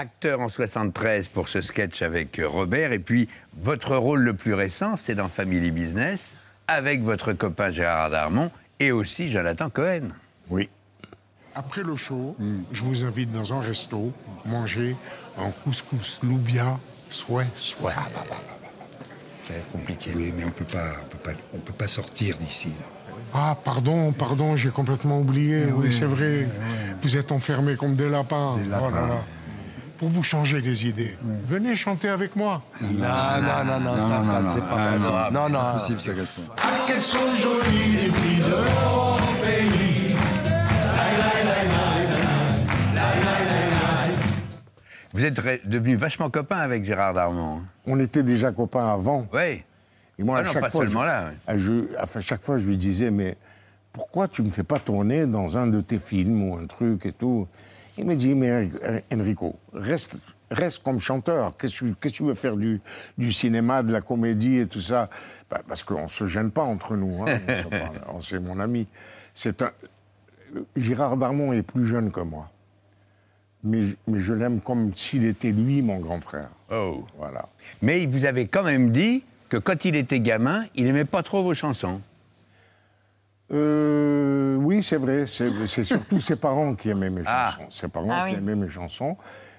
Acteur 0.00 0.38
en 0.38 0.48
73 0.48 1.26
pour 1.26 1.48
ce 1.48 1.61
sketch 1.61 2.02
avec 2.02 2.38
euh, 2.38 2.46
Robert. 2.46 2.92
Et 2.92 3.00
puis, 3.00 3.28
votre 3.61 3.96
rôle 3.96 4.20
le 4.20 4.32
plus 4.32 4.54
récent, 4.54 4.96
c'est 4.96 5.16
dans 5.16 5.26
Family 5.28 5.72
Business, 5.72 6.40
avec 6.68 7.02
votre 7.02 7.32
copain 7.32 7.72
Gérard 7.72 8.08
Darmon 8.08 8.52
et 8.78 8.92
aussi 8.92 9.28
Jonathan 9.28 9.68
Cohen. 9.70 10.11
Oui. 10.50 10.68
Après 11.56 11.82
le 11.82 11.96
show, 11.96 12.37
je 12.70 12.80
vous 12.82 13.02
invite 13.02 13.32
dans 13.32 13.52
un 13.52 13.58
resto 13.58 14.12
manger 14.46 14.94
un 15.37 15.50
couscous 15.64 16.20
loubia, 16.22 16.78
souhait, 17.11 17.48
souhait. 17.56 17.92
C'est 19.48 19.68
compliqué. 19.72 20.12
Oui, 20.14 20.32
mais 20.37 20.44
on 20.44 20.50
peut 20.50 20.64
pas, 20.64 20.92
on 21.02 21.08
peut 21.08 21.18
pas, 21.18 21.37
on 21.54 21.58
peut 21.58 21.72
pas 21.72 21.88
sortir 21.88 22.37
d'ici. 22.37 22.72
Ah, 23.34 23.56
pardon, 23.64 24.12
pardon, 24.12 24.54
j'ai 24.54 24.70
complètement 24.70 25.18
oublié. 25.18 25.64
Eh 25.66 25.72
oui, 25.72 25.88
oui, 25.88 25.96
c'est 25.98 26.04
vrai. 26.04 26.46
eh 26.46 26.94
Vous 27.02 27.16
êtes 27.16 27.32
enfermés 27.32 27.74
comme 27.74 27.96
des 27.96 28.08
lapins. 28.08 28.58
Des 28.58 28.68
lapins. 28.70 28.87
Oh 28.90 28.94
là 28.94 29.06
là. 29.08 29.24
Pour 29.98 30.08
vous 30.11 30.22
changer 30.22 30.61
les 30.61 30.87
idées, 30.87 31.16
venez 31.48 31.74
chanter 31.74 32.08
avec 32.08 32.37
moi. 32.37 32.62
Non, 32.80 32.90
non, 32.90 33.64
non, 33.66 33.80
non, 33.80 33.96
ça, 33.96 34.20
ça, 34.20 34.42
c'est 34.54 34.61
pas 34.61 34.92
possible. 34.92 35.11
non, 35.32 35.42
Non, 35.42 35.48
non. 35.48 35.58
impossible, 35.58 36.00
ça, 36.00 36.12
Gaston. 36.12 36.42
Ah, 36.56 36.87
qu'elles 36.87 37.02
sont 37.02 37.34
jolies, 37.34 37.92
les 37.92 38.11
filles 38.11 38.38
de 38.38 38.54
mon 38.54 39.16
pays. 39.42 40.14
Vous 45.14 45.24
êtes 45.24 45.34
devenu 45.68 45.96
vachement 45.96 46.30
copain 46.30 46.58
avec 46.58 46.84
Gérard 46.84 47.14
Darmon. 47.14 47.56
hein. 47.58 47.62
On 47.87 47.98
était 47.98 48.22
déjà 48.22 48.52
copains 48.52 48.87
avant. 48.92 49.26
Oui. 49.32 49.62
Et 50.18 50.22
moi, 50.22 50.37
Ah 50.37 50.40
à 50.40 50.44
non, 50.44 50.52
chaque 50.52 50.62
pas 50.62 50.70
fois, 50.70 50.84
seulement 50.84 51.00
je, 51.02 51.06
là, 51.06 51.24
ouais. 51.24 51.37
à- 51.46 51.58
je- 51.58 51.88
enfin, 52.00 52.20
chaque 52.20 52.42
fois, 52.42 52.56
je 52.56 52.68
lui 52.68 52.76
disais, 52.76 53.11
mais 53.11 53.37
pourquoi 53.92 54.28
tu 54.28 54.42
ne 54.42 54.46
me 54.48 54.52
fais 54.52 54.62
pas 54.64 54.78
tourner 54.78 55.26
dans 55.26 55.56
un 55.56 55.66
de 55.66 55.80
tes 55.80 55.98
films 55.98 56.48
ou 56.50 56.56
un 56.56 56.66
truc 56.66 57.06
et 57.06 57.12
tout? 57.12 57.48
Il 57.98 58.06
me 58.06 58.14
dit, 58.14 58.34
mais 58.34 58.70
Enrico, 59.12 59.56
reste, 59.72 60.16
reste 60.50 60.82
comme 60.84 61.00
chanteur. 61.00 61.56
Qu'est-ce 61.56 61.84
que 61.94 62.08
tu- 62.08 62.22
veux 62.22 62.34
faire 62.34 62.56
du, 62.56 62.80
du 63.18 63.32
cinéma, 63.32 63.82
de 63.82 63.92
la 63.92 64.00
comédie 64.00 64.58
et 64.58 64.66
tout 64.68 64.80
ça? 64.80 65.11
Bah, 65.50 65.61
Parce 65.66 65.82
qu'on 65.82 66.04
ne 66.04 66.08
se 66.08 66.26
gêne 66.26 66.50
pas 66.52 66.62
entre 66.62 66.96
nous. 66.96 67.24
Hein, 67.24 67.38
on 68.14 68.20
C'est 68.20 68.38
mon 68.38 68.61
ami. 68.61 68.87
C'est 69.34 69.62
un... 69.62 69.72
Gérard 70.76 71.16
Darmon 71.16 71.52
est 71.52 71.62
plus 71.62 71.87
jeune 71.87 72.11
que 72.12 72.20
moi. 72.20 72.50
Mais, 73.64 73.82
je- 73.82 73.96
mais 74.06 74.20
je 74.20 74.32
l'aime 74.32 74.61
comme 74.61 74.94
s'il 74.94 75.24
était 75.24 75.50
lui, 75.50 75.82
mon 75.82 75.98
grand 75.98 76.20
frère. 76.20 76.48
Oh. 76.72 77.04
Voilà. 77.18 77.48
Mais 77.82 78.00
il 78.02 78.08
vous 78.08 78.24
avait 78.24 78.46
quand 78.46 78.62
même 78.62 78.92
dit 78.92 79.24
que 79.48 79.56
quand 79.56 79.84
il 79.84 79.96
était 79.96 80.20
gamin, 80.20 80.64
il 80.76 80.87
aimait 80.87 81.04
pas 81.04 81.24
trop 81.24 81.42
vos 81.42 81.54
chansons. 81.54 82.00
Euh, 83.52 84.56
oui, 84.56 84.82
c'est 84.82 84.96
vrai. 84.96 85.24
C'est 85.26 85.84
surtout 85.84 86.20
ses 86.20 86.37
parents 86.37 86.74
qui 86.74 86.90
aimaient 86.90 87.11
mes 87.11 87.22
Ah. 87.26 87.50
chansons. 87.56 87.70
Ses 87.70 87.88
parents 87.88 88.08
Ah 88.12 88.28
qui 88.30 88.37
aimaient 88.37 88.54
mes 88.54 88.68
chansons. 88.68 89.16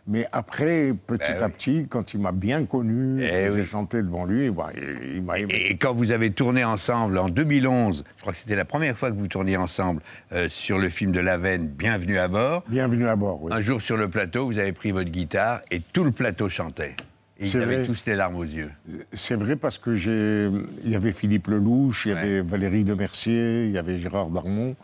Mais 0.07 0.25
après, 0.31 0.93
petit 1.05 1.31
Ben 1.33 1.43
à 1.43 1.45
oui. 1.47 1.51
petit, 1.51 1.87
quand 1.87 2.13
il 2.15 2.19
m'a 2.19 2.31
bien 2.31 2.65
connu, 2.65 3.23
Eh 3.23 3.49
oui. 3.49 3.57
j'ai 3.57 3.63
chanté 3.65 4.01
devant 4.01 4.25
lui, 4.25 4.49
bah, 4.49 4.69
il, 4.75 5.17
il 5.17 5.21
m'a 5.21 5.37
aimé. 5.37 5.53
Et 5.53 5.77
quand 5.77 5.93
vous 5.93 6.09
avez 6.09 6.31
tourné 6.31 6.63
ensemble 6.63 7.17
en 7.19 7.29
2011, 7.29 8.03
je 8.15 8.21
crois 8.21 8.33
que 8.33 8.39
c'était 8.39 8.55
la 8.55 8.65
première 8.65 8.97
fois 8.97 9.11
que 9.11 9.17
vous 9.17 9.27
tourniez 9.27 9.57
ensemble 9.57 10.01
euh, 10.31 10.47
sur 10.49 10.79
le 10.79 10.89
film 10.89 11.11
de 11.11 11.19
Lavenne, 11.19 11.67
Bienvenue 11.67 12.17
à 12.17 12.27
bord. 12.27 12.63
Bienvenue 12.67 13.07
à 13.07 13.15
bord, 13.15 13.43
oui. 13.43 13.51
Un 13.53 13.61
jour 13.61 13.81
sur 13.83 13.97
le 13.97 14.09
plateau, 14.09 14.47
vous 14.47 14.57
avez 14.57 14.71
pris 14.73 14.91
votre 14.91 15.11
guitare 15.11 15.61
et 15.69 15.79
tout 15.79 16.03
le 16.03 16.11
plateau 16.11 16.49
chantait. 16.49 16.95
Et 17.39 17.45
ils 17.45 17.49
C'est 17.51 17.61
avaient 17.63 17.77
vrai. 17.77 17.85
tous 17.85 18.03
les 18.05 18.15
larmes 18.15 18.35
aux 18.35 18.43
yeux. 18.43 18.69
C'est 19.13 19.35
vrai 19.35 19.55
parce 19.55 19.77
que 19.77 19.95
j'ai, 19.95 20.49
il 20.83 20.89
y 20.89 20.95
avait 20.95 21.13
Philippe 21.13 21.47
Lelouch, 21.47 22.05
il 22.05 22.09
y 22.09 22.11
avait 22.11 22.41
Valérie 22.41 22.83
Lemercier, 22.83 23.65
il 23.65 23.71
y 23.71 23.77
avait 23.77 23.97
Gérard 23.97 24.27
Darmon, 24.29 24.75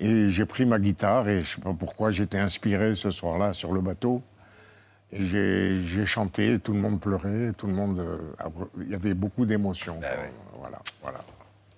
et 0.00 0.28
j'ai 0.28 0.44
pris 0.44 0.66
ma 0.66 0.78
guitare 0.80 1.28
et 1.28 1.42
je 1.44 1.54
sais 1.54 1.60
pas 1.60 1.72
pourquoi 1.78 2.10
j'étais 2.10 2.38
inspiré 2.38 2.96
ce 2.96 3.10
soir-là 3.10 3.52
sur 3.52 3.72
le 3.72 3.80
bateau. 3.80 4.22
Et 5.12 5.24
j'ai 5.24 6.06
chanté, 6.06 6.58
tout 6.58 6.72
le 6.72 6.80
monde 6.80 7.00
pleurait, 7.00 7.52
tout 7.56 7.68
le 7.68 7.74
monde, 7.74 8.00
euh, 8.00 8.18
il 8.82 8.90
y 8.90 8.94
avait 8.96 9.14
beaucoup 9.14 9.46
d'émotions. 9.46 10.00
Voilà, 10.58 10.80
voilà. 11.00 11.20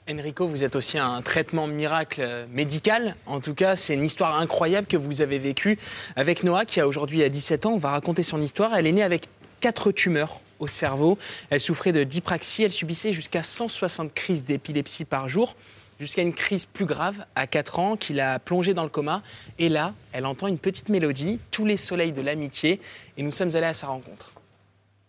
Enrico, 0.08 0.46
vous 0.46 0.62
êtes 0.62 0.76
aussi 0.76 0.98
un 0.98 1.20
traitement 1.20 1.66
miracle 1.66 2.20
euh, 2.22 2.46
médical. 2.48 3.16
En 3.26 3.40
tout 3.40 3.54
cas, 3.54 3.74
c'est 3.74 3.94
une 3.94 4.04
histoire 4.04 4.38
incroyable 4.38 4.86
que 4.86 4.96
vous 4.96 5.20
avez 5.20 5.40
vécue 5.40 5.78
avec 6.14 6.44
Noah, 6.44 6.64
qui 6.64 6.80
a 6.80 6.86
aujourd'hui 6.86 7.24
à 7.24 7.28
17 7.28 7.66
ans. 7.66 7.72
On 7.72 7.78
va 7.78 7.90
raconter 7.90 8.22
son 8.22 8.40
histoire. 8.40 8.74
Elle 8.76 8.86
est 8.86 8.92
née 8.92 9.02
avec 9.02 9.26
quatre 9.66 9.90
tumeurs 9.90 10.40
au 10.60 10.68
cerveau. 10.68 11.18
Elle 11.50 11.58
souffrait 11.58 11.90
de 11.90 12.04
dypraxie. 12.04 12.62
Elle 12.62 12.70
subissait 12.70 13.12
jusqu'à 13.12 13.42
160 13.42 14.14
crises 14.14 14.44
d'épilepsie 14.44 15.04
par 15.04 15.28
jour, 15.28 15.56
jusqu'à 15.98 16.22
une 16.22 16.32
crise 16.32 16.66
plus 16.66 16.84
grave 16.84 17.26
à 17.34 17.48
4 17.48 17.80
ans 17.80 17.96
qui 17.96 18.14
l'a 18.14 18.38
plongée 18.38 18.74
dans 18.74 18.84
le 18.84 18.88
coma. 18.88 19.24
Et 19.58 19.68
là, 19.68 19.92
elle 20.12 20.24
entend 20.24 20.46
une 20.46 20.58
petite 20.58 20.88
mélodie, 20.88 21.40
Tous 21.50 21.66
les 21.66 21.76
soleils 21.76 22.12
de 22.12 22.20
l'amitié. 22.20 22.80
Et 23.16 23.24
nous 23.24 23.32
sommes 23.32 23.56
allés 23.56 23.66
à 23.66 23.74
sa 23.74 23.88
rencontre. 23.88 24.34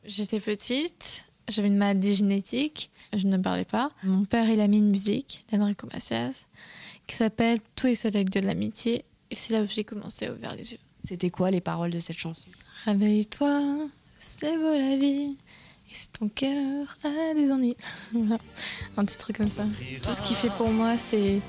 J'étais 0.06 0.40
petite, 0.40 1.26
j'avais 1.48 1.68
une 1.68 1.78
maladie 1.78 2.16
génétique, 2.16 2.90
je 3.14 3.28
ne 3.28 3.38
parlais 3.38 3.64
pas. 3.64 3.92
Mon 4.02 4.26
père, 4.26 4.50
il 4.50 4.60
a 4.60 4.68
mis 4.68 4.80
une 4.80 4.90
musique 4.90 5.46
d'Enrico 5.52 5.88
Macias 5.94 6.48
qui 7.06 7.16
s'appelle 7.16 7.60
Tous 7.76 7.86
les 7.86 7.96
soleils 7.96 8.26
de 8.26 8.40
l'amitié. 8.40 9.06
Et 9.30 9.36
c'est 9.36 9.54
là 9.54 9.62
où 9.62 9.68
j'ai 9.68 9.84
commencé 9.84 10.26
à 10.26 10.34
ouvrir 10.34 10.56
les 10.56 10.72
yeux. 10.72 10.80
C'était 11.04 11.30
quoi 11.30 11.52
les 11.52 11.62
paroles 11.62 11.92
de 11.92 12.00
cette 12.00 12.18
chanson? 12.18 12.48
Réveille-toi, 12.86 13.88
c'est 14.18 14.58
beau 14.58 14.72
la 14.72 14.96
vie. 14.96 15.38
Et 15.90 15.96
si 15.96 16.10
ton 16.10 16.28
cœur 16.28 16.98
a 17.04 17.34
des 17.34 17.52
ennuis. 17.52 17.78
voilà, 18.12 18.42
un 18.98 19.06
petit 19.06 19.18
truc 19.18 19.38
comme 19.38 19.50
ça. 19.50 19.64
Tout 20.04 20.14
ce 20.14 20.22
qu'il 20.22 20.36
fait 20.36 20.52
pour 20.58 20.70
moi, 20.70 20.98
c'est 20.98 21.40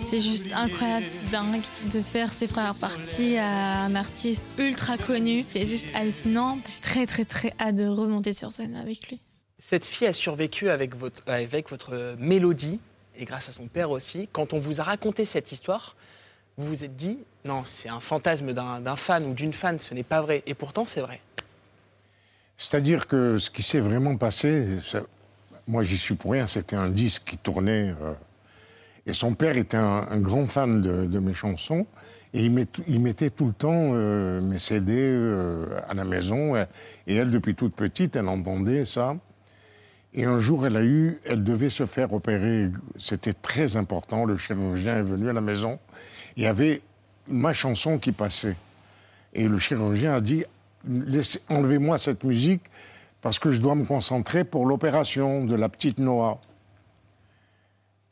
c'est 0.00 0.20
juste 0.20 0.52
incroyable, 0.54 1.06
c'est 1.06 1.28
dingue. 1.30 1.62
De 1.92 2.00
faire 2.00 2.32
ses 2.32 2.46
premières 2.46 2.78
parties 2.78 3.36
à 3.38 3.82
un 3.84 3.94
artiste 3.96 4.44
ultra 4.58 4.96
connu, 4.98 5.44
c'est 5.50 5.66
juste 5.66 5.88
hallucinant. 5.94 6.58
J'ai 6.66 6.80
très 6.80 7.06
très 7.06 7.24
très 7.24 7.52
hâte 7.58 7.74
de 7.74 7.86
remonter 7.86 8.32
sur 8.32 8.52
scène 8.52 8.76
avec 8.76 9.08
lui. 9.08 9.20
Cette 9.58 9.86
fille 9.86 10.06
a 10.06 10.12
survécu 10.12 10.70
avec 10.70 10.94
votre, 10.94 11.22
avec 11.26 11.68
votre 11.68 12.14
mélodie, 12.18 12.78
et 13.16 13.24
grâce 13.24 13.48
à 13.48 13.52
son 13.52 13.66
père 13.66 13.90
aussi. 13.90 14.28
Quand 14.30 14.52
on 14.52 14.60
vous 14.60 14.80
a 14.80 14.84
raconté 14.84 15.24
cette 15.24 15.50
histoire, 15.50 15.96
vous 16.56 16.68
vous 16.68 16.84
êtes 16.84 16.94
dit, 16.94 17.18
non, 17.44 17.62
c'est 17.64 17.88
un 17.88 17.98
fantasme 17.98 18.52
d'un 18.52 18.80
d'un 18.80 18.94
fan 18.94 19.26
ou 19.26 19.34
d'une 19.34 19.52
fan, 19.52 19.80
ce 19.80 19.94
n'est 19.94 20.04
pas 20.04 20.22
vrai. 20.22 20.44
Et 20.46 20.54
pourtant, 20.54 20.86
c'est 20.86 21.00
vrai. 21.00 21.20
C'est-à-dire 22.58 23.06
que 23.06 23.38
ce 23.38 23.50
qui 23.50 23.62
s'est 23.62 23.80
vraiment 23.80 24.16
passé, 24.16 24.66
moi 25.68 25.82
j'y 25.84 25.96
suis 25.96 26.16
pour 26.16 26.32
rien, 26.32 26.46
c'était 26.46 26.76
un 26.76 26.88
disque 26.90 27.22
qui 27.24 27.38
tournait. 27.38 27.94
euh, 28.02 28.12
et 29.06 29.14
son 29.14 29.32
père 29.32 29.56
était 29.56 29.78
un, 29.78 30.20
grand 30.20 30.46
fan 30.46 30.82
de, 30.82 31.18
mes 31.18 31.32
chansons. 31.32 31.86
Et 32.34 32.44
il, 32.44 32.52
met- 32.52 32.66
mettait 32.98 33.30
tout 33.30 33.46
le 33.46 33.54
temps 33.54 33.92
euh, 33.94 34.42
mes 34.42 34.58
CD 34.58 34.92
euh, 34.94 35.64
à 35.88 35.94
la 35.94 36.04
maison. 36.04 36.56
Et 37.06 37.14
elle, 37.14 37.30
depuis 37.30 37.54
toute 37.54 37.74
petite, 37.74 38.16
elle 38.16 38.28
entendait 38.28 38.84
ça. 38.84 39.16
Et 40.12 40.26
un 40.26 40.40
jour, 40.40 40.66
elle 40.66 40.76
a 40.76 40.82
eu, 40.82 41.20
elle 41.24 41.42
devait 41.42 41.70
se 41.70 41.86
faire 41.86 42.12
opérer. 42.12 42.70
C'était 42.98 43.32
très 43.32 43.78
important. 43.78 44.26
Le 44.26 44.36
chirurgien 44.36 44.98
est 44.98 45.02
venu 45.02 45.30
à 45.30 45.32
la 45.32 45.40
maison. 45.40 45.78
Il 46.36 46.42
y 46.42 46.46
avait 46.46 46.82
ma 47.28 47.54
chanson 47.54 47.98
qui 47.98 48.12
passait. 48.12 48.56
Et 49.32 49.48
le 49.48 49.58
chirurgien 49.58 50.12
a 50.12 50.20
dit 50.20 50.44
Enlevez-moi 51.48 51.98
cette 51.98 52.24
musique 52.24 52.62
parce 53.20 53.38
que 53.38 53.50
je 53.50 53.60
dois 53.60 53.74
me 53.74 53.84
concentrer 53.84 54.44
pour 54.44 54.66
l'opération 54.66 55.44
de 55.44 55.54
la 55.54 55.68
petite 55.68 55.98
Noah. 55.98 56.40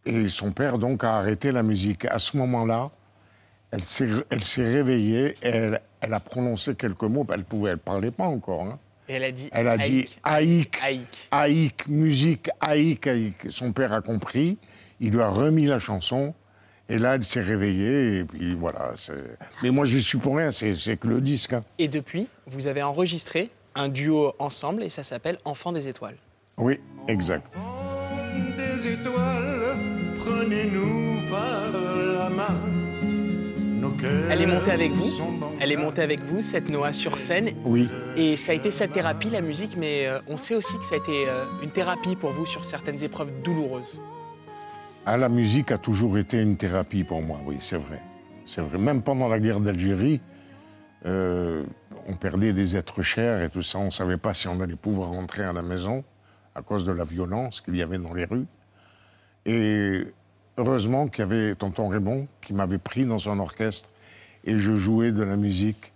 Et 0.05 0.29
son 0.29 0.53
père, 0.53 0.79
donc, 0.79 1.05
a 1.05 1.19
arrêté 1.19 1.51
la 1.53 1.63
musique. 1.63 2.05
À 2.07 2.19
ce 2.19 2.37
moment-là, 2.37 2.91
elle 3.71 3.85
s'est 3.85 4.65
réveillée 4.65 5.37
et 5.43 5.49
elle, 5.49 5.81
elle 6.01 6.15
a 6.15 6.21
prononcé 6.21 6.75
quelques 6.75 7.03
mots. 7.03 7.27
Elle 7.33 7.45
pouvait, 7.45 7.71
elle 7.71 7.79
parlait 7.79 8.11
pas 8.13 8.25
encore. 8.27 8.63
hein. 8.63 8.79
Et 9.09 9.15
elle 9.15 9.25
a 9.25 9.33
dit. 9.33 9.49
Elle 9.53 9.69
a 9.69 9.79
dit 9.79 10.09
Aïk. 10.25 10.79
Aïk, 10.83 11.07
Aïk, 11.31 11.89
musique, 11.89 12.51
Aïk, 12.61 13.07
Aïk. 13.07 13.47
Son 13.51 13.73
père 13.73 13.93
a 13.93 14.01
compris, 14.01 14.59
il 15.01 15.13
lui 15.13 15.21
a 15.21 15.29
remis 15.29 15.67
la 15.67 15.79
chanson, 15.79 16.35
et 16.89 16.99
là, 16.99 17.15
elle 17.17 17.25
s'est 17.25 17.41
réveillée, 17.43 18.19
et 18.19 18.25
puis 18.25 18.55
voilà. 18.55 18.93
c'est- 18.95 19.13
Mais 19.63 19.71
moi, 19.71 19.85
j'y 19.87 20.03
suis 20.03 20.19
pour 20.19 20.37
rien, 20.37 20.51
c'est 20.53 20.97
que 20.97 21.09
le 21.09 21.21
disque. 21.21 21.53
hein. 21.53 21.65
Et 21.79 21.89
depuis, 21.89 22.29
vous 22.47 22.67
avez 22.67 22.83
enregistré 22.83 23.51
un 23.75 23.89
duo 23.89 24.33
ensemble 24.39 24.83
et 24.83 24.89
ça 24.89 25.03
s'appelle 25.03 25.39
Enfant 25.45 25.73
des 25.73 25.89
étoiles. 25.89 26.17
Oui, 26.59 26.81
exact. 27.09 27.59
des 28.57 28.93
étoiles, 28.93 29.77
prenez-nous 30.25 31.31
par 31.31 31.73
la 31.73 32.31
main. 32.31 32.55
Elle 34.31 34.43
est 34.43 34.47
montée 34.47 34.71
avec 34.73 34.91
vous 34.93 35.11
Elle 35.61 35.73
est 35.73 35.77
montée 35.77 36.03
avec 36.03 36.21
vous, 36.21 36.43
cette 36.43 36.71
Noah 36.71 36.93
sur 36.93 37.19
scène. 37.19 37.51
Oui. 37.65 37.89
Et 38.17 38.37
ça 38.37 38.53
a 38.53 38.55
été 38.55 38.71
sa 38.71 38.89
thérapie, 38.89 39.31
la 39.31 39.41
musique, 39.41 39.77
mais 39.77 40.07
euh, 40.07 40.19
on 40.29 40.37
sait 40.37 40.55
aussi 40.55 40.77
que 40.79 40.85
ça 40.85 40.97
a 40.97 40.99
été 40.99 41.25
euh, 41.29 41.45
une 41.63 41.71
thérapie 41.71 42.15
pour 42.17 42.31
vous 42.31 42.45
sur 42.47 42.65
certaines 42.65 43.03
épreuves 43.03 43.31
douloureuses. 43.43 44.01
Ah, 45.09 45.17
la 45.17 45.29
musique 45.29 45.71
a 45.71 45.79
toujours 45.79 46.19
été 46.19 46.43
une 46.43 46.57
thérapie 46.57 47.05
pour 47.05 47.23
moi, 47.23 47.39
oui, 47.47 47.59
c'est 47.61 47.77
vrai. 47.77 48.03
C'est 48.45 48.61
vrai. 48.61 48.77
Même 48.77 49.03
pendant 49.03 49.29
la 49.29 49.39
guerre 49.39 49.61
d'Algérie, 49.61 50.21
euh, 51.07 51.65
on 52.09 52.15
perdait 52.15 52.53
des 52.53 52.77
êtres 52.77 53.03
chers 53.03 53.41
et 53.41 53.49
tout 53.49 53.63
ça. 53.63 53.79
On 53.79 53.85
ne 53.85 53.91
savait 53.91 54.17
pas 54.17 54.35
si 54.35 54.49
on 54.49 54.61
allait 54.61 54.75
pouvoir 54.75 55.11
rentrer 55.11 55.45
à 55.45 55.53
la 55.53 55.63
maison 55.63 56.03
à 56.57 56.63
cause 56.63 56.85
de 56.85 56.91
la 56.91 57.05
violence 57.05 57.61
qu'il 57.61 57.77
y 57.77 57.83
avait 57.83 57.99
dans 57.99 58.15
les 58.15 58.25
rues. 58.25 58.47
Et 59.45 60.09
heureusement 60.57 61.07
qu'il 61.07 61.21
y 61.21 61.23
avait 61.23 61.55
tonton 61.55 61.87
Raymond 61.87 62.27
qui 62.41 62.53
m'avait 62.53 62.79
pris 62.79 63.07
dans 63.07 63.19
son 63.19 63.39
orchestre 63.39 63.91
et 64.43 64.59
je 64.59 64.75
jouais 64.75 65.13
de 65.13 65.23
la 65.23 65.37
musique. 65.37 65.93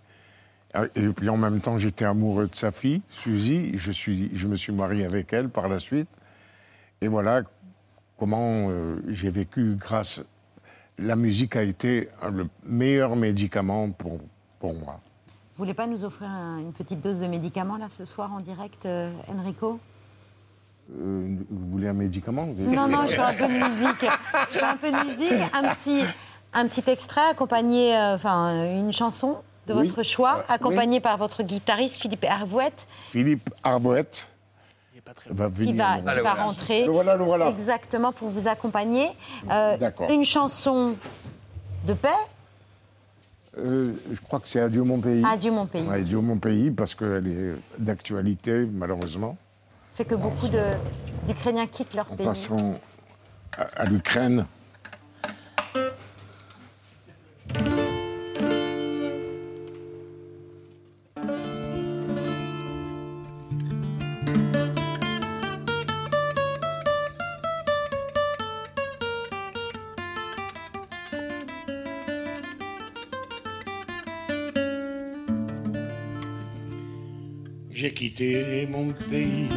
Ah, 0.73 0.85
Et 0.95 1.09
puis 1.09 1.27
en 1.27 1.35
même 1.35 1.59
temps, 1.59 1.77
j'étais 1.77 2.05
amoureux 2.05 2.47
de 2.47 2.55
sa 2.55 2.71
fille, 2.71 3.01
Suzy. 3.09 3.77
Je, 3.77 3.91
suis, 3.91 4.31
je 4.33 4.47
me 4.47 4.55
suis 4.55 4.71
marié 4.71 5.03
avec 5.03 5.33
elle 5.33 5.49
par 5.49 5.67
la 5.67 5.79
suite. 5.79 6.07
Et 7.01 7.09
voilà 7.09 7.41
comment 8.21 8.67
euh, 8.69 8.97
j'ai 9.07 9.31
vécu 9.31 9.73
grâce. 9.79 10.21
La 10.99 11.15
musique 11.15 11.55
a 11.55 11.63
été 11.63 12.07
le 12.31 12.47
meilleur 12.63 13.15
médicament 13.15 13.89
pour, 13.89 14.19
pour 14.59 14.75
moi. 14.75 14.99
Vous 15.25 15.57
voulez 15.63 15.73
pas 15.73 15.87
nous 15.87 16.03
offrir 16.03 16.29
un- 16.29 16.59
une 16.59 16.71
petite 16.71 17.01
dose 17.01 17.19
de 17.19 17.25
médicaments 17.25 17.77
là 17.77 17.87
ce 17.89 18.05
soir 18.05 18.31
en 18.31 18.39
direct, 18.39 18.85
euh, 18.85 19.11
Enrico? 19.27 19.79
Euh, 20.95 21.35
vous 21.49 21.69
voulez 21.71 21.87
un 21.87 21.93
médicament? 21.93 22.45
Non, 22.59 22.87
non, 22.87 23.07
je 23.07 23.15
fais 23.15 23.21
un 23.21 23.33
peu 23.33 23.47
de 23.47 23.53
musique. 23.69 24.05
Je 24.51 24.57
fais 24.59 24.65
un 24.65 24.77
peu 24.77 24.91
de 24.91 25.03
musique, 25.09 25.41
un 25.53 25.73
petit, 25.73 26.03
un 26.53 26.67
petit 26.67 26.87
extrait 26.91 27.27
accompagné, 27.31 27.97
euh, 27.97 28.13
enfin 28.13 28.65
une 28.77 28.91
chanson 28.93 29.41
de 29.65 29.73
Oui. 29.73 29.87
votre 29.87 30.03
choix, 30.03 30.39
Euh, 30.47 30.53
accompagné 30.53 30.99
par 30.99 31.17
votre 31.17 31.41
guitariste 31.41 31.99
Philippe 31.99 32.23
Hervouette, 32.25 32.87
Philippe 33.09 33.49
Arbouette 35.11 35.35
va 35.35 35.47
venir. 35.47 35.71
qui 35.71 36.21
va, 36.21 36.33
rentrer 36.33 36.85
Le 36.85 36.91
voilà, 36.91 37.15
le 37.15 37.23
voilà. 37.23 37.49
exactement 37.49 38.11
pour 38.11 38.29
vous 38.29 38.47
accompagner. 38.47 39.09
Euh, 39.49 39.77
une 40.09 40.23
chanson 40.23 40.95
de 41.85 41.93
paix, 41.93 42.09
Euh, 43.57 43.93
je 44.11 44.19
crois 44.21 44.39
que 44.39 44.47
c'est 44.47 44.61
Adieu 44.61 44.83
mon 44.83 44.99
pays. 44.99 45.23
Adieu 45.25 45.51
mon 45.51 45.65
pays. 45.65 45.85
Ouais, 45.87 45.99
Adieu 46.01 46.19
mon 46.21 46.37
pays, 46.37 46.71
parce 46.71 46.95
qu'elle 46.95 47.27
est 47.27 47.55
d'actualité, 47.77 48.65
malheureusement. 48.71 49.35
fait 49.95 50.05
que 50.05 50.15
beaucoup 50.15 50.47
d'Ukrainiens 51.27 51.67
quittent 51.67 51.93
leur 51.93 52.09
En 52.11 52.15
pays. 52.15 52.25
passant 52.25 52.75
à, 53.57 53.63
à 53.81 53.85
l'Ukraine. 53.85 54.45
Pays, 79.09 79.49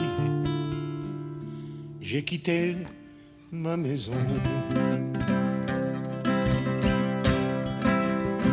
j'ai 2.01 2.23
quitté 2.23 2.77
ma 3.51 3.77
maison. 3.77 4.13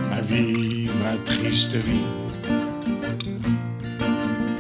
Ma 0.10 0.22
vie, 0.22 0.90
ma 1.04 1.18
triste 1.26 1.76
vie, 1.76 2.12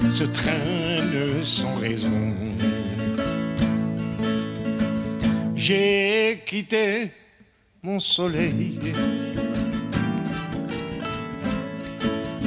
se 0.10 0.24
traîne 0.24 1.44
sans 1.44 1.76
raison. 1.76 2.34
J'ai 5.56 6.41
quitté 6.46 7.12
mon 7.84 8.00
soleil, 8.00 8.80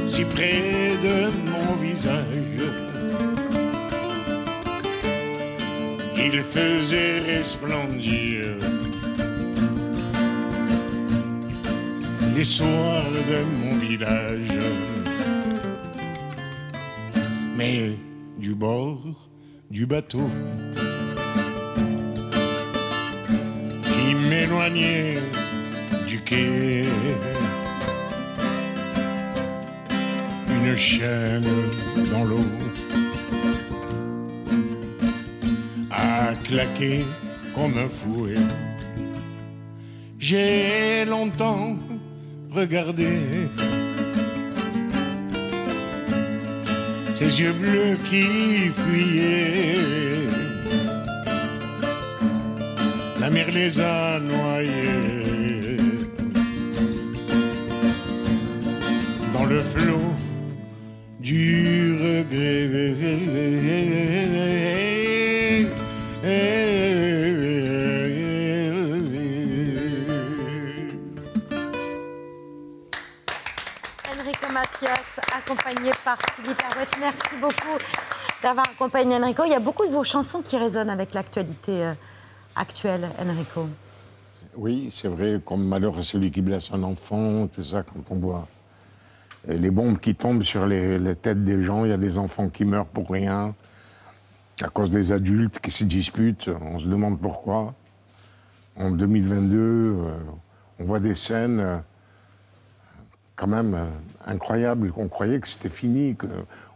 si 0.05 0.25
près 0.25 0.97
de 1.03 1.31
mon 1.51 1.77
visage. 1.77 2.84
Il 6.27 6.41
faisait 6.41 7.19
resplendir 7.21 8.55
les 12.35 12.45
soirs 12.45 13.11
de 13.31 13.39
mon 13.61 13.77
village. 13.77 14.59
Mais 17.57 17.93
du 18.39 18.55
bord 18.55 19.03
du 19.71 19.85
bateau 19.85 20.31
qui 23.83 24.15
m'éloignait 24.15 25.19
du 26.09 26.21
quai, 26.21 26.85
une 30.49 30.75
chaîne 30.75 31.45
dans 32.11 32.25
l'eau 32.25 32.64
claqué 36.55 37.05
comme 37.53 37.77
un 37.77 37.89
fouet. 37.89 38.37
J'ai 40.21 41.05
longtemps 41.05 41.77
regardé 42.53 43.09
ses 47.13 47.41
yeux 47.41 47.55
bleus 47.61 47.97
qui 48.09 48.27
fuyaient. 48.83 50.29
La 53.21 53.31
mer 53.31 53.49
les 53.53 53.81
a 53.81 54.21
noyés 54.21 55.79
dans 59.35 59.47
le 59.47 59.61
flot 59.61 60.09
du 61.19 61.97
regret. 62.05 62.95
Par 76.05 76.19
Philippe. 76.37 76.63
Merci 77.01 77.37
beaucoup 77.41 77.79
d'avoir 78.43 78.67
accompagné 78.69 79.17
Enrico. 79.17 79.43
Il 79.45 79.51
y 79.51 79.55
a 79.55 79.61
beaucoup 79.61 79.87
de 79.87 79.93
vos 79.93 80.05
chansons 80.05 80.43
qui 80.43 80.57
résonnent 80.57 80.91
avec 80.91 81.15
l'actualité 81.15 81.85
euh, 81.85 81.93
actuelle, 82.57 83.09
Enrico. 83.19 83.69
Oui, 84.57 84.89
c'est 84.93 85.09
vrai, 85.09 85.41
comme 85.45 85.67
malheur 85.67 85.99
à 85.99 86.03
celui 86.03 86.31
qui 86.31 86.43
blesse 86.43 86.71
un 86.73 86.83
enfant, 86.83 87.49
tout 87.49 87.65
ça, 87.65 87.83
quand 87.83 88.15
on 88.15 88.19
voit 88.19 88.47
les 89.47 89.71
bombes 89.71 89.99
qui 89.99 90.15
tombent 90.15 90.43
sur 90.43 90.67
les, 90.67 90.99
les 90.99 91.17
têtes 91.17 91.45
des 91.45 91.63
gens, 91.63 91.85
il 91.85 91.91
y 91.91 91.95
a 91.95 91.99
des 91.99 92.19
enfants 92.19 92.49
qui 92.49 92.65
meurent 92.65 92.87
pour 92.87 93.11
rien, 93.11 93.55
à 94.63 94.69
cause 94.69 94.91
des 94.91 95.13
adultes 95.13 95.59
qui 95.59 95.71
se 95.71 95.85
disputent, 95.85 96.49
on 96.61 96.79
se 96.79 96.87
demande 96.87 97.21
pourquoi. 97.21 97.75
En 98.77 98.91
2022, 98.91 99.57
euh, 99.59 100.17
on 100.79 100.85
voit 100.85 101.01
des 101.01 101.15
scènes 101.15 101.61
euh, 101.61 101.79
quand 103.37 103.47
même 103.47 103.75
euh, 103.75 103.87
incroyables, 104.27 104.93
on 104.97 105.09
croyait 105.09 105.41
que 105.41 105.49
c'était 105.49 105.69
fini, 105.69 106.17
que 106.17 106.27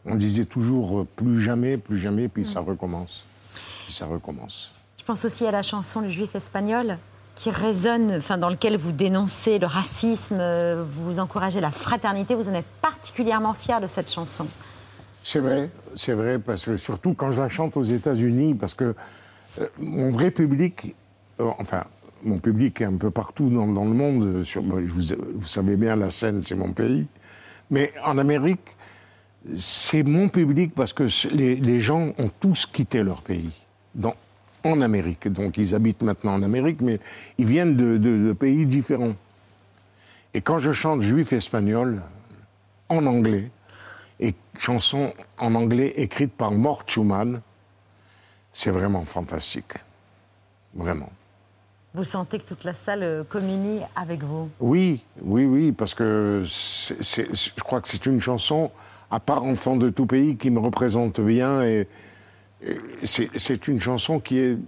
on 0.05 0.17
disait 0.17 0.45
toujours 0.45 1.01
euh, 1.01 1.07
plus 1.17 1.41
jamais, 1.41 1.77
plus 1.77 1.99
jamais, 1.99 2.29
puis 2.29 2.45
ça 2.45 2.61
recommence. 2.61 3.25
Puis 3.85 3.93
ça 3.93 4.07
recommence. 4.07 4.73
Je 4.99 5.05
pense 5.05 5.25
aussi 5.25 5.47
à 5.47 5.51
la 5.51 5.63
chanson 5.63 6.01
Le 6.01 6.11
Juif 6.11 6.35
espagnol 6.35 6.99
qui 7.39 7.51
résonne, 7.51 8.17
enfin, 8.17 8.37
dans 8.37 8.51
lequel 8.51 8.77
vous 8.77 8.91
dénoncez 8.91 9.61
le 9.61 9.67
racisme, 9.67 10.39
euh, 10.41 10.85
vous 10.85 11.21
encouragez 11.21 11.61
la 11.61 11.71
fraternité. 11.71 12.35
Vous 12.35 12.49
en 12.49 12.55
êtes 12.55 12.67
particulièrement 12.83 13.55
fier 13.55 13.81
de 13.81 13.87
cette 13.87 14.13
chanson. 14.13 14.49
C'est 15.23 15.39
vrai, 15.39 15.71
c'est 15.95 16.15
vrai, 16.15 16.39
parce 16.39 16.65
que 16.65 16.77
surtout 16.77 17.15
quand 17.15 17.31
je 17.31 17.41
la 17.41 17.49
chante 17.49 17.77
aux 17.77 17.83
États-Unis, 17.83 18.55
parce 18.55 18.75
que 18.75 18.95
euh, 19.61 19.67
mon 19.79 20.11
vrai 20.11 20.33
public, 20.33 20.97
euh, 21.41 21.51
enfin, 21.59 21.85
mon 22.25 22.39
public 22.39 22.81
est 22.81 22.85
un 22.85 22.97
peu 22.97 23.11
partout 23.11 23.51
dans, 23.51 23.67
le 23.67 23.93
monde, 23.93 24.25
euh, 24.25 24.61
vous, 25.35 25.47
savez 25.47 25.77
bien, 25.77 25.97
la 25.97 26.11
scène, 26.11 26.43
c'est 26.43 26.55
mon 26.55 26.73
pays, 26.73 27.07
mais 27.71 27.93
en 28.05 28.19
Amérique, 28.19 28.77
c'est 29.57 30.03
mon 30.03 30.29
public 30.29 30.75
parce 30.75 30.93
que 30.93 31.09
les, 31.35 31.81
gens 31.81 32.13
ont 32.19 32.31
tous 32.41 32.67
quitté 32.67 33.03
leur 33.03 33.23
pays. 33.23 33.67
En 34.65 34.81
Amérique. 34.81 35.29
Donc 35.29 35.57
ils 35.57 35.75
habitent 35.75 36.03
maintenant 36.03 36.35
en 36.35 36.43
Amérique, 36.43 36.81
mais 36.81 36.99
ils 37.39 37.47
viennent 37.47 37.77
de, 37.77 37.97
de- 37.97 38.27
de 38.27 38.33
pays 38.33 38.67
différents. 38.67 39.15
Et 40.35 40.41
quand 40.41 40.59
je 40.59 40.73
chante 40.73 41.01
juif 41.01 41.33
espagnol 41.33 42.03
en 42.89 43.07
anglais, 43.07 43.51
et 44.21 44.35
chanson 44.59 45.13
en 45.39 45.55
anglais 45.55 45.95
écrite 45.97 46.33
par 46.33 46.51
Mort 46.51 46.83
Schumann, 46.87 47.41
c'est 48.53 48.71
vraiment 48.71 49.05
fantastique. 49.05 49.75
Vraiment. 50.75 51.11
Vous 51.99 52.05
sentez 52.05 52.39
que 52.39 52.45
toute 52.45 52.63
la 52.63 52.75
salle 52.75 53.03
euh, 53.03 53.25
communie 53.25 53.81
avec 53.97 54.23
vous. 54.23 54.49
Oui, 54.61 55.05
oui, 55.21 55.47
oui, 55.47 55.73
parce 55.73 55.97
que 55.97 56.43
je 56.45 57.63
crois 57.65 57.81
que 57.81 57.89
c'est 57.89 58.07
une 58.07 58.21
chanson, 58.21 58.71
à 59.11 59.19
part 59.19 59.43
Enfant 59.43 59.75
de 59.75 59.91
tout 59.91 60.07
pays, 60.07 60.37
qui 60.37 60.53
me 60.53 60.61
représente 60.61 61.21
bien. 61.21 61.61
Et, 61.65 61.89
c'est 63.03 63.67
une 63.67 63.81
chanson 63.81 64.21
qui 64.21 64.39
est, 64.39 64.59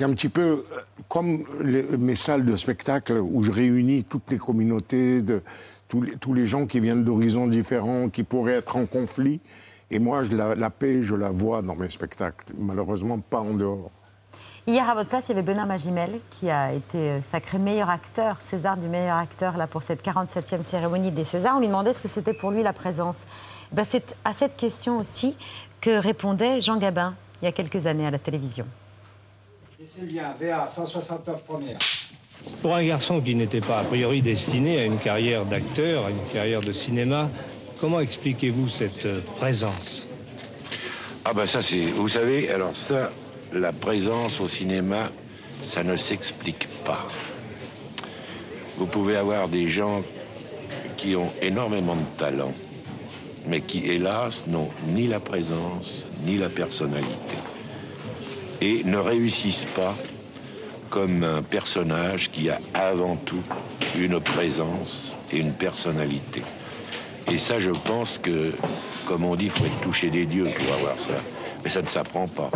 un 0.00 0.12
petit 0.12 0.28
peu 0.28 0.40
euh, 0.40 0.64
comme 1.08 1.42
mes 1.98 2.14
salles 2.14 2.44
de 2.44 2.54
spectacle 2.54 3.14
où 3.14 3.42
je 3.42 3.50
réunis 3.50 4.04
toutes 4.04 4.30
les 4.30 4.38
communautés, 4.38 5.22
de, 5.22 5.42
tous, 5.88 6.02
les, 6.02 6.12
tous 6.18 6.34
les 6.34 6.46
gens 6.46 6.66
qui 6.66 6.78
viennent 6.78 7.02
d'horizons 7.02 7.48
différents, 7.48 8.08
qui 8.10 8.22
pourraient 8.22 8.58
être 8.58 8.76
en 8.76 8.86
conflit. 8.86 9.40
Et 9.90 9.98
moi, 9.98 10.22
je 10.22 10.36
la, 10.36 10.54
la 10.54 10.70
paix, 10.70 11.02
je 11.02 11.16
la 11.16 11.30
vois 11.30 11.62
dans 11.62 11.74
mes 11.74 11.90
spectacles. 11.90 12.44
Malheureusement, 12.56 13.18
pas 13.18 13.40
en 13.40 13.54
dehors. 13.54 13.90
Hier, 14.68 14.86
à 14.86 14.94
votre 14.94 15.08
place, 15.08 15.24
il 15.28 15.28
y 15.30 15.32
avait 15.32 15.40
Benoît 15.40 15.64
Magimel 15.64 16.20
qui 16.28 16.50
a 16.50 16.74
été 16.74 16.98
euh, 16.98 17.22
sacré 17.22 17.56
meilleur 17.56 17.88
acteur, 17.88 18.36
César 18.42 18.76
du 18.76 18.86
meilleur 18.86 19.16
acteur, 19.16 19.56
là, 19.56 19.66
pour 19.66 19.80
cette 19.80 20.04
47e 20.04 20.62
cérémonie 20.62 21.10
des 21.10 21.24
Césars. 21.24 21.54
On 21.56 21.60
lui 21.60 21.68
demandait 21.68 21.94
ce 21.94 22.02
que 22.02 22.08
c'était 22.08 22.34
pour 22.34 22.50
lui 22.50 22.62
la 22.62 22.74
présence. 22.74 23.22
Ben, 23.72 23.82
c'est 23.82 24.14
à 24.26 24.34
cette 24.34 24.58
question 24.58 24.98
aussi 24.98 25.34
que 25.80 25.98
répondait 25.98 26.60
Jean 26.60 26.76
Gabin 26.76 27.14
il 27.40 27.46
y 27.46 27.48
a 27.48 27.52
quelques 27.52 27.86
années 27.86 28.06
à 28.06 28.10
la 28.10 28.18
télévision. 28.18 28.66
C'est 29.86 30.04
bien, 30.04 30.34
VA, 30.38 30.68
169 30.68 31.44
première. 31.44 31.78
Pour 32.60 32.74
un 32.74 32.84
garçon 32.84 33.22
qui 33.22 33.34
n'était 33.34 33.62
pas 33.62 33.78
a 33.78 33.84
priori 33.84 34.20
destiné 34.20 34.80
à 34.80 34.84
une 34.84 34.98
carrière 34.98 35.46
d'acteur, 35.46 36.04
à 36.04 36.10
une 36.10 36.26
carrière 36.30 36.60
de 36.60 36.74
cinéma, 36.74 37.30
comment 37.80 38.00
expliquez-vous 38.00 38.68
cette 38.68 39.06
euh, 39.06 39.22
présence? 39.38 40.06
Ah 41.24 41.32
ben 41.32 41.46
ça 41.46 41.62
c'est, 41.62 41.86
vous 41.86 42.08
savez, 42.08 42.50
alors 42.50 42.76
ça, 42.76 43.10
la 43.52 43.72
présence 43.72 44.40
au 44.40 44.46
cinéma, 44.46 45.10
ça 45.62 45.82
ne 45.82 45.96
s'explique 45.96 46.68
pas. 46.84 47.06
Vous 48.76 48.86
pouvez 48.86 49.16
avoir 49.16 49.48
des 49.48 49.68
gens 49.68 50.02
qui 50.96 51.16
ont 51.16 51.32
énormément 51.42 51.96
de 51.96 52.18
talent, 52.18 52.52
mais 53.46 53.60
qui, 53.60 53.86
hélas, 53.88 54.44
n'ont 54.46 54.70
ni 54.86 55.06
la 55.06 55.20
présence, 55.20 56.04
ni 56.24 56.36
la 56.36 56.48
personnalité. 56.48 57.36
Et 58.60 58.82
ne 58.84 58.98
réussissent 58.98 59.66
pas 59.76 59.94
comme 60.90 61.22
un 61.22 61.42
personnage 61.42 62.30
qui 62.30 62.50
a 62.50 62.60
avant 62.74 63.16
tout 63.16 63.42
une 63.96 64.20
présence 64.20 65.12
et 65.32 65.38
une 65.38 65.52
personnalité. 65.52 66.42
Et 67.30 67.38
ça, 67.38 67.60
je 67.60 67.70
pense 67.70 68.18
que, 68.18 68.52
comme 69.06 69.24
on 69.24 69.36
dit, 69.36 69.46
il 69.46 69.50
faut 69.50 69.66
être 69.66 69.80
touché 69.80 70.10
des 70.10 70.24
dieux 70.24 70.48
pour 70.56 70.74
avoir 70.74 70.98
ça. 70.98 71.14
Mais 71.62 71.70
ça 71.70 71.82
ne 71.82 71.88
s'apprend 71.88 72.26
pas. 72.26 72.50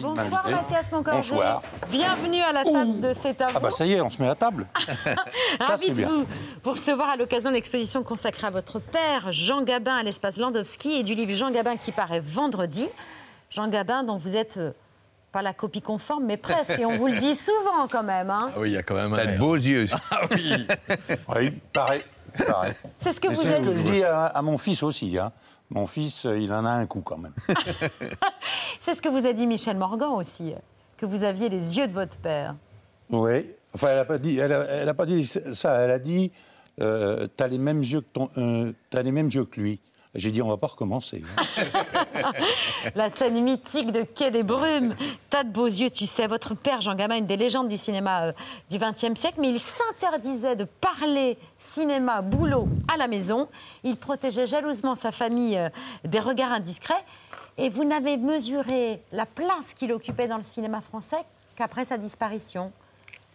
Bonsoir 0.00 0.44
Mathias. 0.50 0.90
Bonsoir. 0.90 1.62
Bienvenue 1.88 2.40
à 2.42 2.52
la 2.52 2.64
table 2.64 3.00
de 3.00 3.14
cet 3.14 3.40
Ah 3.42 3.60
bah 3.60 3.70
ça 3.70 3.86
y 3.86 3.92
est, 3.92 4.00
on 4.00 4.10
se 4.10 4.20
met 4.20 4.28
à 4.28 4.34
table. 4.34 4.66
Ravi 5.60 5.90
de 5.90 5.94
bien. 5.94 6.08
vous, 6.08 6.26
vous 6.64 6.72
recevoir 6.72 7.10
à 7.10 7.16
l'occasion 7.16 7.50
de 7.50 7.54
l'exposition 7.54 8.02
consacrée 8.02 8.48
à 8.48 8.50
votre 8.50 8.80
père, 8.80 9.30
Jean 9.30 9.62
Gabin, 9.62 9.94
à 9.94 10.02
l'espace 10.02 10.36
Landowski, 10.36 10.94
et 10.98 11.02
du 11.04 11.14
livre 11.14 11.32
Jean 11.36 11.52
Gabin 11.52 11.76
qui 11.76 11.92
paraît 11.92 12.18
vendredi. 12.18 12.88
Jean 13.50 13.68
Gabin, 13.68 14.02
dont 14.02 14.16
vous 14.16 14.34
êtes 14.34 14.56
euh, 14.56 14.72
pas 15.30 15.42
la 15.42 15.52
copie 15.54 15.80
conforme, 15.80 16.24
mais 16.24 16.36
presque, 16.36 16.76
et 16.80 16.84
on 16.84 16.96
vous 16.96 17.06
le 17.06 17.18
dit 17.18 17.36
souvent 17.36 17.86
quand 17.88 18.02
même. 18.02 18.30
hein. 18.30 18.50
Ah 18.54 18.58
oui, 18.58 18.70
il 18.70 18.74
y 18.74 18.78
a 18.78 18.82
quand 18.82 18.96
même 18.96 19.12
un. 19.14 19.16
T'as 19.16 19.26
de 19.26 19.38
beaux 19.38 19.54
yeux. 19.54 19.86
Ah 20.10 20.22
oui. 20.32 20.66
Oui, 21.36 21.50
pareil. 21.72 22.02
pareil. 22.48 22.72
C'est 22.98 23.12
ce 23.12 23.20
que 23.20 23.28
Mais 23.28 23.34
vous 23.34 23.42
c'est 23.42 23.56
ce 23.58 23.60
que 23.62 23.74
je 23.76 23.82
dis 23.92 24.02
à, 24.02 24.24
à 24.26 24.42
mon 24.42 24.58
fils 24.58 24.82
aussi. 24.82 25.16
hein. 25.18 25.30
Mon 25.72 25.86
fils, 25.86 26.26
euh, 26.26 26.38
il 26.38 26.52
en 26.52 26.66
a 26.66 26.70
un 26.70 26.86
coup 26.86 27.00
quand 27.00 27.16
même. 27.16 27.32
C'est 28.80 28.94
ce 28.94 29.00
que 29.00 29.08
vous 29.08 29.26
a 29.26 29.32
dit 29.32 29.46
Michel 29.46 29.76
Morgan 29.76 30.10
aussi, 30.10 30.52
euh, 30.52 30.58
que 30.98 31.06
vous 31.06 31.22
aviez 31.22 31.48
les 31.48 31.78
yeux 31.78 31.86
de 31.86 31.92
votre 31.92 32.16
père. 32.18 32.54
Oui. 33.10 33.46
Enfin, 33.74 33.88
elle 33.88 33.96
n'a 33.96 34.04
pas 34.04 34.18
dit, 34.18 34.38
elle 34.38 34.52
a, 34.52 34.64
elle 34.64 34.88
a 34.88 34.94
pas 34.94 35.06
dit 35.06 35.24
ça. 35.24 35.76
Elle 35.80 35.90
a 35.90 35.98
dit, 35.98 36.30
euh, 36.80 37.26
t'as 37.36 37.48
les 37.48 37.58
mêmes 37.58 37.82
yeux 37.82 38.02
que 38.02 38.06
ton, 38.12 38.28
euh, 38.36 38.72
t'as 38.90 39.02
les 39.02 39.12
mêmes 39.12 39.28
yeux 39.28 39.44
que 39.44 39.60
lui. 39.60 39.80
J'ai 40.14 40.30
dit, 40.30 40.42
on 40.42 40.48
va 40.48 40.58
pas 40.58 40.66
recommencer. 40.66 41.22
La 42.94 43.08
scène 43.08 43.42
mythique 43.42 43.92
de 43.92 44.02
Quai 44.02 44.30
des 44.30 44.42
Brumes. 44.42 44.94
Tas 45.30 45.42
de 45.42 45.48
beaux 45.48 45.64
yeux, 45.64 45.88
tu 45.88 46.04
sais. 46.04 46.26
Votre 46.26 46.54
père, 46.54 46.82
Jean 46.82 46.94
Gabin, 46.94 47.16
une 47.16 47.26
des 47.26 47.38
légendes 47.38 47.68
du 47.68 47.78
cinéma 47.78 48.24
euh, 48.24 48.32
du 48.68 48.78
XXe 48.78 49.18
siècle, 49.18 49.38
mais 49.40 49.48
il 49.48 49.58
s'interdisait 49.58 50.54
de 50.54 50.64
parler 50.64 51.38
cinéma, 51.58 52.20
boulot 52.20 52.68
à 52.92 52.98
la 52.98 53.08
maison. 53.08 53.48
Il 53.84 53.96
protégeait 53.96 54.46
jalousement 54.46 54.94
sa 54.94 55.12
famille 55.12 55.56
euh, 55.56 55.70
des 56.04 56.20
regards 56.20 56.52
indiscrets. 56.52 57.04
Et 57.56 57.70
vous 57.70 57.84
n'avez 57.84 58.18
mesuré 58.18 59.02
la 59.12 59.24
place 59.24 59.72
qu'il 59.74 59.92
occupait 59.92 60.28
dans 60.28 60.38
le 60.38 60.42
cinéma 60.42 60.82
français 60.82 61.24
qu'après 61.56 61.86
sa 61.86 61.96
disparition. 61.96 62.70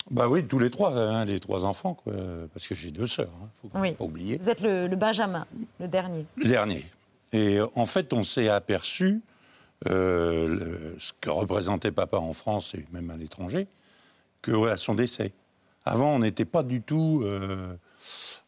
Bah 0.10 0.28
oui, 0.30 0.46
tous 0.46 0.60
les 0.60 0.70
trois, 0.70 0.92
hein, 0.98 1.26
les 1.26 1.40
trois 1.40 1.66
enfants, 1.66 1.94
quoi, 1.94 2.14
parce 2.54 2.68
que 2.68 2.76
j'ai 2.76 2.92
deux 2.92 3.08
sœurs. 3.08 3.32
Hein, 3.44 3.50
faut 3.62 3.70
Oui. 3.80 3.92
pas 3.94 4.04
oublier. 4.06 4.38
Vous 4.38 4.50
êtes 4.50 4.62
le, 4.62 4.88
le 4.88 4.96
Benjamin, 4.96 5.46
le 5.80 5.88
dernier. 5.88 6.26
Le 6.38 6.48
dernier. 6.48 6.86
Et 7.34 7.60
en 7.76 7.86
fait, 7.86 8.14
on 8.14 8.24
s'est 8.24 8.48
aperçu 8.50 9.22
euh, 9.88 10.48
le- 10.48 10.96
ce 10.98 11.12
que 11.20 11.30
représentait 11.30 11.92
papa 11.92 12.18
en 12.18 12.34
France 12.34 12.74
et 12.74 12.86
même 12.92 13.10
à 13.12 13.18
l'étranger, 13.18 13.68
que 14.42 14.68
à 14.70 14.78
son 14.78 14.96
décès. 14.96 15.34
Avant, 15.86 16.16
on 16.16 16.20
n'était 16.20 16.46
pas 16.46 16.64
du 16.64 16.82
tout. 16.82 17.22
euh, 17.26 17.76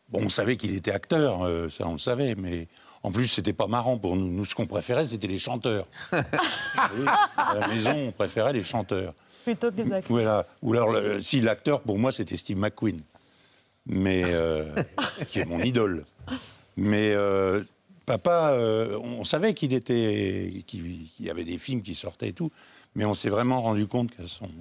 bon, 0.09 0.21
on 0.25 0.29
savait 0.29 0.57
qu'il 0.57 0.75
était 0.75 0.91
acteur, 0.91 1.43
euh, 1.43 1.69
ça 1.69 1.87
on 1.87 1.93
le 1.93 1.97
savait, 1.99 2.35
mais 2.35 2.67
en 3.03 3.11
plus, 3.11 3.27
c'était 3.27 3.53
pas 3.53 3.67
marrant 3.67 3.97
pour 3.97 4.15
nous. 4.15 4.27
Nous, 4.29 4.43
ce 4.45 4.55
qu'on 4.55 4.65
préférait, 4.65 5.05
c'était 5.05 5.27
les 5.27 5.39
chanteurs. 5.39 5.85
À 7.37 7.53
la 7.59 7.67
maison, 7.67 7.91
on 8.07 8.11
préférait 8.11 8.53
les 8.53 8.63
chanteurs. 8.63 9.13
Plutôt 9.55 9.71
que 9.71 9.77
les 9.77 9.83
acteurs. 9.91 10.03
Voilà. 10.09 10.45
Ou 10.61 10.73
alors, 10.73 10.91
le- 10.91 11.21
si 11.21 11.41
l'acteur, 11.41 11.81
pour 11.81 11.97
moi, 11.97 12.11
c'était 12.11 12.37
Steve 12.37 12.57
McQueen, 12.57 13.01
mais 13.85 14.23
euh, 14.25 14.65
qui 15.27 15.39
est 15.39 15.45
mon 15.45 15.59
idole. 15.61 16.05
Mais 16.77 17.11
euh, 17.13 17.63
papa, 18.05 18.51
euh, 18.51 18.97
on 19.01 19.23
savait 19.23 19.53
qu'il 19.53 19.73
était, 19.73 20.63
qu'il 20.67 21.09
y 21.19 21.29
avait 21.29 21.43
des 21.43 21.57
films 21.57 21.81
qui 21.81 21.95
sortaient 21.95 22.29
et 22.29 22.33
tout, 22.33 22.51
mais 22.95 23.05
on 23.05 23.13
s'est 23.13 23.29
vraiment 23.29 23.61
rendu 23.61 23.87
compte 23.87 24.15
qu'à 24.15 24.25
son 24.27 24.45
De 24.47 24.51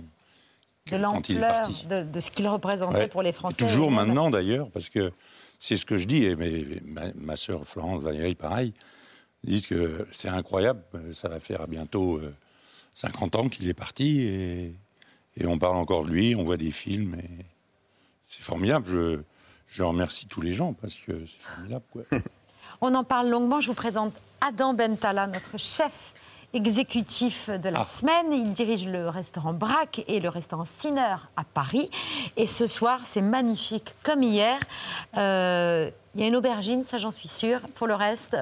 il 0.86 0.95
est 0.95 0.99
l'ampleur 0.99 1.68
de, 1.89 2.03
de 2.05 2.20
ce 2.20 2.30
qu'il 2.30 2.49
représentait 2.49 2.99
Ouais. 2.99 3.09
pour 3.09 3.22
les 3.22 3.32
Français. 3.32 3.57
Toujours 3.57 3.91
et 3.91 3.95
maintenant 3.95 4.30
d'ailleurs, 4.30 4.68
parce 4.70 4.89
que 4.89 5.12
c'est 5.59 5.76
ce 5.76 5.84
que 5.86 5.99
je 5.99 6.07
dis, 6.07 6.24
et 6.24 6.34
mes- 6.36 6.80
ma, 6.84 7.03
ma 7.14 7.36
sœur 7.36 7.64
Florence 7.66 8.03
Valérie, 8.03 8.34
pareil, 8.34 8.72
disent 9.45 9.66
que 9.66 10.07
c'est 10.12 10.28
incroyable, 10.28 10.80
ça 11.12 11.28
va 11.28 11.39
faire 11.41 11.68
bientôt 11.68 12.20
50 12.99 13.36
ans 13.36 13.49
qu'il 13.49 13.68
est 13.68 13.74
parti, 13.74 14.22
et, 14.22 14.74
et 15.36 15.46
on 15.46 15.57
parle 15.57 15.76
encore 15.76 16.05
de 16.05 16.11
lui, 16.11 16.34
on 16.34 16.42
voit 16.42 16.57
des 16.57 16.72
films, 16.72 17.14
et 17.14 17.44
c'est 18.24 18.42
formidable. 18.42 18.86
Je, 18.88 19.20
je 19.68 19.82
remercie 19.84 20.26
tous 20.26 20.40
les 20.40 20.53
gens, 20.53 20.72
parce 20.72 20.96
que 20.96 21.24
c'est 21.26 21.40
formidable. 21.40 21.84
Quoi. 21.92 22.03
On 22.80 22.94
en 22.94 23.05
parle 23.05 23.28
longuement. 23.28 23.61
Je 23.61 23.68
vous 23.68 23.74
présente 23.74 24.12
Adam 24.40 24.74
Bentala, 24.74 25.26
notre 25.26 25.59
chef 25.59 26.14
exécutif 26.53 27.51
de 27.51 27.68
la 27.68 27.84
semaine. 27.84 28.32
Il 28.32 28.53
dirige 28.53 28.86
le 28.86 29.09
restaurant 29.09 29.53
Braque 29.53 30.03
et 30.09 30.18
le 30.20 30.28
restaurant 30.28 30.64
Sinner 30.64 31.16
à 31.36 31.44
Paris. 31.44 31.90
Et 32.36 32.46
ce 32.46 32.66
soir, 32.66 33.01
c'est 33.05 33.20
magnifique 33.20 33.94
comme 34.03 34.22
hier. 34.22 34.59
Euh, 35.16 35.90
Il 36.14 36.20
y 36.20 36.24
a 36.24 36.26
une 36.26 36.36
aubergine, 36.36 36.84
ça 36.84 36.99
j'en 36.99 37.11
suis 37.11 37.28
sûre. 37.28 37.61
Pour 37.74 37.86
le 37.86 37.94
reste, 37.94 38.36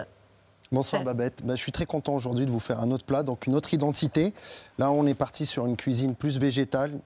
Bonsoir 0.72 1.04
Babette. 1.04 1.44
Bah, 1.44 1.54
je 1.54 1.60
suis 1.60 1.70
très 1.70 1.86
content 1.86 2.14
aujourd'hui 2.16 2.44
de 2.44 2.50
vous 2.50 2.58
faire 2.58 2.80
un 2.80 2.90
autre 2.90 3.04
plat, 3.04 3.22
donc 3.22 3.46
une 3.46 3.54
autre 3.54 3.72
identité. 3.72 4.34
Là, 4.78 4.90
on 4.90 5.06
est 5.06 5.14
parti 5.14 5.46
sur 5.46 5.64
une 5.64 5.76
cuisine 5.76 6.16
plus 6.16 6.38
végétale. 6.38 6.98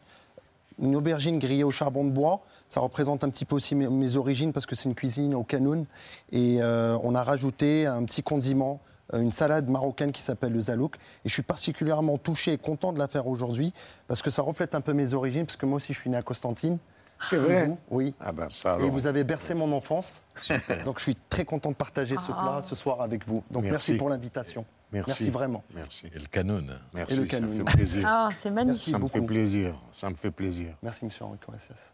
Une 0.81 0.97
aubergine 0.97 1.39
grillée 1.39 1.65
au 1.65 1.71
charbon 1.71 2.07
de 2.07 2.11
bois. 2.11 2.41
Ça 2.69 2.81
représente 2.81 3.23
un 3.23 3.29
petit 3.29 3.45
peu 3.45 3.57
aussi 3.57 3.75
mes, 3.75 3.87
mes 3.89 4.17
origines 4.17 4.55
parce 4.55 4.65
que 4.65 4.75
c'est 4.75 4.89
une 4.89 4.95
cuisine 4.95 5.35
au 5.35 5.43
canoun. 5.43 5.85
Et 6.33 6.63
euh, 6.63 6.97
on 7.03 7.15
a 7.15 7.23
rajouté 7.23 7.85
un 7.85 8.03
petit 8.05 8.23
condiment, 8.23 8.81
euh, 9.13 9.21
une 9.21 9.31
salade 9.31 9.69
marocaine 9.69 10.13
qui 10.13 10.23
s'appelle 10.23 10.55
le 10.55 10.61
zalouk. 10.63 10.97
Et 11.27 11.29
je 11.29 11.33
suis 11.35 11.43
particulièrement 11.43 12.17
touché 12.17 12.55
et 12.55 12.59
content 12.59 12.95
de 12.95 12.99
la 12.99 13.09
faire 13.09 13.27
aujourd'hui 13.27 13.75
parce 14.09 14.23
que 14.23 14.31
ça 14.31 14.41
reflète 14.41 14.75
un 14.75 14.81
peu 14.81 14.95
mes 14.95 15.13
origines, 15.13 15.45
parce 15.45 15.57
que 15.57 15.67
moi 15.67 15.77
aussi 15.77 15.93
je 15.93 15.99
suis 15.99 16.09
né 16.09 16.17
à 16.17 16.23
Constantine. 16.23 16.79
C'est 17.25 17.37
vrai 17.37 17.67
vous, 17.67 17.79
Oui. 17.91 18.15
Ah 18.21 18.33
ben 18.33 18.49
ça 18.51 18.77
Et 18.81 18.89
vous 18.89 19.07
avez 19.07 19.25
bercé 19.25 19.55
mon 19.55 19.71
enfance. 19.73 20.23
Donc 20.85 20.99
je 20.99 21.03
suis 21.05 21.17
très 21.29 21.45
content 21.45 21.71
de 21.71 21.77
partager 21.77 22.17
ce 22.17 22.33
Ah. 22.33 22.41
plat 22.43 22.63
ce 22.63 22.75
soir 22.75 23.01
avec 23.03 23.27
vous. 23.27 23.43
Donc 23.51 23.65
merci, 23.65 23.93
Merci. 23.93 23.95
pour 23.95 24.09
l'invitation. 24.09 24.65
Merci. 24.93 25.31
vraiment. 25.31 25.63
Merci. 25.75 26.09
Et 26.15 26.19
le 26.19 26.27
canoun. 26.27 26.79
Merci, 26.95 27.15
Et 27.15 27.17
le 27.19 27.27
ça 27.27 27.31
canoun. 27.39 27.57
fait 27.67 27.77
plaisir. 27.77 28.03
Ah, 28.07 28.29
c'est 28.43 28.51
magnifique. 28.51 28.83
Ça 28.93 28.99
me 28.99 29.07
fait 29.07 29.19
beaucoup. 29.21 29.27
plaisir. 29.27 29.75
Ça 29.93 30.11
me 30.11 30.15
fait 30.17 30.31
plaisir. 30.33 30.75
Merci, 30.83 31.05
monsieur 31.05 31.25
Henri 31.25 31.39
Corressias. 31.39 31.93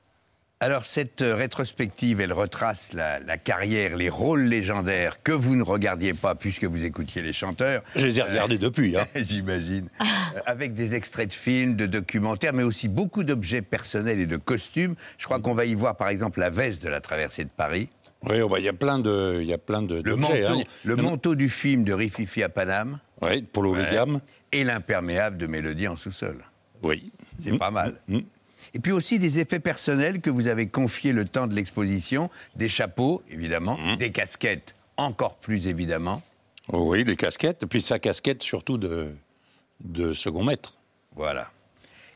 Alors, 0.59 0.87
cette 0.87 1.21
euh, 1.21 1.35
rétrospective, 1.37 2.19
elle 2.23 2.33
retrace 2.33 2.95
la, 2.95 3.19
la 3.21 3.37
carrière, 3.37 3.95
les 3.95 4.09
rôles 4.09 4.45
légendaires 4.45 5.23
que 5.23 5.33
vous 5.33 5.55
ne 5.55 5.63
regardiez 5.63 6.15
pas 6.15 6.35
puisque 6.35 6.65
vous 6.65 6.83
écoutiez 6.83 7.21
les 7.21 7.35
chanteurs. 7.35 7.83
Je 7.95 8.07
les 8.07 8.19
ai 8.19 8.23
regardés 8.23 8.57
depuis. 8.57 8.97
Hein. 8.97 9.07
J'imagine. 9.17 9.91
Euh, 10.01 10.05
avec 10.47 10.73
des 10.73 10.95
extraits 10.95 11.29
de 11.29 11.35
films, 11.35 11.77
de 11.77 11.85
documentaires, 11.85 12.55
mais 12.55 12.63
aussi 12.63 12.89
beaucoup 12.89 13.23
d'objets 13.23 13.61
personnels 13.61 14.19
et 14.19 14.25
de 14.27 14.39
costumes. 14.39 14.95
Je 15.19 15.27
crois 15.27 15.41
qu'on 15.41 15.53
va 15.53 15.67
y 15.67 15.75
voir, 15.75 15.95
par 15.95 16.09
exemple, 16.09 16.41
la 16.41 16.49
veste 16.49 16.83
de 16.83 16.89
la 16.89 17.03
traversée 17.03 17.45
de 17.45 17.51
Paris. 17.55 17.91
Oui, 18.23 18.41
oh, 18.41 18.49
bah, 18.49 18.59
il 18.59 18.65
y 18.65 18.69
a 18.69 18.73
plein 18.73 18.99
de, 18.99 19.41
il 19.43 19.47
y 19.47 19.53
a 19.53 19.59
plein 19.59 19.83
de. 19.83 20.01
Le 20.03 20.17
manteau, 20.17 20.35
hein. 20.35 20.63
le 20.85 20.97
manteau 20.97 21.35
du 21.35 21.51
film 21.51 21.85
de 21.85 21.93
Rififi 21.93 22.43
à 22.43 22.49
Paname. 22.49 22.99
Oui, 23.21 23.43
Polo 23.43 23.75
Ouais. 23.75 23.87
Et 24.53 24.65
l'imperméable 24.65 25.37
de 25.37 25.47
Mélodie 25.47 25.87
en 25.87 25.97
sous-sol. 25.97 26.43
Oui. 26.83 27.13
C'est 27.39 27.53
Mm. 27.53 27.59
pas 27.59 27.71
mal. 27.71 27.95
Mm. 28.09 28.21
Et 28.75 28.81
puis 28.81 28.93
aussi 28.93 29.19
des 29.19 29.39
effets 29.41 29.61
personnels 29.61 30.21
que 30.21 30.31
vous 30.31 30.47
avez 30.49 30.69
confiés 30.69 31.13
le 31.13 31.25
temps 31.27 31.47
de 31.47 31.55
l'exposition, 31.55 32.31
des 32.57 32.69
chapeaux, 32.69 33.23
évidemment, 33.31 33.77
Mm. 33.79 33.97
des 33.97 34.13
casquettes, 34.13 34.75
encore 34.97 35.37
plus 35.37 35.67
évidemment. 35.67 36.23
Oh 36.73 36.91
oui, 36.91 37.05
les 37.05 37.17
casquettes. 37.17 37.63
Et 37.63 37.67
puis 37.67 37.81
sa 37.83 37.99
casquette 37.99 38.43
surtout 38.43 38.77
de, 38.79 39.09
de 39.85 40.13
second 40.13 40.43
maître. 40.45 40.75
Voilà. 41.15 41.51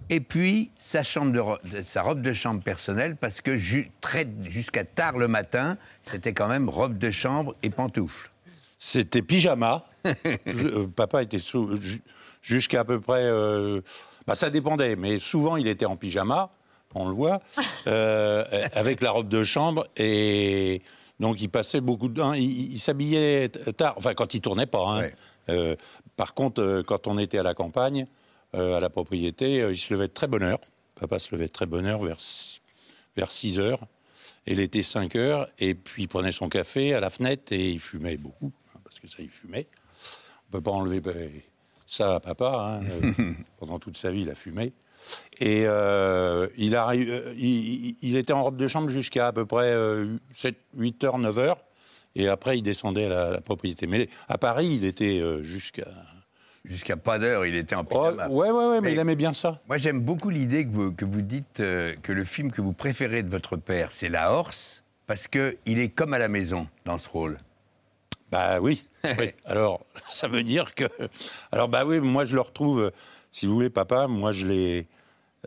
Et 0.09 0.21
puis 0.21 0.71
sa, 0.79 1.03
chambre 1.03 1.61
de 1.65 1.83
sa 1.83 2.03
robe 2.03 2.23
de 2.23 2.33
chambre 2.33 2.63
personnelle, 2.63 3.17
parce 3.17 3.41
que 3.41 3.57
jusqu'à 3.59 4.85
tard 4.85 5.19
le 5.19 5.29
matin, 5.29 5.77
c'était 6.03 6.33
quand 6.33 6.49
même 6.49 6.69
robe 6.69 6.99
de 6.99 7.11
chambre 7.11 7.55
et 7.63 7.71
pantoufles. 7.71 8.31
C'était 8.79 9.23
pyjama. 9.23 9.85
Je- 10.05 10.67
euh, 10.67 10.87
papa 10.87 11.23
était 11.23 11.39
sous- 11.39 11.81
ju- 11.81 12.01
jusqu'à 12.43 12.81
à 12.81 12.85
peu 12.85 12.99
près. 12.99 13.23
euh, 13.23 13.83
bah, 14.27 14.35
ça 14.35 14.51
dépendait, 14.51 14.97
mais 14.97 15.19
souvent 15.19 15.57
il 15.57 15.67
était 15.69 15.87
en 15.87 15.97
pyjama, 15.97 16.51
on 16.95 17.09
le 17.09 17.15
voit, 17.15 17.41
euh, 17.87 18.45
avec 18.75 19.01
la 19.01 19.11
robe 19.13 19.29
de 19.29 19.43
chambre 19.43 19.87
et 19.97 20.83
donc 21.21 21.41
il 21.41 21.49
passait 21.49 21.81
beaucoup 21.81 22.09
de 22.09 22.21
temps. 22.21 22.33
Il, 22.35 22.73
il 22.73 22.79
s'habillait 22.79 23.49
t- 23.49 23.73
tard, 23.73 23.95
enfin 23.97 24.15
quand 24.15 24.35
il 24.35 24.41
tournait 24.41 24.67
pas. 24.67 24.87
hein. 24.89 25.09
Euh, 25.49 25.75
par 26.17 26.35
contre, 26.35 26.61
euh, 26.63 26.83
quand 26.83 27.07
on 27.07 27.19
était 27.19 27.39
à 27.39 27.43
la 27.43 27.55
campagne, 27.55 28.07
euh, 28.55 28.77
à 28.77 28.81
la 28.81 28.91
propriété, 28.91 29.63
euh, 29.63 29.73
il 29.73 29.77
se 29.79 29.93
levait 29.93 30.09
de 30.09 30.13
très 30.13 30.27
bonne 30.27 30.43
heure. 30.43 30.59
Papa 30.97 31.19
se 31.19 31.33
levait 31.35 31.47
de 31.47 31.53
très 31.53 31.67
bonne 31.67 31.87
heure 31.87 32.03
vers 32.03 32.19
vers 33.17 33.31
6 33.31 33.59
heures. 33.59 33.81
Et 34.47 34.53
il 34.53 34.61
était 34.61 34.83
5 34.83 35.17
heures, 35.17 35.49
et 35.59 35.75
puis 35.75 36.05
il 36.05 36.09
prenait 36.09 36.33
son 36.33 36.49
café 36.49 36.95
à 36.95 37.01
la 37.01 37.11
fenêtre 37.11 37.53
et 37.53 37.71
il 37.71 37.79
fumait 37.81 38.17
beaucoup, 38.17 38.53
hein, 38.75 38.81
parce 38.83 38.99
que 38.99 39.07
ça, 39.07 39.17
il 39.23 39.29
fumait. 39.29 39.67
On 40.49 40.53
peut 40.53 40.61
pas 40.63 40.71
enlever 40.71 41.01
ben, 41.01 41.31
ça 41.91 42.17
à 42.17 42.21
papa. 42.21 42.81
hein, 42.83 42.87
euh, 43.03 43.33
pendant 43.59 43.79
toute 43.79 43.97
sa 43.97 44.11
vie, 44.11 44.23
il 44.23 44.31
a 44.31 44.35
fumé. 44.35 44.73
Et 45.41 45.65
euh, 45.67 46.47
il, 46.57 46.77
euh, 46.77 47.35
il, 47.37 48.17
était 48.17 48.33
en 48.33 48.45
robe 48.45 48.57
de 48.57 48.69
chambre 48.69 48.91
jusqu'à 48.91 49.29
à 49.29 49.33
peu 49.33 49.47
près 49.47 49.73
euh, 49.73 50.17
7, 50.35 50.57
8 50.77 51.05
heures, 51.05 51.19
9 51.19 51.39
heures. 51.39 51.59
Et 52.15 52.29
après, 52.29 52.59
il 52.59 52.63
descendait 52.63 53.07
à 53.07 53.09
la, 53.09 53.31
la 53.31 53.41
propriété. 53.41 53.87
Mais 53.87 54.09
à 54.29 54.37
Paris, 54.37 54.69
il 54.81 54.85
était 54.85 55.23
jusqu'à. 55.43 55.87
Jusqu'à 56.65 56.99
pas 56.99 57.19
d'heure, 57.19 57.47
il 57.47 57.55
était 57.55 57.75
en 57.75 57.85
pyjama. 57.85 58.27
Oh, 58.29 58.35
ouais, 58.35 58.51
ouais, 58.51 58.67
ouais, 58.67 58.81
mais, 58.83 58.93
il 58.93 58.99
aimait 58.99 59.17
bien 59.17 59.33
ça. 59.33 59.63
Moi, 59.67 59.79
j'aime 59.79 60.01
beaucoup 60.01 60.29
l'idée 60.29 60.67
que 60.67 60.71
vous, 60.71 60.93
que 60.93 61.07
vous 61.07 61.23
dites 61.23 61.61
euh, 61.61 61.95
que 62.03 62.13
le 62.13 62.25
film 62.25 62.53
que 62.53 62.61
vous 62.61 62.75
préférez 62.75 63.23
de 63.23 63.31
votre 63.31 63.57
père, 63.57 63.93
c'est 63.93 64.11
La 64.11 64.33
Horse, 64.35 64.85
parce 65.07 65.27
qu'il 65.27 65.57
est 65.65 65.89
comme 65.89 66.13
à 66.13 66.19
la 66.19 66.29
maison 66.29 66.69
dans 66.85 66.99
ce 66.99 67.09
rôle. 67.09 67.39
Bah 68.31 68.61
oui. 68.61 68.83
oui. 69.19 69.31
Alors, 69.45 69.85
ça 70.09 70.29
veut 70.29 70.43
dire 70.43 70.75
que. 70.75 70.85
Alors, 71.53 71.69
bah 71.69 71.85
oui, 71.85 72.01
moi, 72.01 72.25
je 72.25 72.35
le 72.35 72.41
retrouve. 72.41 72.81
euh, 72.81 72.91
Si 73.31 73.47
vous 73.47 73.55
voulez, 73.55 73.71
papa, 73.71 74.07
moi, 74.07 74.33
je 74.33 74.47
l'ai. 74.47 74.87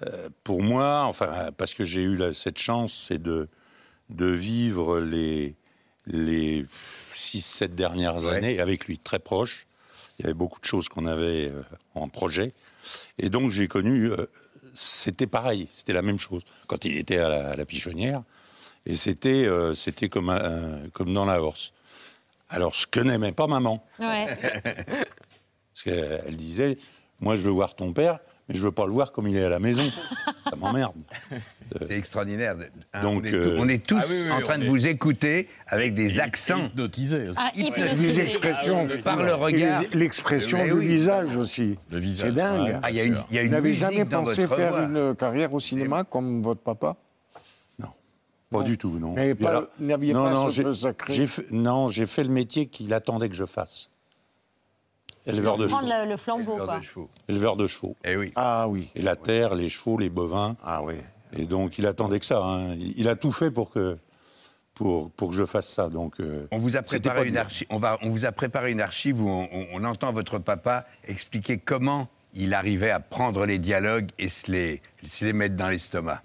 euh, 0.04 0.30
pour 0.44 0.62
moi, 0.62 1.04
enfin, 1.06 1.52
parce 1.58 1.74
que 1.74 1.86
j'ai 1.86 2.02
eu 2.02 2.16
la- 2.16 2.34
cette 2.34 2.58
chance, 2.58 2.94
c'est 3.08 3.22
de, 3.22 3.48
de 4.10 4.26
vivre 4.26 5.00
les, 5.00 5.56
les 6.08 6.66
6-7 7.14 7.76
dernières 7.76 8.24
Ouais. 8.24 8.38
années 8.38 8.60
avec 8.60 8.86
lui, 8.86 8.98
très 8.98 9.20
proche. 9.20 9.68
Il 10.20 10.24
y 10.24 10.26
avait 10.26 10.34
beaucoup 10.34 10.60
de 10.60 10.66
choses 10.66 10.90
qu'on 10.90 11.06
avait 11.06 11.50
euh, 11.52 11.62
en 11.96 12.08
projet. 12.10 12.54
Et 13.20 13.30
donc, 13.30 13.52
j'ai 13.52 13.68
connu. 13.68 14.12
euh, 14.12 14.26
c'était 14.74 15.28
pareil, 15.28 15.68
c'était 15.72 15.94
la 15.94 16.02
même 16.02 16.20
chose. 16.20 16.42
Quand 16.68 16.84
il 16.86 16.98
était 16.98 17.18
à 17.20 17.30
la, 17.30 17.50
à 17.52 17.56
la 17.56 17.66
et 18.86 18.96
c'était 18.96 19.46
euh, 19.46 19.74
c'était 19.76 20.10
comme, 20.10 20.36
comme 20.94 21.14
dans 21.14 21.26
la 21.26 21.42
horse. 21.42 21.73
Alors, 22.54 22.76
ce 22.76 22.86
que 22.88 22.99
n'aimait 22.99 23.32
pas 23.32 23.47
maman. 23.47 23.84
Ouais. 23.99 24.28
Parce 25.74 25.84
qu'elle 25.84 26.36
disait, 26.38 26.78
moi 27.20 27.36
je 27.36 27.41
veux 27.41 27.49
voir 27.51 27.76
ton 27.76 27.93
père, 27.93 28.20
mais 28.47 28.56
je 28.56 28.62
veux 28.62 28.72
pas 28.72 28.86
le 28.86 28.91
voir 28.91 29.12
comme 29.12 29.28
il 29.28 29.36
est 29.36 29.43
à 29.43 29.49
la 29.49 29.60
maison. 29.60 29.84
Ça 30.49 30.56
m'emmerde. 30.56 30.93
C'est 31.88 31.97
extraordinaire. 31.97 32.56
Hein, 32.93 33.01
Donc, 33.01 33.24
on, 33.24 33.26
est, 33.26 33.32
tous- 33.32 33.36
euh, 33.36 33.58
on 33.60 33.68
est 33.68 33.84
tous 33.84 33.99
Ah 33.99 34.06
oui, 34.08 34.22
oui, 34.26 34.32
en 34.32 34.41
train 34.41 34.60
de 34.60 34.66
est- 34.66 34.68
vous 34.68 34.86
écouter 34.86 35.49
avec 35.66 35.95
des 35.95 36.20
accents. 36.20 36.60
Hypnotisé 36.68 37.30
aussi. 37.30 37.39
Ah, 37.41 37.51
expressions. 37.56 38.88
Par 39.04 39.24
le 39.24 39.34
regard. 39.34 39.82
L'expression 39.93 40.64
du 40.66 40.74
oui. 40.74 40.86
visage 40.88 41.36
aussi. 41.38 41.80
Le 41.89 41.97
visage, 41.97 42.30
C'est 42.30 42.36
dingue. 42.36 42.62
ouais. 42.68 42.80
Ah, 42.84 42.91
il 42.91 42.95
y 42.97 42.99
a 42.99 43.04
une, 43.04 43.24
il 43.32 43.36
y 43.36 43.39
a 43.39 43.43
Vous 43.45 43.49
n'avez 43.49 43.74
jamais 43.74 44.06
pensé 44.06 44.45
faire 44.45 44.70
voix. 44.70 44.84
une 44.84 45.16
carrière 45.16 45.51
au 45.54 45.60
cinéma 45.60 46.04
comme 46.04 46.41
votre 46.43 46.62
papa? 46.62 46.97
Pas 48.60 48.64
du 48.64 48.78
tout, 48.78 48.97
non. 48.99 49.14
Mais 49.14 49.30
Et 49.30 49.36
pas- 49.36 49.49
alors- 49.49 49.64
n'aviez 49.80 50.14
non, 50.14 50.26
pas 50.26 50.34
non, 50.34 50.49
ce 50.49 50.54
j'ai- 50.54 50.64
feu 50.64 50.74
sacré 50.74 51.14
j'ai 51.14 51.28
fait- 51.28 51.51
Non, 51.51 51.89
j'ai 51.89 52.06
fait 52.08 52.24
le 52.24 52.30
métier 52.30 52.68
qu'il 52.68 52.93
attendait 52.93 53.30
que 53.30 53.36
je 53.36 53.45
fasse. 53.45 53.89
Éleveur 55.26 55.58
de 55.58 55.68
Prendre 55.68 55.88
chevaux. 55.88 56.04
le, 56.04 56.10
le 56.10 56.18
flambeau, 56.18 56.56
Fleur 56.56 56.68
quoi. 56.68 56.78
de 56.80 56.84
chevaux. 56.84 57.10
Éleveur 57.30 57.56
de 57.56 57.68
chevaux. 57.68 57.95
Eh 58.04 58.18
oui. 58.18 58.34
Ah 58.36 58.68
oui. 58.68 58.89
Et 58.95 59.01
la 59.01 59.16
terre, 59.16 59.56
les 59.56 59.70
chevaux, 59.70 59.97
les 59.97 60.10
bovins. 60.10 60.58
Ah 60.64 60.84
oui. 60.84 60.95
Et 61.36 61.45
donc, 61.45 61.78
il 61.78 61.86
attendait 61.86 62.20
que 62.20 62.26
ça. 62.26 62.43
hein. 62.43 62.74
Il, 62.76 62.99
il 62.99 63.08
a 63.08 63.16
tout 63.16 63.32
fait 63.32 63.49
pour 63.49 63.72
que, 63.72 63.97
pour, 64.74 65.10
pour 65.12 65.30
que 65.30 65.36
je 65.36 65.45
fasse 65.45 65.70
ça. 65.70 65.88
Donc, 65.88 66.20
euh, 66.20 66.45
On 66.51 66.60
vous 66.60 66.76
a 66.76 66.82
préparé 66.82 67.28
une. 67.30 67.41
On, 67.70 67.78
va, 67.78 67.97
on 68.01 68.10
vous 68.10 68.26
a 68.26 68.32
préparé 68.34 68.72
une 68.72 68.82
archive 68.82 69.22
où 69.22 69.30
on, 69.30 69.47
on- 69.51 69.68
on 69.74 69.84
entend 69.86 70.12
votre 70.12 70.39
papa 70.39 70.86
expliquer 71.06 71.58
comment 71.58 72.10
il 72.34 72.54
arrivait 72.54 72.91
à 72.91 72.99
prendre 72.99 73.45
les 73.45 73.60
dialogues 73.60 74.10
et 74.20 74.28
se 74.28 74.51
les, 74.51 74.82
se 75.10 75.24
les 75.24 75.34
mettre 75.34 75.56
dans 75.56 75.70
l'estomac. 75.70 76.22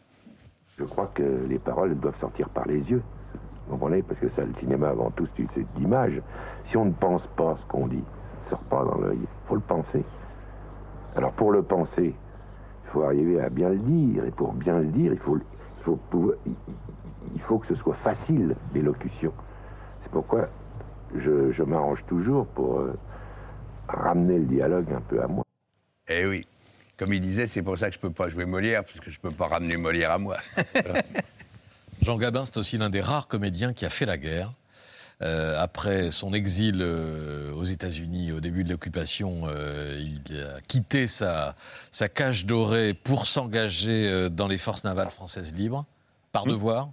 Je 0.79 0.85
crois 0.85 1.11
que 1.14 1.22
les 1.49 1.59
paroles 1.59 1.95
doivent 1.99 2.18
sortir 2.20 2.49
par 2.51 2.66
les 2.66 2.79
yeux. 2.91 3.03
Vous 3.66 3.72
comprenez? 3.76 4.03
Parce 4.03 4.20
que 4.20 4.29
ça, 4.31 4.45
le 4.45 4.55
cinéma, 4.61 4.89
avant 4.91 5.11
tout, 5.11 5.26
c'est 5.37 5.66
l'image. 5.76 6.22
Si 6.66 6.76
on 6.76 6.85
ne 6.85 6.93
pense 6.93 7.26
pas 7.37 7.57
ce 7.61 7.66
qu'on 7.66 7.87
dit, 7.89 8.05
ça 8.45 8.45
ne 8.45 8.51
sort 8.51 8.64
pas 8.64 8.85
dans 8.85 8.99
l'œil. 8.99 9.18
Il 9.20 9.49
faut 9.49 9.57
le 9.57 9.61
penser. 9.61 10.05
Alors, 11.16 11.33
pour 11.33 11.51
le 11.53 11.62
penser, 11.62 12.14
il 12.85 12.91
faut 12.93 13.03
arriver 13.03 13.41
à 13.41 13.51
bien 13.51 13.70
le 13.70 13.79
dire. 13.79 14.24
Et 14.24 14.31
pour 14.31 14.53
bien 14.53 14.79
le 14.79 14.87
dire, 14.87 15.12
il 15.12 15.18
faut, 15.18 15.37
il 15.37 15.83
faut, 15.85 15.99
il- 16.47 17.41
faut 17.43 17.59
que 17.59 17.66
ce 17.66 17.74
soit 17.76 17.95
facile, 18.05 18.55
l'élocution. 18.74 19.33
C'est 20.03 20.12
pourquoi 20.12 20.49
je, 21.16 21.51
je 21.53 21.62
m'arrange 21.62 22.05
toujours 22.07 22.47
pour 22.47 22.81
euh, 22.81 22.95
ramener 23.89 24.39
le 24.39 24.45
dialogue 24.45 24.93
un 24.93 25.01
peu 25.01 25.22
à 25.22 25.26
moi. 25.26 25.45
Eh 26.09 26.26
oui. 26.26 26.47
Comme 26.99 27.13
il 27.13 27.21
disait, 27.21 27.47
c'est 27.47 27.63
pour 27.63 27.79
ça 27.79 27.89
que 27.89 27.95
je 27.95 28.01
peux 28.01 28.11
pas 28.11 28.29
jouer 28.29 28.45
Molière, 28.45 28.85
parce 28.85 28.99
que 29.01 29.11
je 29.11 29.21
peux 29.21 29.31
pas 29.31 29.47
ramener 29.47 29.77
Molière 29.77 30.11
à 30.11 30.19
moi. 30.19 30.37
Jean 32.03 32.17
Gabin, 32.17 32.45
c'est 32.45 32.57
aussi 32.57 32.77
l'un 32.79 32.91
des 32.91 33.01
rares 33.01 33.29
comédiens 33.29 33.73
qui 33.73 33.85
a 33.87 33.91
fait 33.91 34.07
la 34.07 34.17
guerre. 34.19 34.53
Euh, 35.21 35.61
après 35.61 36.13
son 36.13 36.33
exil 36.33 36.79
euh, 36.81 37.53
aux 37.55 37.65
États-Unis 37.65 38.31
au 38.31 38.39
début 38.39 38.63
de 38.63 38.71
l'occupation, 38.71 39.43
euh, 39.49 39.99
il 40.01 40.41
a 40.41 40.61
quitté 40.61 41.09
sa, 41.09 41.57
sa 41.91 42.09
cage 42.09 42.47
dorée 42.47 42.95
pour 42.95 43.27
s'engager 43.27 44.09
euh, 44.09 44.29
dans 44.29 44.47
les 44.47 44.59
forces 44.59 44.85
navales 44.85 45.11
françaises 45.11 45.55
libres, 45.55 45.87
par 46.31 46.45
devoir, 46.45 46.91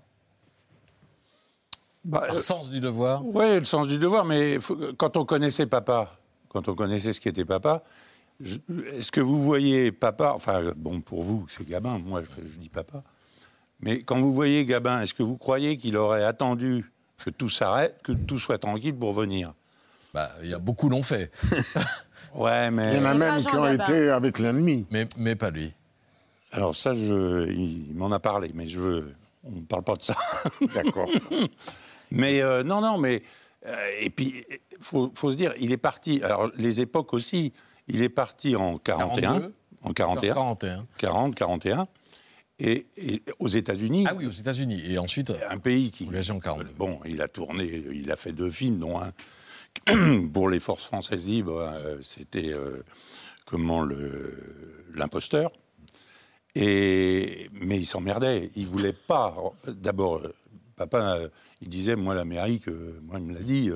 Bah, 2.03 2.23
par 2.27 2.41
sens 2.41 2.71
du 2.71 2.79
devoir. 2.79 3.23
Oui, 3.23 3.57
le 3.59 3.63
sens 3.63 3.87
du 3.87 3.99
devoir, 3.99 4.25
mais 4.25 4.59
faut- 4.59 4.77
quand 4.97 5.17
on 5.17 5.25
connaissait 5.25 5.67
papa, 5.67 6.15
quand 6.49 6.67
on 6.67 6.73
connaissait 6.73 7.13
ce 7.13 7.21
qu'était 7.21 7.45
papa, 7.45 7.83
est-ce 8.41 9.11
que 9.11 9.21
vous 9.21 9.43
voyez 9.43 9.91
papa, 9.91 10.33
enfin, 10.35 10.73
bon, 10.75 11.01
pour 11.01 11.23
vous, 11.23 11.45
c'est 11.49 11.67
Gabin, 11.67 11.99
moi 11.99 12.21
je, 12.21 12.45
je 12.45 12.57
dis 12.57 12.69
papa, 12.69 13.03
mais 13.79 14.01
quand 14.03 14.19
vous 14.19 14.33
voyez 14.33 14.65
Gabin, 14.65 15.01
est-ce 15.01 15.13
que 15.13 15.23
vous 15.23 15.37
croyez 15.37 15.77
qu'il 15.77 15.97
aurait 15.97 16.23
attendu 16.23 16.91
que 17.23 17.29
tout 17.29 17.49
s'arrête, 17.49 17.99
que 18.03 18.11
tout 18.11 18.39
soit 18.39 18.57
tranquille 18.57 18.95
pour 18.95 19.13
venir? 19.13 19.53
Bah, 20.13 20.31
il 20.41 20.49
y 20.49 20.53
a 20.53 20.59
beaucoup 20.59 20.89
l'ont 20.89 21.03
fait. 21.03 21.31
ouais, 22.35 22.71
mais. 22.71 22.95
Il 22.95 23.01
y 23.01 23.05
en 23.05 23.09
a 23.09 23.13
même 23.13 23.43
qui 23.43 23.55
ont 23.55 23.71
été 23.71 24.09
avec 24.09 24.39
l'ennemi. 24.39 24.85
Mais, 24.89 25.07
mais 25.17 25.35
pas 25.35 25.49
lui. 25.49 25.73
Alors 26.51 26.73
ça, 26.73 26.93
je, 26.93 27.49
il, 27.49 27.89
il 27.89 27.95
m'en 27.95 28.11
a 28.11 28.19
parlé, 28.19 28.51
mais 28.53 28.67
je 28.67 28.79
veux, 28.79 29.13
on 29.43 29.51
ne 29.51 29.65
parle 29.65 29.83
pas 29.83 29.95
de 29.95 30.03
ça. 30.03 30.15
D'accord. 30.73 31.09
mais 32.11 32.41
euh, 32.41 32.63
non, 32.63 32.79
non, 32.81 32.97
mais 32.97 33.23
euh, 33.65 33.75
et 33.99 34.09
puis 34.09 34.45
faut, 34.79 35.11
faut 35.15 35.31
se 35.31 35.37
dire, 35.37 35.53
il 35.59 35.71
est 35.71 35.77
parti. 35.77 36.21
Alors 36.23 36.49
les 36.55 36.79
époques 36.79 37.13
aussi, 37.13 37.51
il 37.87 38.01
est 38.01 38.09
parti 38.09 38.55
en 38.55 38.77
41, 38.77 39.21
42. 39.21 39.53
en 39.83 39.93
41, 39.93 40.33
41. 40.33 40.87
40, 40.97 41.35
41, 41.35 41.87
et, 42.59 42.87
et 42.97 43.23
aux 43.39 43.47
États-Unis. 43.47 44.05
Ah 44.07 44.13
oui, 44.15 44.25
aux 44.25 44.31
États-Unis. 44.31 44.81
Et 44.85 44.97
ensuite, 44.97 45.33
un 45.49 45.57
pays 45.57 45.91
qui 45.91 46.07
engagé 46.07 46.31
en 46.31 46.39
42. 46.39 46.73
Bon, 46.77 46.99
il 47.05 47.21
a 47.21 47.27
tourné, 47.27 47.65
il 47.65 48.11
a 48.11 48.15
fait 48.15 48.31
deux 48.31 48.49
films, 48.49 48.79
dont 48.79 48.99
un 48.99 49.11
pour 50.33 50.49
les 50.49 50.59
forces 50.59 50.85
françaises 50.85 51.27
libres, 51.27 51.59
euh, 51.59 51.97
c'était 52.01 52.53
euh, 52.53 52.83
comment 53.45 53.81
le 53.81 54.85
l'imposteur. 54.93 55.51
Et 56.55 57.49
mais 57.51 57.77
il 57.77 57.85
s'emmerdait, 57.85 58.51
il 58.55 58.67
voulait 58.67 58.93
pas. 58.93 59.35
D'abord, 59.67 60.21
papa, 60.77 61.17
euh, 61.17 61.29
il 61.61 61.67
disait 61.67 61.97
moi 61.97 62.15
l'Amérique, 62.15 62.67
moi 62.67 63.19
il 63.19 63.25
me 63.25 63.33
l'a 63.33 63.43
dit, 63.43 63.69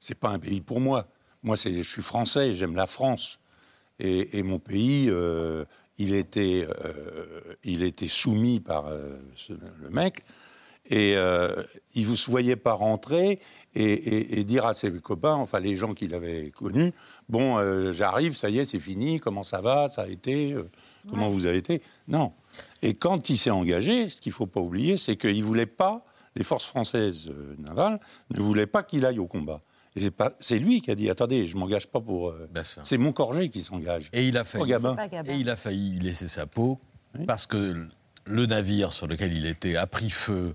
c'est 0.00 0.18
pas 0.18 0.30
un 0.30 0.38
pays 0.38 0.60
pour 0.60 0.80
moi. 0.80 1.06
Moi, 1.42 1.58
c'est, 1.58 1.74
je 1.82 1.88
suis 1.88 2.02
français, 2.02 2.54
j'aime 2.54 2.74
la 2.74 2.86
France. 2.86 3.38
Et, 4.04 4.38
et 4.38 4.42
mon 4.42 4.58
pays, 4.58 5.08
euh, 5.08 5.64
il 5.96 6.14
était, 6.14 6.66
euh, 6.84 7.40
il 7.64 7.82
était 7.82 8.08
soumis 8.08 8.60
par 8.60 8.86
euh, 8.88 9.16
ce- 9.34 9.52
le 9.82 9.88
mec. 9.90 10.22
Et 10.90 11.14
il 11.94 12.10
ne 12.10 12.14
se 12.14 12.30
voyait 12.30 12.56
pas 12.56 12.74
rentrer 12.74 13.40
et, 13.74 13.82
et- 13.84 14.38
et 14.38 14.44
dire 14.44 14.66
à 14.66 14.74
ses 14.74 14.92
copains, 15.00 15.32
enfin 15.34 15.58
les 15.58 15.76
gens 15.76 15.94
qu'il 15.94 16.14
avait 16.14 16.50
connus, 16.50 16.92
bon, 17.30 17.56
j'arrive, 17.94 18.36
ça 18.36 18.50
y 18.50 18.58
est, 18.58 18.66
c'est 18.66 18.78
fini, 18.78 19.18
comment 19.18 19.44
ça 19.44 19.62
va, 19.62 19.88
ça 19.88 20.02
a 20.02 20.08
été, 20.08 20.54
comment 21.08 21.30
vous 21.30 21.46
avez 21.46 21.56
été? 21.56 21.80
Non. 22.06 22.34
Et 22.82 22.92
quand 22.92 23.30
il 23.30 23.38
s'est 23.38 23.48
engagé, 23.50 24.10
ce 24.10 24.20
qu'il 24.20 24.28
ne 24.28 24.34
faut 24.34 24.46
pas 24.46 24.60
oublier, 24.60 24.98
c'est 24.98 25.16
qu'il 25.16 25.38
ne 25.38 25.42
voulait 25.44 25.64
pas, 25.64 26.04
les 26.36 26.44
forces 26.44 26.66
françaises 26.66 27.32
navales 27.56 27.98
ne 28.34 28.40
voulaient 28.42 28.66
pas 28.66 28.82
qu'il 28.82 29.06
aille 29.06 29.18
au 29.20 29.26
combat. 29.26 29.62
Et 29.96 30.00
c'est 30.00 30.10
pas- 30.10 30.32
c'est 30.40 30.58
lui 30.58 30.80
qui 30.80 30.90
a 30.90 30.94
dit, 30.94 31.08
attendez, 31.08 31.46
je 31.46 31.56
m'engage 31.56 31.86
pas 31.86 32.00
pour... 32.00 32.30
euh, 32.30 32.48
c'est 32.82 32.98
mon 32.98 33.12
corgé 33.12 33.48
qui 33.48 33.62
s'engage. 33.62 34.08
Et 34.12 34.26
il 34.26 34.36
a 34.36 34.44
failli, 34.44 34.72
et 35.26 35.34
il 35.36 35.48
a 35.50 35.56
failli 35.56 35.96
y 35.96 36.00
laisser 36.00 36.26
sa 36.28 36.46
peau 36.46 36.80
parce 37.26 37.46
que 37.46 37.86
le 38.26 38.46
navire 38.46 38.92
sur 38.92 39.06
lequel 39.06 39.32
il 39.32 39.46
était 39.46 39.76
a 39.76 39.86
pris 39.86 40.10
feu 40.10 40.54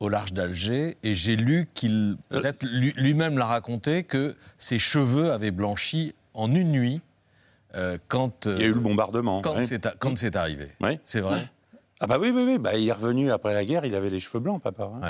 au 0.00 0.08
large 0.08 0.32
d'Alger 0.32 0.96
et 1.02 1.14
j'ai 1.14 1.36
lu 1.36 1.68
qu'il 1.74 2.16
Euh. 2.32 2.40
peut-être 2.40 2.64
lui- 2.64 2.94
lui-même 2.96 3.36
l'a 3.36 3.46
raconté 3.46 4.04
que 4.04 4.36
ses 4.56 4.78
cheveux 4.78 5.32
avaient 5.32 5.50
blanchi 5.50 6.14
en 6.34 6.54
une 6.54 6.70
nuit 6.70 7.02
euh, 7.74 7.98
quand 8.08 8.46
Il 8.46 8.60
y 8.60 8.64
a 8.64 8.66
eu 8.68 8.72
le 8.72 8.80
bombardement. 8.80 9.42
quand 9.42 9.56
oui. 9.58 9.66
c'est 9.66 9.84
a- 9.84 9.94
quand 9.98 10.16
c'est 10.16 10.34
arrivé. 10.36 10.68
Oui. 10.80 10.98
C'est 11.04 11.20
vrai. 11.20 11.46
Ah 12.00 12.06
bah 12.06 12.16
oui, 12.20 12.30
oui, 12.34 12.44
oui. 12.46 12.58
Bah, 12.58 12.76
il 12.76 12.88
est 12.88 12.92
revenu 12.92 13.30
après 13.32 13.52
la 13.52 13.64
guerre, 13.64 13.84
il 13.84 13.94
avait 13.96 14.08
les 14.08 14.20
cheveux 14.20 14.38
blancs, 14.40 14.62
papa. 14.62 14.88
hein. 14.94 15.00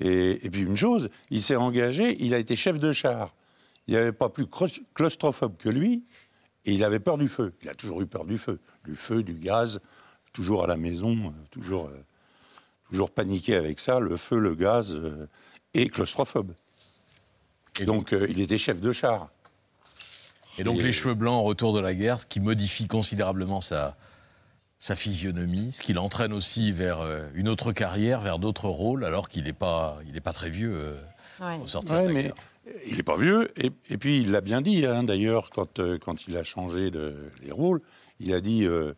Et, 0.00 0.44
et 0.46 0.50
puis 0.50 0.62
une 0.62 0.76
chose, 0.76 1.10
il 1.30 1.42
s'est 1.42 1.56
engagé, 1.56 2.16
il 2.24 2.34
a 2.34 2.38
été 2.38 2.56
chef 2.56 2.78
de 2.78 2.92
char. 2.92 3.34
Il 3.86 3.94
n'y 3.94 4.00
avait 4.00 4.12
pas 4.12 4.28
plus 4.28 4.46
claustrophobe 4.94 5.56
que 5.56 5.68
lui, 5.68 6.04
et 6.64 6.72
il 6.72 6.84
avait 6.84 7.00
peur 7.00 7.18
du 7.18 7.28
feu. 7.28 7.52
Il 7.62 7.68
a 7.68 7.74
toujours 7.74 8.00
eu 8.00 8.06
peur 8.06 8.24
du 8.24 8.38
feu. 8.38 8.60
Du 8.84 8.94
feu, 8.96 9.22
du 9.22 9.34
gaz, 9.34 9.80
toujours 10.32 10.64
à 10.64 10.66
la 10.66 10.76
maison, 10.76 11.12
euh, 11.16 11.30
toujours, 11.50 11.86
euh, 11.86 12.04
toujours 12.90 13.10
paniqué 13.10 13.54
avec 13.56 13.78
ça, 13.80 13.98
le 14.00 14.16
feu, 14.16 14.38
le 14.38 14.54
gaz, 14.54 14.94
euh, 14.94 15.26
et 15.74 15.88
claustrophobe. 15.88 16.52
Et 17.80 17.84
donc, 17.86 18.12
euh, 18.12 18.26
il 18.28 18.40
était 18.40 18.58
chef 18.58 18.80
de 18.80 18.92
char. 18.92 19.30
Et 20.58 20.64
donc 20.64 20.78
Et- 20.80 20.82
les 20.82 20.92
cheveux 20.92 21.14
blancs 21.14 21.40
au 21.40 21.44
retour 21.44 21.72
de 21.72 21.80
la 21.80 21.94
guerre, 21.94 22.20
ce 22.20 22.26
qui 22.26 22.38
modifie 22.40 22.86
considérablement 22.86 23.60
sa, 23.60 23.96
sa 24.82 24.96
physionomie, 24.96 25.70
ce 25.70 25.80
qui 25.80 25.92
l'entraîne 25.92 26.32
aussi 26.32 26.72
vers 26.72 27.00
euh, 27.00 27.22
une 27.34 27.48
autre 27.48 27.70
carrière, 27.70 28.20
vers 28.20 28.40
d'autres 28.40 28.66
rôles, 28.66 29.04
alors 29.04 29.28
qu'il 29.28 29.44
n'est 29.44 29.52
pas, 29.52 29.98
il 30.08 30.16
est 30.16 30.20
pas 30.20 30.32
très 30.32 30.50
vieux 30.50 30.72
euh, 30.74 31.00
Ouais. 31.40 31.58
au 31.62 31.66
sortir 31.66 31.96
Ouais, 31.96 32.02
de 32.02 32.08
la 32.08 32.14
mais 32.14 32.32
il 32.86 32.96
n'est 32.96 33.02
pas 33.02 33.16
vieux. 33.16 33.48
Et, 33.56 33.70
et 33.90 33.98
puis, 33.98 34.18
il 34.18 34.32
l'a 34.32 34.40
bien 34.40 34.60
dit, 34.60 34.84
hein, 34.86 35.04
d'ailleurs, 35.04 35.50
quand, 35.50 35.78
euh, 35.78 35.98
quand 35.98 36.26
il 36.26 36.36
a 36.36 36.44
changé 36.44 36.90
de, 36.90 37.14
les 37.42 37.52
rôles. 37.52 37.80
Il 38.20 38.34
a 38.34 38.40
dit 38.40 38.64
euh, 38.66 38.92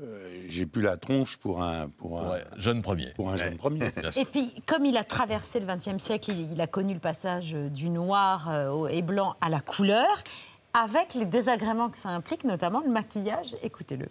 euh, 0.00 0.44
J'ai 0.48 0.66
plus 0.66 0.82
la 0.82 0.96
tronche 0.96 1.36
pour 1.36 1.62
un, 1.62 1.88
pour 1.88 2.20
un 2.20 2.38
jeune 2.56 2.82
premier. 2.82 3.10
Pour 3.14 3.30
un 3.30 3.36
jeune 3.36 3.56
premier. 3.56 3.80
Et 4.16 4.24
puis, 4.24 4.52
comme 4.66 4.84
il 4.84 4.96
a 4.96 5.04
traversé 5.04 5.60
le 5.60 5.66
XXe 5.66 6.02
siècle, 6.02 6.30
il, 6.32 6.52
il 6.52 6.60
a 6.60 6.66
connu 6.66 6.94
le 6.94 7.00
passage 7.00 7.52
du 7.52 7.88
noir 7.88 8.48
euh, 8.50 8.88
et 8.88 9.02
blanc 9.02 9.36
à 9.40 9.48
la 9.48 9.60
couleur, 9.60 10.24
avec 10.72 11.14
les 11.14 11.26
désagréments 11.26 11.88
que 11.90 11.98
ça 11.98 12.10
implique, 12.10 12.44
notamment 12.44 12.80
le 12.80 12.90
maquillage. 12.90 13.56
Écoutez-le. 13.62 14.08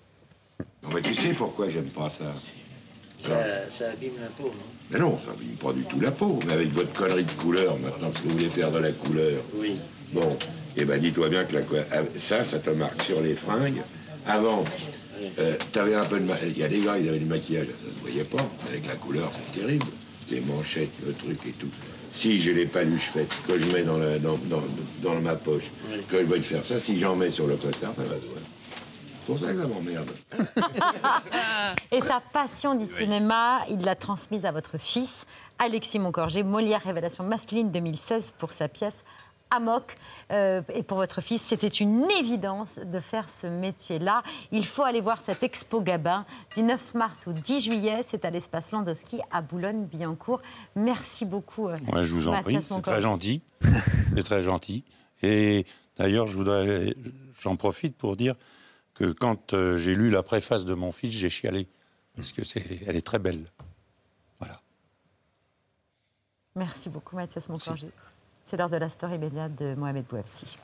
Tu 1.03 1.13
sais 1.13 1.33
pourquoi 1.33 1.69
j'aime 1.69 1.89
pas 1.89 2.09
ça 2.09 2.33
Ça, 3.19 3.45
ça 3.69 3.89
abîme 3.91 4.13
la 4.21 4.27
peau, 4.27 4.45
non? 4.45 4.65
Mais 4.91 4.99
non, 4.99 5.19
ça 5.25 5.31
abîme 5.31 5.55
pas 5.57 5.73
du 5.73 5.83
tout 5.83 5.99
la 5.99 6.11
peau. 6.11 6.39
Mais 6.47 6.53
avec 6.53 6.69
votre 6.71 6.93
connerie 6.93 7.25
de 7.25 7.31
couleur, 7.33 7.77
maintenant, 7.77 8.09
parce 8.11 8.21
que 8.23 8.27
vous 8.27 8.33
voulez 8.37 8.49
faire 8.49 8.71
de 8.71 8.79
la 8.79 8.91
couleur. 8.91 9.43
Oui. 9.53 9.77
Bon, 10.13 10.37
eh 10.77 10.85
ben 10.85 10.99
dis-toi 10.99 11.29
bien 11.29 11.43
que 11.43 11.55
la 11.55 11.61
ah, 11.91 11.97
ça, 12.17 12.43
ça 12.45 12.59
te 12.59 12.69
marque 12.69 13.01
sur 13.03 13.21
les 13.21 13.35
fringues. 13.35 13.81
Avant, 14.25 14.63
euh, 15.37 15.55
t'avais 15.71 15.95
un 15.95 16.05
peu 16.05 16.19
de 16.19 16.25
maquillage. 16.25 16.51
Il 16.55 16.59
y 16.59 16.63
a 16.63 16.67
des 16.67 16.79
gars, 16.79 16.97
ils 16.97 17.09
avaient 17.09 17.19
du 17.19 17.25
maquillage, 17.25 17.67
ça 17.67 17.93
se 17.93 17.99
voyait 17.99 18.23
pas. 18.23 18.49
Avec 18.67 18.87
la 18.87 18.95
couleur, 18.95 19.31
c'est 19.53 19.59
terrible. 19.59 19.85
Les 20.31 20.41
manchettes, 20.41 20.91
le 21.05 21.13
truc 21.13 21.39
et 21.47 21.51
tout. 21.51 21.69
Si 22.11 22.39
j'ai 22.39 22.53
les 22.53 22.65
paluches 22.65 23.09
faites, 23.13 23.35
que 23.47 23.59
je 23.59 23.65
mets 23.71 23.83
dans, 23.83 23.97
la- 23.97 24.17
dans, 24.19 24.37
dans, 24.49 24.63
dans 25.03 25.15
ma 25.21 25.35
poche, 25.35 25.69
que 26.07 26.19
je 26.19 26.23
vais 26.23 26.39
faire 26.41 26.63
ça, 26.65 26.79
si 26.79 26.99
j'en 26.99 27.15
mets 27.15 27.31
sur 27.31 27.47
le 27.47 27.55
costard, 27.55 27.93
ça 27.95 28.03
va 28.03 28.15
se 28.15 28.25
voir. 28.25 28.41
C'est 29.29 29.35
pour 29.35 29.47
ça 29.47 29.53
que 29.53 29.61
ça 29.61 29.67
m'emmerde. 29.67 30.09
Et 31.91 32.01
sa 32.01 32.19
passion 32.19 32.73
du 32.73 32.87
cinéma, 32.87 33.59
il 33.69 33.81
l'a 33.85 33.95
transmise 33.95 34.43
à 34.45 34.51
votre 34.51 34.79
fils, 34.79 35.27
Alexis 35.59 35.99
Moncorgé, 35.99 36.41
Molière 36.41 36.81
Révélation 36.83 37.23
masculine 37.23 37.69
2016 37.69 38.33
pour 38.39 38.51
sa 38.51 38.67
pièce 38.67 39.03
Amok. 39.51 39.97
Euh, 40.31 40.61
et 40.73 40.81
pour 40.81 40.97
votre 40.97 41.21
fils, 41.21 41.43
c'était 41.43 41.67
une 41.67 42.09
évidence 42.19 42.79
de 42.83 42.99
faire 42.99 43.29
ce 43.29 43.45
métier-là. 43.45 44.23
Il 44.51 44.65
faut 44.65 44.83
aller 44.83 45.01
voir 45.01 45.21
cette 45.21 45.43
expo 45.43 45.81
Gabin 45.81 46.25
du 46.55 46.63
9 46.63 46.95
mars 46.95 47.27
au 47.27 47.33
10 47.33 47.63
juillet. 47.65 48.01
C'est 48.03 48.25
à 48.25 48.31
l'espace 48.31 48.71
Landowski 48.71 49.19
à 49.31 49.43
Boulogne-Billancourt. 49.43 50.41
Merci 50.75 51.25
beaucoup. 51.25 51.67
euh, 51.67 51.77
Ouais, 51.93 52.03
je 52.05 52.15
vous 52.15 52.27
en 52.27 52.41
prie, 52.41 52.61
c'est 52.63 52.81
très 52.81 53.01
gentil. 53.01 53.41
c'est 54.15 54.23
très 54.23 54.41
gentil. 54.41 54.83
Et 55.21 55.67
d'ailleurs, 55.97 56.25
je 56.25 56.35
voudrais, 56.35 56.95
j'en 57.39 57.55
profite 57.57 57.95
pour 57.95 58.15
dire 58.15 58.33
que 58.99 59.13
quand 59.13 59.53
euh, 59.53 59.77
j'ai 59.77 59.95
lu 59.95 60.09
la 60.09 60.23
préface 60.23 60.65
de 60.65 60.73
mon 60.73 60.91
fils, 60.91 61.11
j'ai 61.11 61.29
chialé 61.29 61.67
parce 62.15 62.33
que 62.33 62.43
c'est, 62.43 62.83
elle 62.85 62.97
est 62.97 63.05
très 63.05 63.19
belle. 63.19 63.45
Merci 66.55 66.89
beaucoup, 66.89 67.15
Mathias 67.15 67.47
Moncorgé. 67.47 67.89
C'est 68.43 68.57
l'heure 68.57 68.69
de 68.69 68.75
la 68.75 68.89
story 68.89 69.17
média 69.17 69.47
de 69.47 69.75
Mohamed 69.75 70.05
Bouafsi. 70.07 70.57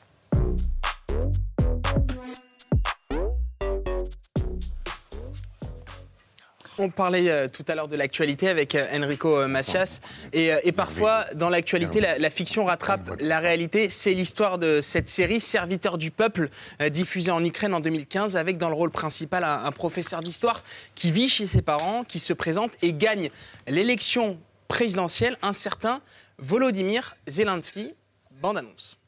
On 6.78 6.90
parlait 6.90 7.30
euh, 7.30 7.48
tout 7.48 7.64
à 7.68 7.74
l'heure 7.74 7.88
de 7.88 7.96
l'actualité 7.96 8.48
avec 8.48 8.74
euh, 8.74 8.86
Enrico 8.92 9.38
euh, 9.38 9.48
Macias. 9.48 10.00
Et, 10.34 10.52
euh, 10.52 10.60
et 10.62 10.72
parfois, 10.72 11.24
dans 11.34 11.48
l'actualité, 11.48 12.00
la, 12.00 12.18
la 12.18 12.30
fiction 12.30 12.66
rattrape 12.66 13.18
la 13.18 13.40
réalité. 13.40 13.88
C'est 13.88 14.12
l'histoire 14.12 14.58
de 14.58 14.80
cette 14.82 15.08
série 15.08 15.40
Serviteur 15.40 15.96
du 15.96 16.10
peuple, 16.10 16.50
diffusée 16.90 17.30
en 17.30 17.44
Ukraine 17.44 17.72
en 17.72 17.80
2015, 17.80 18.36
avec 18.36 18.58
dans 18.58 18.68
le 18.68 18.74
rôle 18.74 18.90
principal 18.90 19.44
un, 19.44 19.64
un 19.64 19.72
professeur 19.72 20.20
d'histoire 20.20 20.62
qui 20.94 21.10
vit 21.10 21.28
chez 21.28 21.46
ses 21.46 21.62
parents, 21.62 22.04
qui 22.04 22.18
se 22.18 22.32
présente 22.32 22.72
et 22.82 22.92
gagne 22.92 23.30
l'élection 23.66 24.38
présidentielle, 24.68 25.38
un 25.42 25.52
certain 25.52 26.00
Volodymyr 26.38 27.16
Zelensky. 27.26 27.94
Bande 28.42 28.58
annonce. 28.58 28.98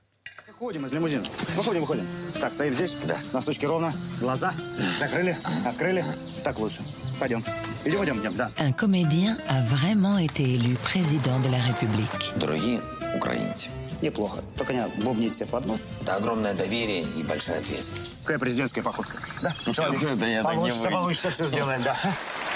Выходим 0.63 0.85
из 0.85 0.93
лимузина. 0.93 1.25
Выходим, 1.55 1.81
выходим. 1.81 2.07
Так, 2.39 2.53
стоим 2.53 2.73
здесь? 2.73 2.95
Да. 3.05 3.17
Носочки 3.33 3.65
ровно. 3.65 3.93
Глаза 4.19 4.53
закрыли, 4.97 5.35
открыли. 5.65 6.05
Так 6.43 6.57
лучше. 6.59 6.81
Пойдем. 7.19 7.43
Идем, 7.85 8.03
идем, 8.05 8.19
идем, 8.21 8.35
да. 8.35 8.49
Un 8.57 8.71
comédien 8.73 9.37
a 9.49 9.61
vraiment 9.61 10.17
été 10.17 10.43
élu 10.43 10.75
président 10.77 11.37
de 11.39 11.49
la 11.49 11.59
République. 11.59 12.37
Дорогие 12.37 12.81
украинцы. 13.15 13.67
Неплохо. 14.01 14.39
Только 14.57 14.73
не 14.73 14.85
бубнить 15.03 15.33
все 15.33 15.45
под 15.45 15.65
нос. 15.65 15.79
Это 16.01 16.15
огромное 16.15 16.53
доверие 16.53 17.01
и 17.17 17.23
большая 17.23 17.59
ответственность. 17.59 18.21
Какая 18.23 18.39
президентская 18.39 18.83
походка? 18.83 19.17
Да? 19.41 19.53
Человек. 19.73 20.01
Да 20.17 20.27
я 20.27 20.43
так 20.43 20.51
не 20.53 20.57
получится, 20.57 20.81
выйду. 20.83 20.95
получится, 20.95 21.29
все 21.29 21.47
сделаем, 21.47 21.83
да. 21.83 21.95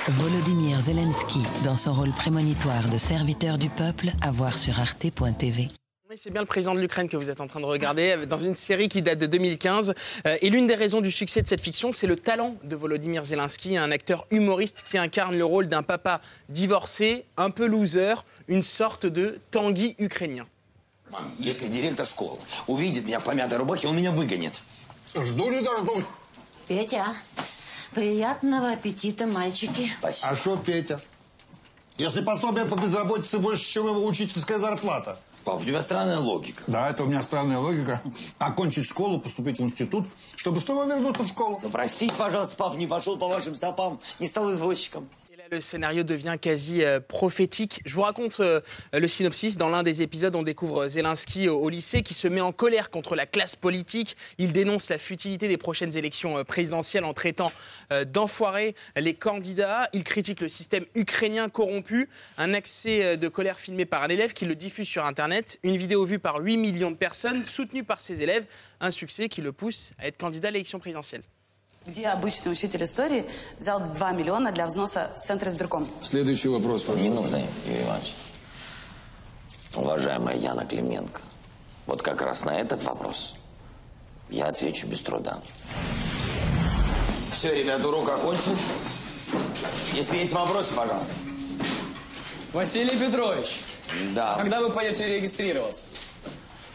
Volodymyr 0.08 0.80
Zelensky, 0.80 1.46
dans 1.64 1.76
son 1.76 1.94
rôle 1.94 2.14
prémonitoire 2.14 2.88
de 2.90 2.98
serviteur 2.98 3.58
du 3.58 3.70
peuple, 3.70 4.12
à 4.22 4.32
voir 4.32 4.58
sur 4.58 4.80
arte.tv. 4.80 5.70
Oui, 6.12 6.16
C'est 6.18 6.30
bien 6.30 6.40
le 6.40 6.48
président 6.48 6.74
de 6.74 6.80
l'Ukraine 6.80 7.10
que 7.10 7.18
vous 7.18 7.30
êtes 7.30 7.42
en 7.42 7.48
train 7.48 7.60
de 7.60 7.66
regarder 7.66 8.16
euh, 8.16 8.26
dans 8.26 8.40
une 8.40 8.56
série 8.56 8.88
qui 8.88 9.02
date 9.02 9.20
de 9.20 9.26
2015. 9.26 9.94
Euh, 10.26 10.38
et 10.42 10.50
l'une 10.50 10.66
des 10.66 10.76
raisons 10.76 11.02
du 11.02 11.12
succès 11.12 11.42
de 11.42 11.50
cette 11.50 11.60
fiction, 11.60 11.92
c'est 11.92 12.08
le 12.08 12.16
talent 12.16 12.56
de 12.64 12.78
Volodymyr 12.78 13.26
Zelensky, 13.26 13.76
un 13.76 13.92
acteur 13.92 14.26
humoriste 14.32 14.86
qui 14.90 14.98
incarne 14.98 15.38
le 15.38 15.44
rôle 15.44 15.68
d'un 15.68 15.84
papa 15.84 16.22
divorcé, 16.48 17.26
un 17.36 17.50
peu 17.50 17.66
loser, 17.66 18.14
une 18.48 18.64
sorte 18.64 19.06
de 19.06 19.42
Tanguy 19.52 19.96
ukrainien. 20.00 20.48
Мам, 21.12 21.30
если 21.40 21.68
директор 21.68 22.06
школы 22.06 22.38
увидит 22.68 23.06
меня 23.06 23.20
в 23.20 23.26
помятой 23.26 23.58
рубахе, 23.58 23.88
он 23.88 23.98
меня 23.98 24.12
выгонит. 24.12 24.62
Жду 25.14 25.50
не 25.50 25.62
дождусь. 25.62 26.06
Петя, 26.70 27.06
приятного 27.94 28.72
аппетита, 28.72 29.26
мальчики. 29.28 29.92
А 30.02 30.36
что, 30.36 30.56
Петя? 30.58 31.02
Если 31.98 32.22
пособие 32.22 32.66
по 32.66 32.76
безработице 32.76 33.40
больше, 33.40 33.64
чем 33.72 33.88
его 33.88 34.06
учительская 34.06 34.60
зарплата. 34.60 35.20
Пап, 35.45 35.61
у 35.61 35.65
тебя 35.65 35.83
странная 35.83 36.19
логика. 36.19 36.63
Да, 36.67 36.89
это 36.89 37.03
у 37.03 37.07
меня 37.07 37.23
странная 37.23 37.59
логика. 37.59 38.01
Окончить 38.39 38.87
школу, 38.87 39.19
поступить 39.19 39.59
в 39.59 39.63
институт, 39.63 40.07
чтобы 40.37 40.61
снова 40.61 40.87
вернуться 40.87 41.25
в 41.25 41.29
школу. 41.29 41.59
Ну, 41.63 41.69
простите, 41.69 42.15
пожалуйста, 42.17 42.57
пап, 42.57 42.77
не 42.77 42.87
пошел 42.87 43.17
по 43.17 43.29
вашим 43.29 43.57
стопам, 43.57 43.99
не 44.21 44.29
стал 44.29 44.53
извозчиком. 44.53 45.09
Le 45.53 45.61
scénario 45.61 46.03
devient 46.03 46.39
quasi 46.41 46.83
euh, 46.83 46.99
prophétique. 46.99 47.83
Je 47.85 47.95
vous 47.95 48.01
raconte 48.01 48.41
euh, 48.41 48.63
le 48.95 49.07
synopsis. 49.07 49.59
Dans 49.59 49.69
l'un 49.69 49.83
des 49.83 50.01
épisodes, 50.01 50.35
on 50.35 50.43
découvre 50.43 50.89
Zelensky 50.89 51.47
au, 51.51 51.69
lycée 51.69 52.01
qui 52.01 52.15
se 52.15 52.27
met 52.27 52.41
en 52.41 52.53
colère 52.53 52.89
contre 52.89 53.15
la 53.17 53.27
classe 53.27 53.55
politique. 53.55 54.17
Il 54.39 54.55
dénonce 54.55 54.89
la 54.89 54.97
futilité 54.97 55.49
des 55.49 55.59
prochaines 55.59 55.95
élections 55.95 56.39
euh, 56.39 56.43
présidentielles 56.43 57.05
en 57.05 57.13
traitant 57.13 57.53
d'enfoirés 58.07 58.75
les 58.97 59.13
candidats. 59.13 59.91
Il 59.93 60.05
critique 60.05 60.41
le 60.41 60.49
système 60.49 60.87
ukrainien 60.95 61.51
corrompu. 61.51 62.09
Un 62.39 62.55
accès 62.55 63.19
de 63.19 63.29
colère 63.29 63.59
filmé 63.59 63.85
par 63.85 64.03
un 64.03 64.09
élève 64.09 64.33
qui 64.33 64.47
le 64.47 64.55
diffuse 64.55 64.89
sur 64.89 65.05
Internet. 65.05 65.59
Une 65.63 65.77
vidéo 65.77 66.07
vue 66.07 66.19
par 66.19 66.39
8 66.39 66.57
millions 66.57 66.91
de 66.91 66.97
personnes, 66.97 67.45
soutenue 67.45 67.85
par 67.85 68.01
ses 68.01 68.23
élèves. 68.23 68.47
Un 68.81 68.91
succès 68.91 69.29
qui 69.29 69.43
le 69.43 69.53
pousse 69.53 69.93
à 69.99 70.07
être 70.07 70.17
candidat 70.17 70.49
à 70.49 70.53
l'élection 70.53 70.79
présidentielle. 70.79 71.23
Где 71.87 72.09
обычный 72.09 72.53
учитель 72.53 72.85
истории 72.85 73.25
взял 73.59 73.81
2 73.81 74.13
миллиона 74.13 74.53
для 74.53 74.67
взноса 74.67 75.11
в 75.17 75.27
Центр 75.27 75.49
избирком? 75.49 75.89
Следующий 76.01 76.49
вопрос, 76.49 76.83
пожалуйста. 76.85 77.03
Не 77.03 77.09
нужно, 77.11 77.37
Юрий 77.67 77.83
Иванович. 77.83 78.15
Уважаемая 79.75 80.37
Яна 80.37 80.65
Клименко, 80.65 81.21
вот 81.87 82.03
как 82.03 82.21
раз 82.23 82.45
на 82.45 82.59
этот 82.61 82.83
вопрос 82.85 83.35
я 84.31 84.47
отвечу 84.49 84.87
без 84.87 85.01
труда. 85.01 85.39
Все, 87.33 87.55
ребята, 87.55 87.89
урок 87.89 88.09
окончен. 88.11 88.57
Если 89.95 90.19
есть 90.19 90.33
вопросы, 90.33 90.73
пожалуйста. 90.75 91.15
Василий 92.53 92.97
Петрович, 92.97 93.61
Да. 94.15 94.37
когда 94.39 94.61
вы 94.61 94.71
пойдете 94.71 95.09
регистрироваться? 95.09 95.87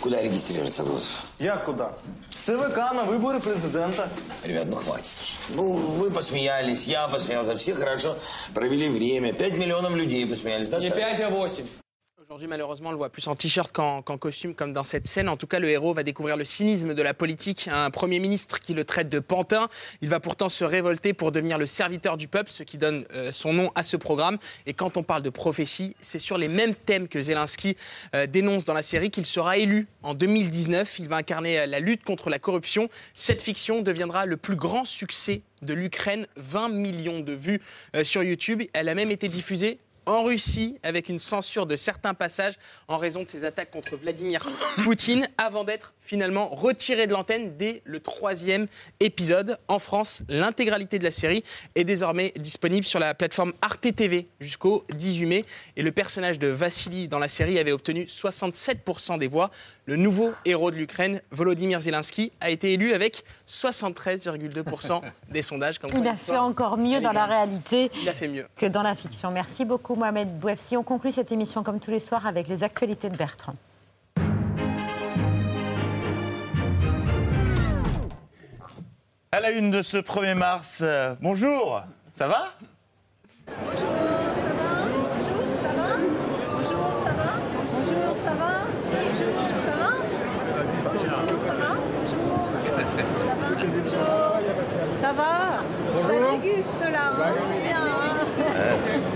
Куда 0.07 0.21
регистрироваться, 0.21 0.83
Глазов? 0.83 1.25
Я 1.37 1.57
куда? 1.57 1.91
ЦВК 2.29 2.77
на 2.93 3.03
выборы 3.03 3.41
президента. 3.41 4.07
Ребят, 4.41 4.65
ну 4.67 4.75
хватит 4.75 5.17
уж. 5.19 5.35
Ну, 5.49 5.73
вы 5.73 6.11
посмеялись, 6.11 6.87
я 6.87 7.09
посмеялся, 7.09 7.57
все 7.57 7.75
хорошо 7.75 8.15
провели 8.53 8.87
время. 8.87 9.33
Пять 9.33 9.57
миллионов 9.57 9.95
людей 9.95 10.25
посмеялись. 10.25 10.67
Не 10.67 10.71
достаточно. 10.71 10.95
5, 10.95 11.21
а 11.23 11.29
8. 11.29 11.65
Aujourd'hui, 12.29 12.49
malheureusement, 12.49 12.89
on 12.89 12.91
le 12.91 12.97
voit 12.97 13.09
plus 13.09 13.25
en 13.29 13.37
t-shirt 13.37 13.71
qu'en 13.71 14.01
costume, 14.01 14.53
comme 14.53 14.73
dans 14.73 14.83
cette 14.83 15.07
scène. 15.07 15.29
En 15.29 15.37
tout 15.37 15.47
cas, 15.47 15.59
le 15.59 15.69
héros 15.69 15.93
va 15.93 16.03
découvrir 16.03 16.35
le 16.35 16.43
cynisme 16.43 16.93
de 16.93 17.01
la 17.01 17.13
politique. 17.13 17.69
Un 17.71 17.89
Premier 17.89 18.19
ministre 18.19 18.59
qui 18.59 18.73
le 18.73 18.83
traite 18.83 19.07
de 19.07 19.19
pantin. 19.19 19.69
Il 20.01 20.09
va 20.09 20.19
pourtant 20.19 20.49
se 20.49 20.65
révolter 20.65 21.13
pour 21.13 21.31
devenir 21.31 21.57
le 21.57 21.65
serviteur 21.65 22.17
du 22.17 22.27
peuple, 22.27 22.51
ce 22.51 22.63
qui 22.63 22.77
donne 22.77 23.05
euh, 23.13 23.31
son 23.31 23.53
nom 23.53 23.71
à 23.75 23.83
ce 23.83 23.95
programme. 23.95 24.39
Et 24.65 24.73
quand 24.73 24.97
on 24.97 25.03
parle 25.03 25.21
de 25.21 25.29
prophétie, 25.29 25.95
c'est 26.01 26.19
sur 26.19 26.37
les 26.37 26.49
mêmes 26.49 26.75
thèmes 26.75 27.07
que 27.07 27.21
Zelensky 27.21 27.77
euh, 28.13 28.27
dénonce 28.27 28.65
dans 28.65 28.73
la 28.73 28.83
série 28.83 29.09
qu'il 29.09 29.25
sera 29.25 29.57
élu 29.57 29.87
en 30.03 30.13
2019. 30.13 30.99
Il 30.99 31.07
va 31.07 31.15
incarner 31.15 31.59
euh, 31.59 31.65
la 31.65 31.79
lutte 31.79 32.03
contre 32.03 32.29
la 32.29 32.39
corruption. 32.39 32.89
Cette 33.13 33.41
fiction 33.41 33.81
deviendra 33.81 34.25
le 34.25 34.35
plus 34.35 34.57
grand 34.57 34.83
succès 34.83 35.43
de 35.61 35.73
l'Ukraine. 35.73 36.27
20 36.35 36.67
millions 36.67 37.21
de 37.21 37.31
vues 37.31 37.61
sur 38.03 38.21
YouTube. 38.21 38.63
Elle 38.73 38.89
a 38.89 38.95
même 38.95 39.11
été 39.11 39.27
diffusée 39.29 39.79
en 40.07 40.23
Russie 40.23 40.77
avec 40.83 41.09
une 41.09 41.19
censure 41.19 41.67
de 41.67 41.75
certains 41.75 42.13
passages 42.13 42.55
en 42.87 42.97
raison 42.97 43.23
de 43.23 43.29
ses 43.29 43.43
attaques 43.43 43.69
contre 43.69 43.97
Vladimir 43.97 44.47
Poutine 44.83 45.27
avant 45.37 45.63
d'être 45.63 45.93
finalement 45.99 46.47
retiré 46.47 47.05
de 47.05 47.13
l'antenne 47.13 47.57
dès 47.57 47.81
le 47.83 47.99
troisième 47.99 48.67
épisode. 48.99 49.59
En 49.67 49.79
France, 49.79 50.23
l'intégralité 50.29 50.97
de 50.97 51.03
la 51.03 51.11
série 51.11 51.43
est 51.75 51.83
désormais 51.83 52.33
disponible 52.37 52.85
sur 52.85 52.99
la 52.99 53.13
plateforme 53.13 53.53
Arte 53.61 53.93
TV 53.93 54.27
jusqu'au 54.39 54.85
18 54.95 55.25
mai 55.25 55.45
et 55.75 55.83
le 55.83 55.91
personnage 55.91 56.39
de 56.39 56.47
Vassili 56.47 57.07
dans 57.07 57.19
la 57.19 57.27
série 57.27 57.59
avait 57.59 57.73
obtenu 57.73 58.05
67% 58.05 59.19
des 59.19 59.27
voix. 59.27 59.51
Le 59.87 59.95
nouveau 59.95 60.33
héros 60.43 60.69
de 60.69 60.75
l'Ukraine, 60.75 61.21
Volodymyr 61.31 61.79
Zelensky, 61.79 62.33
a 62.41 62.49
été 62.49 62.73
élu 62.73 62.91
avec 62.93 63.23
73,2% 63.47 65.01
des 65.31 65.41
sondages. 65.41 65.79
Comme 65.79 65.91
Il 65.95 66.05
a 66.05 66.13
fait 66.15 66.37
encore 66.37 66.75
mieux 66.77 66.99
dans 66.99 67.13
la 67.13 67.25
réalité 67.25 67.89
Il 68.01 68.09
a 68.09 68.13
fait 68.13 68.27
mieux. 68.27 68.45
que 68.57 68.65
dans 68.65 68.83
la 68.83 68.95
fiction. 68.95 69.31
Merci 69.31 69.63
beaucoup 69.63 69.95
Mohamed 69.95 70.37
Bouefsi. 70.39 70.75
On 70.75 70.83
conclut 70.83 71.11
cette 71.11 71.31
émission 71.31 71.63
comme 71.63 71.79
tous 71.79 71.91
les 71.91 71.99
soirs 71.99 72.27
avec 72.27 72.49
les 72.49 72.63
actualités 72.63 73.09
de 73.09 73.15
Bertrand. 73.17 73.55
À 79.31 79.39
la 79.39 79.51
une 79.51 79.71
de 79.71 79.81
ce 79.81 79.97
1er 79.97 80.33
mars, 80.35 80.81
euh, 80.83 81.15
bonjour, 81.21 81.81
ça 82.11 82.27
va? 82.27 82.53
Ça 95.01 95.13
va 95.13 95.59
Ça 96.07 96.37
déguste 96.37 96.81
là, 96.91 97.11
hein, 97.13 97.33
c'est 97.39 97.67
bien. 97.67 97.77
hein. 97.77 99.07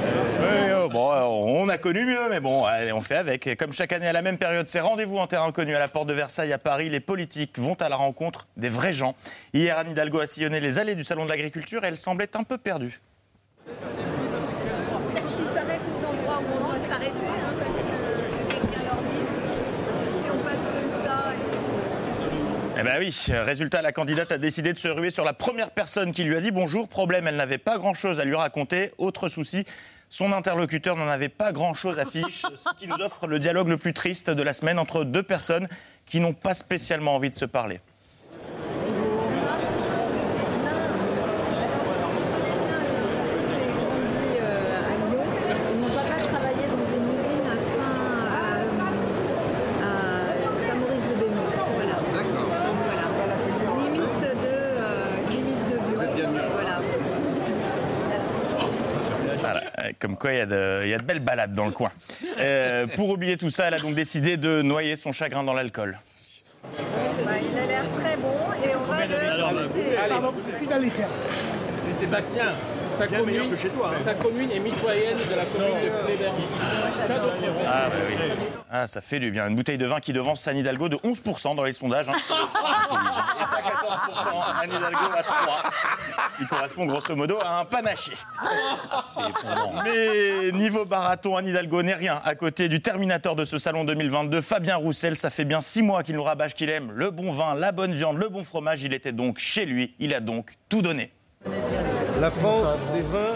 Euh, 1.11 1.23
on 1.23 1.67
a 1.69 1.77
connu 1.77 2.05
mieux, 2.05 2.29
mais 2.29 2.39
bon, 2.39 2.63
allez, 2.65 2.91
on 2.93 3.01
fait 3.01 3.15
avec. 3.17 3.45
Et 3.47 3.55
comme 3.55 3.73
chaque 3.73 3.91
année 3.91 4.07
à 4.07 4.13
la 4.13 4.21
même 4.21 4.37
période, 4.37 4.67
c'est 4.67 4.79
rendez-vous 4.79 5.17
en 5.17 5.27
terrain 5.27 5.47
inconnu 5.47 5.75
à 5.75 5.79
la 5.79 5.87
porte 5.87 6.07
de 6.07 6.13
Versailles 6.13 6.53
à 6.53 6.57
Paris. 6.57 6.89
Les 6.89 6.99
politiques 6.99 7.59
vont 7.59 7.73
à 7.75 7.89
la 7.89 7.95
rencontre 7.95 8.47
des 8.57 8.69
vrais 8.69 8.93
gens. 8.93 9.15
Hier, 9.53 9.77
Anne 9.77 9.89
Hidalgo 9.91 10.19
a 10.19 10.27
sillonné 10.27 10.59
les 10.59 10.79
allées 10.79 10.95
du 10.95 11.03
Salon 11.03 11.25
de 11.25 11.29
l'Agriculture 11.29 11.83
et 11.83 11.87
elle 11.87 11.97
semblait 11.97 12.35
un 12.35 12.43
peu 12.43 12.57
perdue. 12.57 12.99
Il 13.67 13.73
faut 15.17 15.27
qu'ils 15.35 15.45
s'arrêtent 15.53 15.81
aux 15.87 16.05
endroits 16.05 16.39
où 16.39 16.57
on 16.57 16.67
doit 16.69 16.87
s'arrêter, 16.89 17.11
parce 17.59 17.69
que 17.69 18.53
quelqu'un 18.53 18.83
leur 18.83 19.01
dise. 19.03 19.35
Parce 19.87 19.99
que 19.99 20.07
si 20.07 20.25
on 20.31 20.37
passe 20.43 20.65
comme 20.73 21.05
ça. 21.05 21.33
et- 21.33 22.79
Eh 22.79 22.83
ben 22.83 22.95
oui, 22.99 23.15
résultat, 23.45 23.81
la 23.81 23.91
candidate 23.91 24.31
a 24.31 24.37
décidé 24.37 24.73
de 24.73 24.77
se 24.77 24.87
ruer 24.87 25.09
sur 25.09 25.23
la 25.25 25.33
première 25.33 25.71
personne 25.71 26.11
qui 26.13 26.23
lui 26.23 26.35
a 26.35 26.41
dit 26.41 26.51
bonjour. 26.51 26.87
Problème, 26.87 27.27
elle 27.27 27.35
n'avait 27.35 27.57
pas 27.57 27.77
grand-chose 27.77 28.19
à 28.19 28.25
lui 28.25 28.35
raconter. 28.35 28.91
Autre 28.97 29.29
souci, 29.29 29.65
son 30.11 30.33
interlocuteur 30.33 30.95
n'en 30.97 31.07
avait 31.07 31.29
pas 31.29 31.53
grand-chose 31.53 31.97
à 31.97 32.05
fiche, 32.05 32.45
ce 32.53 32.69
qui 32.77 32.85
nous 32.87 32.97
offre 32.97 33.25
le 33.27 33.39
dialogue 33.39 33.69
le 33.69 33.77
plus 33.77 33.93
triste 33.93 34.29
de 34.29 34.43
la 34.43 34.51
semaine 34.53 34.77
entre 34.77 35.05
deux 35.05 35.23
personnes 35.23 35.67
qui 36.05 36.19
n'ont 36.19 36.33
pas 36.33 36.53
spécialement 36.53 37.15
envie 37.15 37.29
de 37.29 37.35
se 37.35 37.45
parler. 37.45 37.79
grandi 43.71 44.37
euh, 44.41 44.77
à 44.77 44.95
Lyon. 44.99 45.23
Et 45.71 45.75
mon 45.75 45.87
papa 45.89 46.17
travaillait 46.27 46.67
dans 46.67 46.85
une 46.85 47.07
usine 47.15 47.47
à 47.47 47.57
Saint, 47.71 48.27
à, 48.27 48.59
à 49.81 49.91
Saint-Maurice-de-Bémont. 50.67 51.49
Voilà. 51.75 51.95
Voilà. 52.85 53.05
Limite 53.81 54.21
de, 54.21 54.51
euh, 54.51 55.29
limite 55.29 55.63
de 55.69 55.75
Lyon. 56.17 56.31
Voilà. 56.53 56.75
Voilà, 59.43 59.61
euh, 59.79 59.91
comme 59.97 60.10
quoi 60.21 60.31
il 60.33 60.37
y, 60.37 60.41
a 60.41 60.45
de- 60.45 60.81
il 60.83 60.89
y 60.89 60.93
a 60.93 60.97
de 60.99 61.03
belles 61.03 61.19
balades 61.19 61.53
dans 61.55 61.65
le 61.65 61.71
coin. 61.71 61.91
Euh, 62.39 62.85
pour 62.95 63.09
oublier 63.09 63.37
tout 63.37 63.49
ça, 63.49 63.67
elle 63.67 63.73
a 63.73 63.79
donc 63.79 63.95
décidé 63.95 64.37
de 64.37 64.61
noyer 64.61 64.95
son 64.95 65.11
chagrin 65.11 65.43
dans 65.43 65.53
l'alcool. 65.53 65.97
Bah, 67.25 67.31
il 67.41 67.57
a 67.57 67.65
l'air 67.65 67.83
très 67.99 68.15
bon 68.17 68.35
et 68.63 68.75
on 68.75 68.85
va 68.85 69.05
le 69.07 69.67
goûter. 69.67 69.97
Allez, 69.97 70.91
Sébastien, 71.99 72.45
sa 72.97 73.07
commune, 73.07 73.57
sa 74.03 74.13
commune 74.13 74.51
est 74.51 74.59
mitoyenne 74.59 75.17
de 75.17 75.35
la 75.35 75.45
commune 75.45 75.89
de. 75.89 76.25
Ah, 77.67 77.87
bah 77.89 77.95
oui. 78.09 78.15
Ah, 78.69 78.87
ça 78.87 79.01
fait 79.01 79.19
du 79.19 79.31
bien. 79.31 79.47
Une 79.47 79.55
bouteille 79.55 79.77
de 79.77 79.85
vin 79.85 79.99
qui 79.99 80.13
devance 80.13 80.47
Anne 80.47 80.57
Hidalgo 80.57 80.87
de 80.89 80.95
11% 80.97 81.55
dans 81.55 81.63
les 81.63 81.73
sondages. 81.73 82.07
hein. 82.09 82.13
à 82.91 83.61
14%, 83.61 84.63
Anne 84.63 84.69
Hidalgo 84.69 84.97
à 85.17 85.23
3, 85.23 85.63
ce 86.33 86.41
qui 86.41 86.47
correspond 86.47 86.85
grosso 86.85 87.15
modo 87.15 87.37
à 87.41 87.59
un 87.59 87.65
panaché. 87.65 88.13
Mais 89.83 90.51
niveau 90.53 90.85
baraton, 90.85 91.35
Anne 91.37 91.47
Hidalgo 91.47 91.83
n'est 91.83 91.95
rien 91.95 92.21
à 92.23 92.35
côté 92.35 92.69
du 92.69 92.81
terminateur 92.81 93.35
de 93.35 93.43
ce 93.45 93.57
salon 93.57 93.83
2022, 93.83 94.41
Fabien 94.41 94.77
Roussel. 94.77 95.15
Ça 95.15 95.29
fait 95.29 95.45
bien 95.45 95.59
six 95.61 95.81
mois 95.81 96.03
qu'il 96.03 96.15
nous 96.15 96.23
rabâche 96.23 96.55
qu'il 96.55 96.69
aime 96.69 96.91
le 96.93 97.11
bon 97.11 97.31
vin, 97.31 97.55
la 97.55 97.71
bonne 97.71 97.93
viande, 97.93 98.17
le 98.17 98.29
bon 98.29 98.43
fromage. 98.43 98.83
Il 98.83 98.93
était 98.93 99.11
donc 99.11 99.37
chez 99.39 99.65
lui. 99.65 99.95
Il 99.99 100.13
a 100.13 100.19
donc 100.21 100.57
tout 100.69 100.81
donné. 100.81 101.11
La 102.21 102.29
France 102.29 102.77
des 102.93 103.01
vins. 103.01 103.35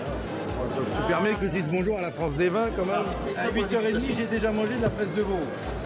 Tu 0.95 1.01
permets 1.07 1.33
que 1.33 1.47
je 1.47 1.51
dise 1.51 1.65
bonjour 1.71 1.97
à 1.97 2.01
la 2.01 2.11
France 2.11 2.33
des 2.33 2.49
vins 2.49 2.67
quand 2.77 2.86
même 2.86 3.03
À 3.36 3.47
8h30, 3.49 4.15
j'ai 4.15 4.27
déjà 4.27 4.51
mangé 4.51 4.75
de 4.75 4.83
la 4.83 4.91
fraise 4.91 5.09
de 5.17 5.23
veau. 5.23 5.39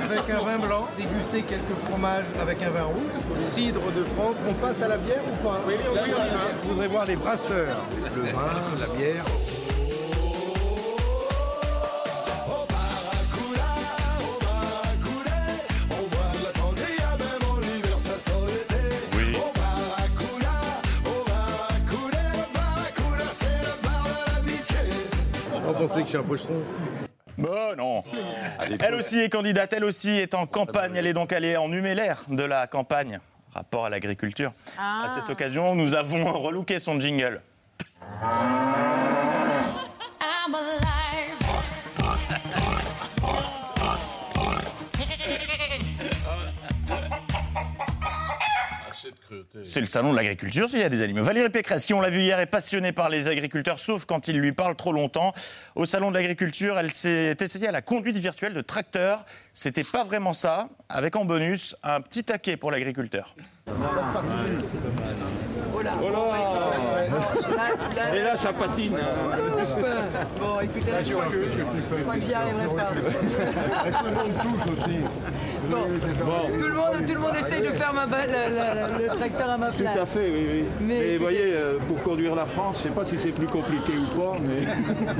Avec 0.03 0.29
un 0.29 0.43
vin 0.43 0.57
blanc, 0.57 0.85
dégusté 0.97 1.43
quelques 1.43 1.79
fromages 1.85 2.25
avec 2.41 2.61
un 2.61 2.71
vin 2.71 2.83
rouge. 2.83 3.37
Cidre 3.37 3.79
de 3.95 4.03
France, 4.03 4.35
on 4.49 4.53
passe 4.55 4.81
à 4.81 4.89
la 4.89 4.97
bière 4.97 5.21
ou 5.31 5.47
pas? 5.47 5.61
Oui, 5.65 5.75
oui, 5.77 5.99
oui. 6.03 6.11
Je 6.61 6.67
voudrais 6.67 6.87
voir 6.89 7.05
les 7.05 7.15
brasseurs. 7.15 7.77
Le 8.15 8.21
vin, 8.21 8.77
la 8.77 8.87
bière. 8.97 9.23
Pensait 25.79 26.01
que 26.01 26.05
je 26.05 26.09
suis 26.09 26.17
un 26.17 26.23
pocheron? 26.23 26.61
Bon, 27.37 27.73
non. 27.77 28.03
Elle 28.81 28.95
aussi 28.95 29.19
est 29.19 29.29
candidate, 29.29 29.71
elle 29.71 29.85
aussi 29.85 30.09
est 30.09 30.33
en 30.33 30.45
campagne. 30.45 30.91
Elle 30.93 31.07
est 31.07 31.13
donc 31.13 31.31
allée 31.31 31.55
en 31.55 31.69
numélaire 31.69 32.21
de 32.27 32.43
la 32.43 32.67
campagne. 32.67 33.21
Rapport 33.53 33.85
à 33.85 33.89
l'agriculture. 33.89 34.51
Ah. 34.77 35.03
À 35.05 35.07
cette 35.07 35.29
occasion, 35.29 35.75
nous 35.75 35.95
avons 35.95 36.33
relooké 36.41 36.79
son 36.79 36.99
jingle. 36.99 37.39
C'est 49.63 49.81
le 49.81 49.87
salon 49.87 50.11
de 50.11 50.15
l'agriculture, 50.15 50.69
s'il 50.69 50.79
y 50.79 50.83
a 50.83 50.89
des 50.89 51.01
animaux. 51.01 51.23
Valérie 51.23 51.49
Pécresse, 51.49 51.85
qui 51.85 51.93
on 51.93 52.01
l'a 52.01 52.09
vu 52.09 52.21
hier, 52.21 52.39
est 52.39 52.45
passionnée 52.45 52.91
par 52.91 53.09
les 53.09 53.27
agriculteurs, 53.27 53.79
sauf 53.79 54.05
quand 54.05 54.27
ils 54.27 54.37
lui 54.37 54.51
parlent 54.51 54.75
trop 54.75 54.91
longtemps. 54.91 55.33
Au 55.75 55.85
salon 55.85 56.09
de 56.09 56.15
l'agriculture, 56.15 56.77
elle 56.79 56.91
s'est 56.91 57.35
essayée 57.39 57.67
à 57.67 57.71
la 57.71 57.81
conduite 57.81 58.17
virtuelle 58.17 58.53
de 58.53 58.61
tracteur. 58.61 59.25
C'était 59.53 59.83
pas 59.83 60.03
vraiment 60.03 60.33
ça, 60.33 60.69
avec 60.87 61.15
en 61.15 61.25
bonus 61.25 61.75
un 61.83 62.01
petit 62.01 62.23
taquet 62.23 62.57
pour 62.57 62.71
l'agriculteur. 62.71 63.35
Et 68.13 68.21
là, 68.21 68.37
ça 68.37 68.53
patine. 68.53 68.97
Bon, 70.39 70.59
écoutez, 70.61 70.91
je 71.03 71.13
crois 71.13 71.25
que, 71.25 71.45
je 71.97 72.03
crois 72.03 72.15
que 72.15 72.21
j'y 72.21 72.33
arriverai 72.33 72.67
pas. 72.75 72.91
Bon. 75.69 76.57
Tout, 76.57 76.67
le 76.67 76.73
monde, 76.73 77.05
tout 77.05 77.13
le 77.13 77.19
monde 77.19 77.35
essaye 77.39 77.61
de 77.61 77.69
faire 77.69 77.93
ma 77.93 78.05
le 78.05 79.07
tracteur 79.07 79.49
à 79.49 79.57
ma 79.57 79.69
Tout 79.69 79.77
place. 79.83 79.97
à 79.97 80.05
fait, 80.05 80.31
oui, 80.31 80.47
oui. 80.51 80.63
Mais 80.81 81.17
vous 81.17 81.23
voyez, 81.23 81.53
euh, 81.53 81.77
pour 81.87 82.01
conduire 82.01 82.35
la 82.35 82.45
France, 82.45 82.77
je 82.77 82.87
ne 82.87 82.89
sais 82.89 82.95
pas 82.99 83.05
si 83.05 83.19
c'est 83.19 83.31
plus 83.31 83.47
compliqué 83.47 83.93
ou 83.97 84.05
pas, 84.19 84.35
mais... 84.41 84.65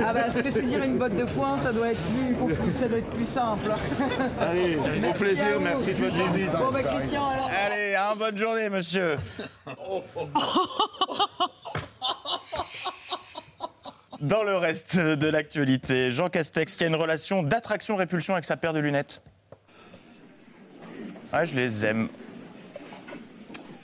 Ah 0.04 0.12
bah, 0.12 0.30
se 0.30 0.42
saisir 0.50 0.82
une 0.82 0.98
botte 0.98 1.16
de 1.16 1.26
foin, 1.26 1.58
ça 1.58 1.72
doit 1.72 1.90
être 1.90 2.00
plus, 2.00 2.72
ça 2.72 2.88
doit 2.88 2.98
être 2.98 3.10
plus 3.10 3.26
simple. 3.26 3.70
Allez, 4.40 4.76
au 4.76 5.12
plaisir, 5.12 5.60
merci 5.60 5.92
de 5.92 5.96
votre 5.98 6.16
visite. 6.16 6.50
Bon 6.52 6.70
bah 6.72 6.82
Christian, 6.82 7.26
alors. 7.28 7.50
Allez, 7.66 7.94
hein, 7.94 8.14
bonne 8.16 8.36
journée, 8.36 8.68
monsieur. 8.68 9.16
Dans 14.20 14.42
le 14.42 14.54
reste 14.54 14.98
de 14.98 15.28
l'actualité, 15.28 16.10
Jean 16.10 16.28
Castex 16.28 16.76
qui 16.76 16.84
a 16.84 16.88
une 16.88 16.94
relation 16.94 17.42
d'attraction-répulsion 17.42 18.34
avec 18.34 18.44
sa 18.44 18.58
paire 18.58 18.74
de 18.74 18.78
lunettes. 18.78 19.22
Ah, 21.32 21.46
je 21.46 21.54
les 21.54 21.86
aime. 21.86 22.08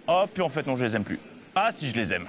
Oh, 0.07 0.25
puis 0.33 0.43
en 0.43 0.51
fait, 0.51 0.67
non, 0.67 0.77
je 0.77 0.85
les 0.85 0.95
aime 0.95 1.05
plus. 1.05 1.19
Ah, 1.55 1.71
si, 1.73 1.89
je 1.89 1.95
les 1.95 2.13
aime. 2.13 2.29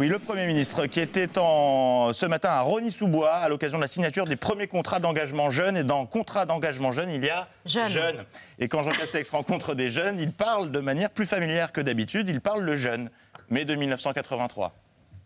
Oui, 0.00 0.08
le 0.08 0.18
Premier 0.18 0.46
ministre 0.46 0.86
qui 0.86 0.98
était 0.98 1.38
en, 1.38 2.12
ce 2.12 2.26
matin 2.26 2.48
à 2.50 2.60
Rony-sous-Bois 2.62 3.34
à 3.34 3.48
l'occasion 3.48 3.78
de 3.78 3.82
la 3.82 3.88
signature 3.88 4.24
des 4.24 4.36
premiers 4.36 4.66
contrats 4.66 4.98
d'engagement 4.98 5.48
jeunes. 5.48 5.76
Et 5.76 5.84
dans 5.84 6.06
contrat 6.06 6.44
d'engagement 6.44 6.90
jeune, 6.90 7.10
il 7.10 7.24
y 7.24 7.30
a 7.30 7.46
Jeune. 7.66 8.24
Et 8.58 8.66
quand 8.66 8.82
Jean 8.82 8.90
Castex 8.92 9.30
rencontre 9.30 9.76
des 9.76 9.90
jeunes, 9.90 10.18
il 10.18 10.32
parle 10.32 10.72
de 10.72 10.80
manière 10.80 11.10
plus 11.10 11.26
familière 11.26 11.70
que 11.70 11.80
d'habitude. 11.80 12.28
Il 12.28 12.40
parle 12.40 12.64
le 12.64 12.74
jeune, 12.74 13.10
mai 13.48 13.64
de 13.64 13.76
1983. 13.76 14.74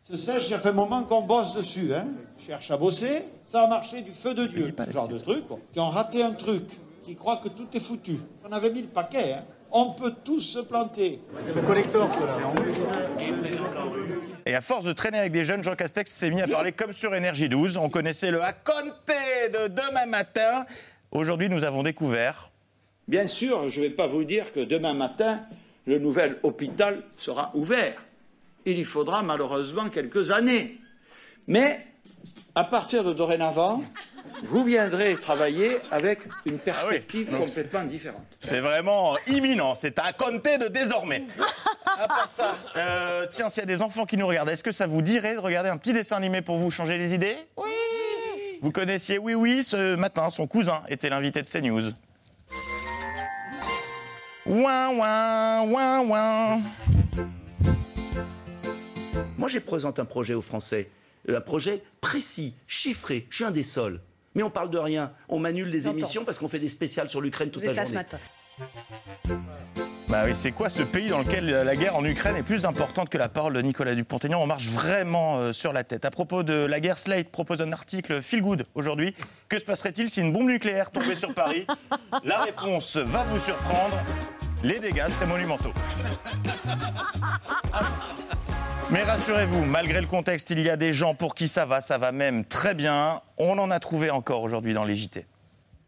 Ce 0.02 0.16
sèche, 0.16 0.48
ça 0.48 0.58
fait 0.58 0.70
un 0.70 0.72
moment 0.72 1.04
qu'on 1.04 1.22
bosse 1.22 1.54
dessus. 1.54 1.94
Hein. 1.94 2.06
Cherche 2.44 2.72
à 2.72 2.76
bosser, 2.76 3.22
ça 3.46 3.62
a 3.62 3.66
marché 3.68 4.02
du 4.02 4.10
feu 4.10 4.34
de 4.34 4.46
Dieu, 4.46 4.74
ce 4.84 4.90
genre 4.90 5.06
de 5.06 5.16
truc. 5.16 5.44
Qui 5.72 5.78
ont 5.78 5.90
raté 5.90 6.24
un 6.24 6.32
truc, 6.32 6.64
qui 7.04 7.14
croient 7.14 7.36
que 7.36 7.48
tout 7.48 7.68
est 7.72 7.80
foutu. 7.80 8.16
On 8.44 8.50
avait 8.50 8.72
mis 8.72 8.82
le 8.82 8.88
paquet. 8.88 9.34
Hein. 9.34 9.44
On 9.70 9.90
peut 9.92 10.12
tous 10.24 10.40
se 10.40 10.58
planter. 10.58 11.20
Le 11.54 11.62
collector, 11.62 12.08
cela. 12.12 12.36
Et 14.44 14.54
à 14.56 14.60
force 14.60 14.84
de 14.84 14.92
traîner 14.92 15.18
avec 15.18 15.30
des 15.30 15.44
jeunes, 15.44 15.62
Jean 15.62 15.76
Castex 15.76 16.12
s'est 16.12 16.30
mis 16.30 16.42
à 16.42 16.48
parler 16.48 16.72
comme 16.72 16.92
sur 16.92 17.14
Énergie 17.14 17.48
12. 17.48 17.76
On 17.76 17.88
connaissait 17.88 18.32
le 18.32 18.42
à 18.42 18.52
compter 18.52 19.50
de 19.52 19.68
demain 19.68 20.06
matin. 20.06 20.66
Aujourd'hui, 21.12 21.48
nous 21.48 21.62
avons 21.62 21.84
découvert. 21.84 22.50
Bien 23.06 23.28
sûr, 23.28 23.70
je 23.70 23.80
ne 23.80 23.86
vais 23.86 23.92
pas 23.92 24.08
vous 24.08 24.24
dire 24.24 24.52
que 24.52 24.60
demain 24.60 24.94
matin, 24.94 25.42
le 25.86 26.00
nouvel 26.00 26.38
hôpital 26.42 27.04
sera 27.16 27.52
ouvert. 27.54 27.94
Il 28.64 28.78
y 28.78 28.84
faudra 28.84 29.22
malheureusement 29.22 29.88
quelques 29.88 30.30
années. 30.30 30.78
Mais 31.46 31.86
à 32.54 32.64
partir 32.64 33.02
de 33.02 33.12
dorénavant, 33.12 33.82
vous 34.44 34.64
viendrez 34.64 35.16
travailler 35.16 35.78
avec 35.90 36.20
une 36.46 36.58
perspective 36.58 37.30
Donc, 37.30 37.46
complètement 37.46 37.84
différente. 37.84 38.24
C'est 38.38 38.60
vraiment 38.60 39.16
imminent. 39.26 39.74
C'est 39.74 39.98
à 39.98 40.12
compter 40.12 40.58
de 40.58 40.68
désormais. 40.68 41.24
À 41.86 42.08
part 42.08 42.30
ça, 42.30 42.54
euh, 42.76 43.26
tiens, 43.28 43.48
s'il 43.48 43.60
y 43.60 43.64
a 43.64 43.66
des 43.66 43.82
enfants 43.82 44.06
qui 44.06 44.16
nous 44.16 44.26
regardent, 44.26 44.48
est-ce 44.50 44.62
que 44.62 44.72
ça 44.72 44.86
vous 44.86 45.02
dirait 45.02 45.34
de 45.34 45.40
regarder 45.40 45.70
un 45.70 45.76
petit 45.76 45.92
dessin 45.92 46.16
animé 46.16 46.42
pour 46.42 46.56
vous 46.58 46.70
changer 46.70 46.96
les 46.98 47.14
idées? 47.14 47.36
Oui 47.56 47.70
Vous 48.60 48.70
connaissiez 48.70 49.18
Oui 49.18 49.34
Oui 49.34 49.62
ce 49.62 49.96
matin, 49.96 50.30
son 50.30 50.46
cousin 50.46 50.82
était 50.88 51.10
l'invité 51.10 51.42
de 51.42 51.48
CNews. 51.48 51.92
Ouin, 54.46 54.88
ouin, 54.90 55.62
ouin, 55.62 56.00
ouin. 56.00 56.60
Moi, 59.42 59.48
j'ai 59.48 59.58
présenté 59.58 60.00
un 60.00 60.04
projet 60.04 60.34
aux 60.34 60.40
Français, 60.40 60.88
euh, 61.28 61.38
un 61.38 61.40
projet 61.40 61.82
précis, 62.00 62.54
chiffré. 62.68 63.26
Je 63.28 63.34
suis 63.34 63.44
un 63.44 63.50
des 63.50 63.64
seuls. 63.64 64.00
Mais 64.36 64.44
on 64.44 64.50
parle 64.50 64.70
de 64.70 64.78
rien. 64.78 65.10
On 65.28 65.40
m'annule 65.40 65.68
des 65.68 65.80
J'entends. 65.80 65.98
émissions 65.98 66.24
parce 66.24 66.38
qu'on 66.38 66.46
fait 66.46 66.60
des 66.60 66.68
spéciales 66.68 67.08
sur 67.08 67.20
l'Ukraine 67.20 67.50
toute 67.50 67.60
Vous 67.64 67.66
la 67.66 67.72
êtes 67.72 67.76
là 67.76 67.84
ce 67.84 67.92
journée. 67.92 68.04
matin. 68.04 69.36
Bah 70.08 70.22
oui, 70.26 70.36
c'est 70.36 70.52
quoi 70.52 70.70
ce 70.70 70.84
pays 70.84 71.08
dans 71.08 71.18
lequel 71.18 71.46
la 71.46 71.74
guerre 71.74 71.96
en 71.96 72.04
Ukraine 72.04 72.36
est 72.36 72.44
plus 72.44 72.66
importante 72.66 73.08
que 73.08 73.18
la 73.18 73.28
parole 73.28 73.54
de 73.54 73.60
Nicolas 73.62 73.96
Dupont-Aignan? 73.96 74.40
On 74.40 74.46
marche 74.46 74.68
vraiment 74.68 75.38
euh, 75.38 75.52
sur 75.52 75.72
la 75.72 75.82
tête. 75.82 76.04
À 76.04 76.12
propos 76.12 76.44
de 76.44 76.54
la 76.54 76.78
guerre, 76.78 76.96
Slate 76.96 77.28
propose 77.32 77.60
un 77.62 77.72
article 77.72 78.22
feel 78.22 78.42
good 78.42 78.64
aujourd'hui. 78.76 79.12
Que 79.48 79.58
se 79.58 79.64
passerait-il 79.64 80.08
si 80.08 80.20
une 80.20 80.32
bombe 80.32 80.46
nucléaire 80.50 80.92
tombait 80.92 81.16
sur 81.16 81.34
Paris? 81.34 81.66
La 82.22 82.42
réponse 82.44 82.96
va 82.96 83.24
vous 83.24 83.40
surprendre. 83.40 83.96
Les 84.62 84.78
dégâts 84.78 85.08
seraient 85.08 85.26
monumentaux. 85.26 85.72
Mais 88.92 89.04
rassurez-vous, 89.04 89.64
malgré 89.64 90.02
le 90.02 90.06
contexte, 90.06 90.50
il 90.50 90.60
y 90.60 90.68
a 90.68 90.76
des 90.76 90.92
gens 90.92 91.14
pour 91.14 91.34
qui 91.34 91.48
ça 91.48 91.64
va, 91.64 91.80
ça 91.80 91.96
va 91.96 92.12
même 92.12 92.44
très 92.44 92.74
bien. 92.74 93.22
On 93.38 93.58
en 93.58 93.70
a 93.70 93.80
trouvé 93.80 94.10
encore 94.10 94.42
aujourd'hui 94.42 94.74
dans 94.74 94.84
les 94.84 94.94
JT. 94.94 95.24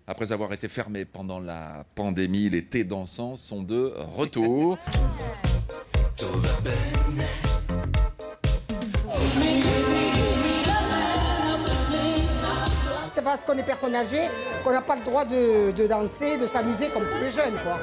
Après 0.07 0.32
avoir 0.32 0.55
été 0.55 0.68
fermés 0.68 1.05
pendant 1.05 1.38
la 1.38 1.84
pandémie, 1.94 2.48
les 2.48 2.64
thés 2.64 2.82
dansants 2.82 3.36
sont 3.36 3.62
de 3.62 3.92
retour. 4.16 4.78
C'est 13.14 13.22
parce 13.22 13.44
qu'on 13.44 13.59
est 13.59 13.62
personne 13.62 13.94
âgée 13.94 14.28
qu'on 14.64 14.72
n'a 14.72 14.80
pas 14.80 14.96
le 14.96 15.05
droit 15.05 15.26
de, 15.26 15.72
de 15.72 15.86
danser, 15.86 16.38
de 16.38 16.46
s'amuser 16.46 16.88
comme 16.88 17.05
tous 17.05 17.20
les 17.20 17.30
jeunes, 17.30 17.55
quoi. 17.62 17.78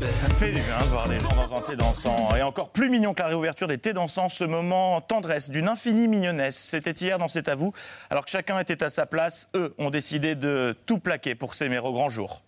Ça 0.00 0.28
fait 0.28 0.52
du 0.52 0.60
bien 0.60 0.78
de 0.78 0.84
voir 0.84 1.08
des 1.08 1.18
gens 1.18 1.28
dans 1.34 1.56
un 1.56 1.60
thé 1.60 1.74
dansant. 1.74 2.36
Et 2.36 2.42
encore 2.42 2.70
plus 2.70 2.88
mignon 2.88 3.14
que 3.14 3.22
la 3.22 3.28
réouverture 3.28 3.66
des 3.66 3.78
thés 3.78 3.92
dansants, 3.92 4.28
ce 4.28 4.44
moment 4.44 5.00
tendresse, 5.00 5.50
d'une 5.50 5.66
infinie 5.66 6.06
mignonnesse. 6.06 6.56
C'était 6.56 6.92
hier 6.92 7.18
dans 7.18 7.26
C'est 7.26 7.48
à 7.48 7.56
vous. 7.56 7.72
Alors 8.08 8.24
que 8.24 8.30
chacun 8.30 8.60
était 8.60 8.84
à 8.84 8.90
sa 8.90 9.06
place, 9.06 9.48
eux 9.56 9.74
ont 9.78 9.90
décidé 9.90 10.36
de 10.36 10.76
tout 10.86 10.98
plaquer 10.98 11.34
pour 11.34 11.54
s'aimer 11.54 11.78
au 11.78 11.92
grand 11.92 12.08
jour. 12.08 12.42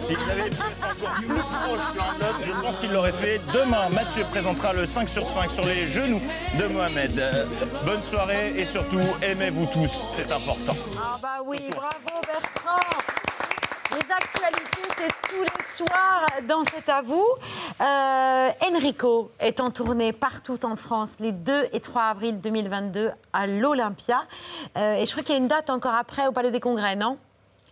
Si 0.00 0.06
S'ils 0.08 0.30
avaient 0.30 0.50
pu 0.50 0.56
être 0.56 0.84
encore 0.84 1.14
plus 1.14 1.26
proches 1.26 1.96
l'un 1.96 2.14
de 2.14 2.20
l'autre, 2.20 2.40
je 2.44 2.60
pense 2.60 2.78
qu'ils 2.78 2.92
l'auraient 2.92 3.12
fait. 3.12 3.40
Demain, 3.54 3.88
Mathieu 3.90 4.24
présentera 4.24 4.72
le 4.72 4.84
5 4.84 5.08
sur 5.08 5.28
5 5.28 5.48
sur 5.48 5.64
les 5.64 5.86
genoux 5.86 6.20
de 6.58 6.64
Mohamed. 6.64 7.16
Euh, 7.18 7.44
bonne 7.86 8.02
soirée 8.02 8.52
et 8.56 8.66
surtout, 8.66 9.00
aimez-vous 9.22 9.66
tous, 9.66 10.06
c'est 10.16 10.32
important. 10.32 10.74
Ah 10.98 11.18
bah 11.22 11.38
oui, 11.46 11.58
bravo 11.70 12.20
Bertrand 12.26 13.31
les 13.92 14.12
actualités, 14.12 14.88
c'est 14.96 15.28
tous 15.28 15.42
les 15.42 15.64
soirs 15.64 16.26
dans 16.48 16.62
C'est 16.64 16.88
à 16.88 17.02
vous. 17.02 17.26
Euh, 17.80 18.48
Enrico 18.70 19.30
est 19.38 19.60
en 19.60 19.70
tournée 19.70 20.12
partout 20.12 20.64
en 20.64 20.76
France 20.76 21.16
les 21.20 21.32
2 21.32 21.68
et 21.72 21.80
3 21.80 22.02
avril 22.02 22.40
2022 22.40 23.10
à 23.32 23.46
l'Olympia. 23.46 24.22
Euh, 24.76 24.94
et 24.94 25.06
je 25.06 25.10
crois 25.10 25.22
qu'il 25.22 25.34
y 25.34 25.38
a 25.38 25.40
une 25.40 25.48
date 25.48 25.70
encore 25.70 25.94
après 25.94 26.26
au 26.26 26.32
Palais 26.32 26.50
des 26.50 26.60
Congrès, 26.60 26.96
non? 26.96 27.18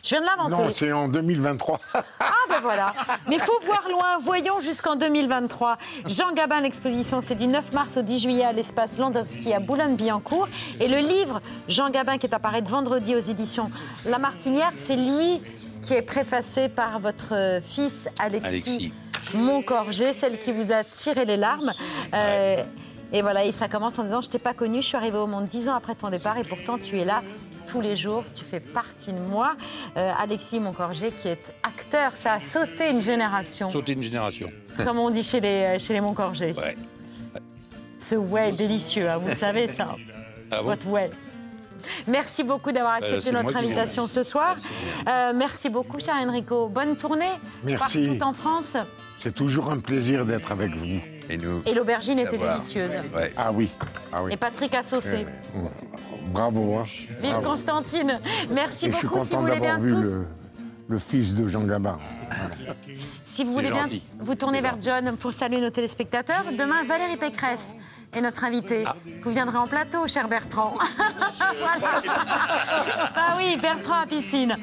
Je 0.03 0.11
viens 0.11 0.21
de 0.21 0.27
l'inventer. 0.27 0.63
Non, 0.63 0.69
c'est 0.71 0.93
en 0.93 1.09
2023. 1.09 1.81
Ah 2.21 2.55
ben 2.55 2.61
voilà. 2.63 2.93
Mais 3.29 3.37
il 3.37 3.41
faut 3.41 3.61
voir 3.65 3.87
loin. 3.89 4.19
Voyons 4.21 4.61
jusqu'en 4.61 4.97
2023. 4.97 5.77
Jean 6.07 6.33
Gabin, 6.33 6.63
l'exposition, 6.63 7.21
c'est 7.21 7.35
du 7.35 7.47
9 7.47 7.73
mars 7.73 7.97
au 7.99 8.03
10 8.03 8.19
juillet 8.19 8.45
à 8.45 8.53
l'espace 8.53 8.99
Landowski 8.99 9.53
à 9.53 9.61
Boulogne-Billancourt. 9.61 10.49
Et 10.81 10.89
le 10.89 10.99
livre 10.99 11.41
Jean 11.69 11.91
Gabin 11.91 12.19
qui 12.19 12.27
est 12.27 12.35
apparu 12.35 12.63
vendredi 12.63 13.15
aux 13.15 13.21
éditions 13.21 13.71
La 14.07 14.19
Martinière, 14.19 14.73
c'est 14.77 14.97
lui 14.97 15.41
qui 15.83 15.95
est 15.95 16.03
préfacé 16.03 16.69
par 16.69 16.99
votre 17.01 17.61
fils 17.63 18.09
Alexis, 18.19 18.47
Alexis. 18.49 18.93
Moncorgé, 19.35 20.13
celle 20.13 20.39
qui 20.39 20.53
vous 20.53 20.73
a 20.73 20.85
tiré 20.85 21.25
les 21.25 21.37
larmes. 21.37 21.71
Euh, 22.15 22.63
et 23.13 23.23
voilà, 23.23 23.45
et 23.45 23.53
ça 23.53 23.69
commence 23.69 23.99
en 23.99 24.05
disant 24.05 24.21
Je 24.21 24.29
t'ai 24.29 24.39
pas 24.39 24.55
connu, 24.55 24.83
je 24.83 24.87
suis 24.89 24.97
arrivée 24.97 25.19
au 25.19 25.27
monde 25.27 25.47
dix 25.47 25.69
ans 25.69 25.75
après 25.75 25.95
ton 25.95 26.11
départ 26.11 26.39
et 26.39 26.45
pourtant 26.45 26.79
tu 26.79 26.99
es 26.99 27.05
là 27.05 27.23
tous 27.67 27.81
les 27.81 27.95
jours, 27.97 28.25
tu 28.35 28.45
fais 28.45 28.59
partie 28.59 29.13
de 29.13 29.19
moi. 29.19 29.55
Euh, 29.97 30.13
Alexis 30.19 30.59
Moncorgé, 30.59 31.13
qui 31.23 31.29
est 31.29 31.55
acteur, 31.63 32.13
ça 32.17 32.35
a 32.35 32.41
sauté 32.41 32.91
une 32.91 33.01
génération, 33.01 33.71
Sauter 33.71 33.93
une 33.93 34.03
génération. 34.03 34.51
comme 34.85 34.99
on 34.99 35.11
dit 35.11 35.23
chez 35.23 35.41
les, 35.41 35.79
chez 35.79 35.93
les 35.93 36.01
Moncorgé. 36.01 36.53
Ouais. 36.57 36.77
Ce 37.99 38.17
ouais 38.17 38.51
délicieux, 38.51 39.09
hein, 39.09 39.19
vous 39.19 39.33
savez 39.35 39.69
ça. 39.69 39.95
Ah 40.51 40.63
bon? 40.63 40.71
Votre 40.71 40.87
ouais. 40.89 41.11
Merci 42.07 42.43
beaucoup 42.43 42.73
d'avoir 42.73 42.95
Euh, 42.95 42.97
accepté 43.17 43.31
notre 43.33 43.57
invitation 43.57 44.07
ce 44.07 44.23
soir. 44.23 44.57
Euh, 45.09 45.33
merci 45.35 45.69
beaucoup, 45.69 45.99
cher 46.01 46.15
Enrico. 46.19 46.69
Bonne 46.69 46.97
tournée 46.97 47.25
Merci. 47.65 48.07
partout 48.09 48.23
en 48.25 48.33
France. 48.33 48.77
C'est 49.17 49.35
toujours 49.35 49.71
un 49.71 49.79
plaisir 49.79 50.25
d'être 50.25 50.53
avec 50.53 50.75
vous. 50.75 51.01
Et 51.29 51.37
nous 51.37 51.63
Et 51.67 51.75
l'aubergine 51.75 52.19
était 52.19 52.39
délicieuse. 52.39 52.93
Ah 53.37 53.53
oui. 53.53 53.69
Ah 54.13 54.23
oui. 54.25 54.33
Et 54.33 54.37
Patrick 54.37 54.75
a 54.75 54.83
saucé. 54.83 55.27
Bravo. 56.33 56.77
Hein. 56.79 56.83
Vive 57.23 57.31
Bravo. 57.33 57.51
Constantine. 57.51 58.19
Merci 58.51 58.87
Et 58.87 58.93
je 58.93 58.97
suis 58.97 59.07
beaucoup. 59.07 59.21
Si 59.21 59.27
vous 59.27 59.37
content 59.37 59.41
voulez 59.43 59.61
bien 59.61 59.79
d'avoir 59.79 59.81
vu 59.81 59.91
tous, 59.95 60.15
le, 60.17 60.27
le 60.89 60.99
fils 60.99 61.35
de 61.37 61.47
Jean 61.47 61.61
Gabin. 61.65 61.99
si 63.25 63.45
vous 63.45 63.53
voulez 63.53 63.71
bien 63.71 63.87
vous 64.19 64.35
tourner 64.35 64.61
vers 64.61 64.77
John 64.81 65.17
pour 65.17 65.33
saluer 65.33 65.61
nos 65.61 65.71
téléspectateurs. 65.71 66.45
Demain, 66.59 66.83
Valérie 66.87 67.17
Pécresse 67.17 67.71
est 68.13 68.21
notre 68.21 68.45
invitée. 68.45 68.85
Vous 69.23 69.31
viendrez 69.31 69.59
en 69.59 69.67
plateau, 69.67 70.07
cher 70.07 70.29
Bertrand. 70.29 70.75
Voilà. 71.59 72.01
Ah 73.17 73.35
oui, 73.37 73.57
Bertrand 73.61 74.01
à 74.01 74.07
piscine. 74.07 74.57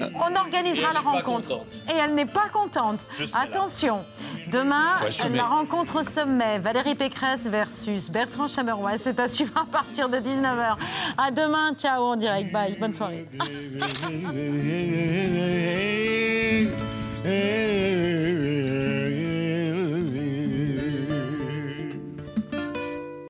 On 0.00 0.34
organisera 0.36 0.92
la 0.92 1.00
rencontre. 1.00 1.62
Et 1.88 1.96
elle 1.96 2.14
n'est 2.14 2.26
pas 2.26 2.48
contente. 2.52 3.00
Attention, 3.34 4.04
demain, 4.50 4.96
la 5.32 5.44
rencontre 5.44 6.00
au 6.00 6.02
sommet. 6.02 6.58
Valérie 6.58 6.94
Pécresse 6.94 7.46
versus 7.46 8.10
Bertrand 8.10 8.48
Chameroy. 8.48 8.98
C'est 8.98 9.18
à 9.20 9.28
suivre 9.28 9.56
à 9.56 9.64
partir 9.64 10.08
de 10.08 10.18
19h. 10.18 10.76
À 11.16 11.30
demain. 11.30 11.74
Ciao 11.76 12.02
en 12.02 12.16
direct. 12.16 12.52
Bye. 12.52 12.76
Bonne 12.78 12.94
soirée. 12.94 13.28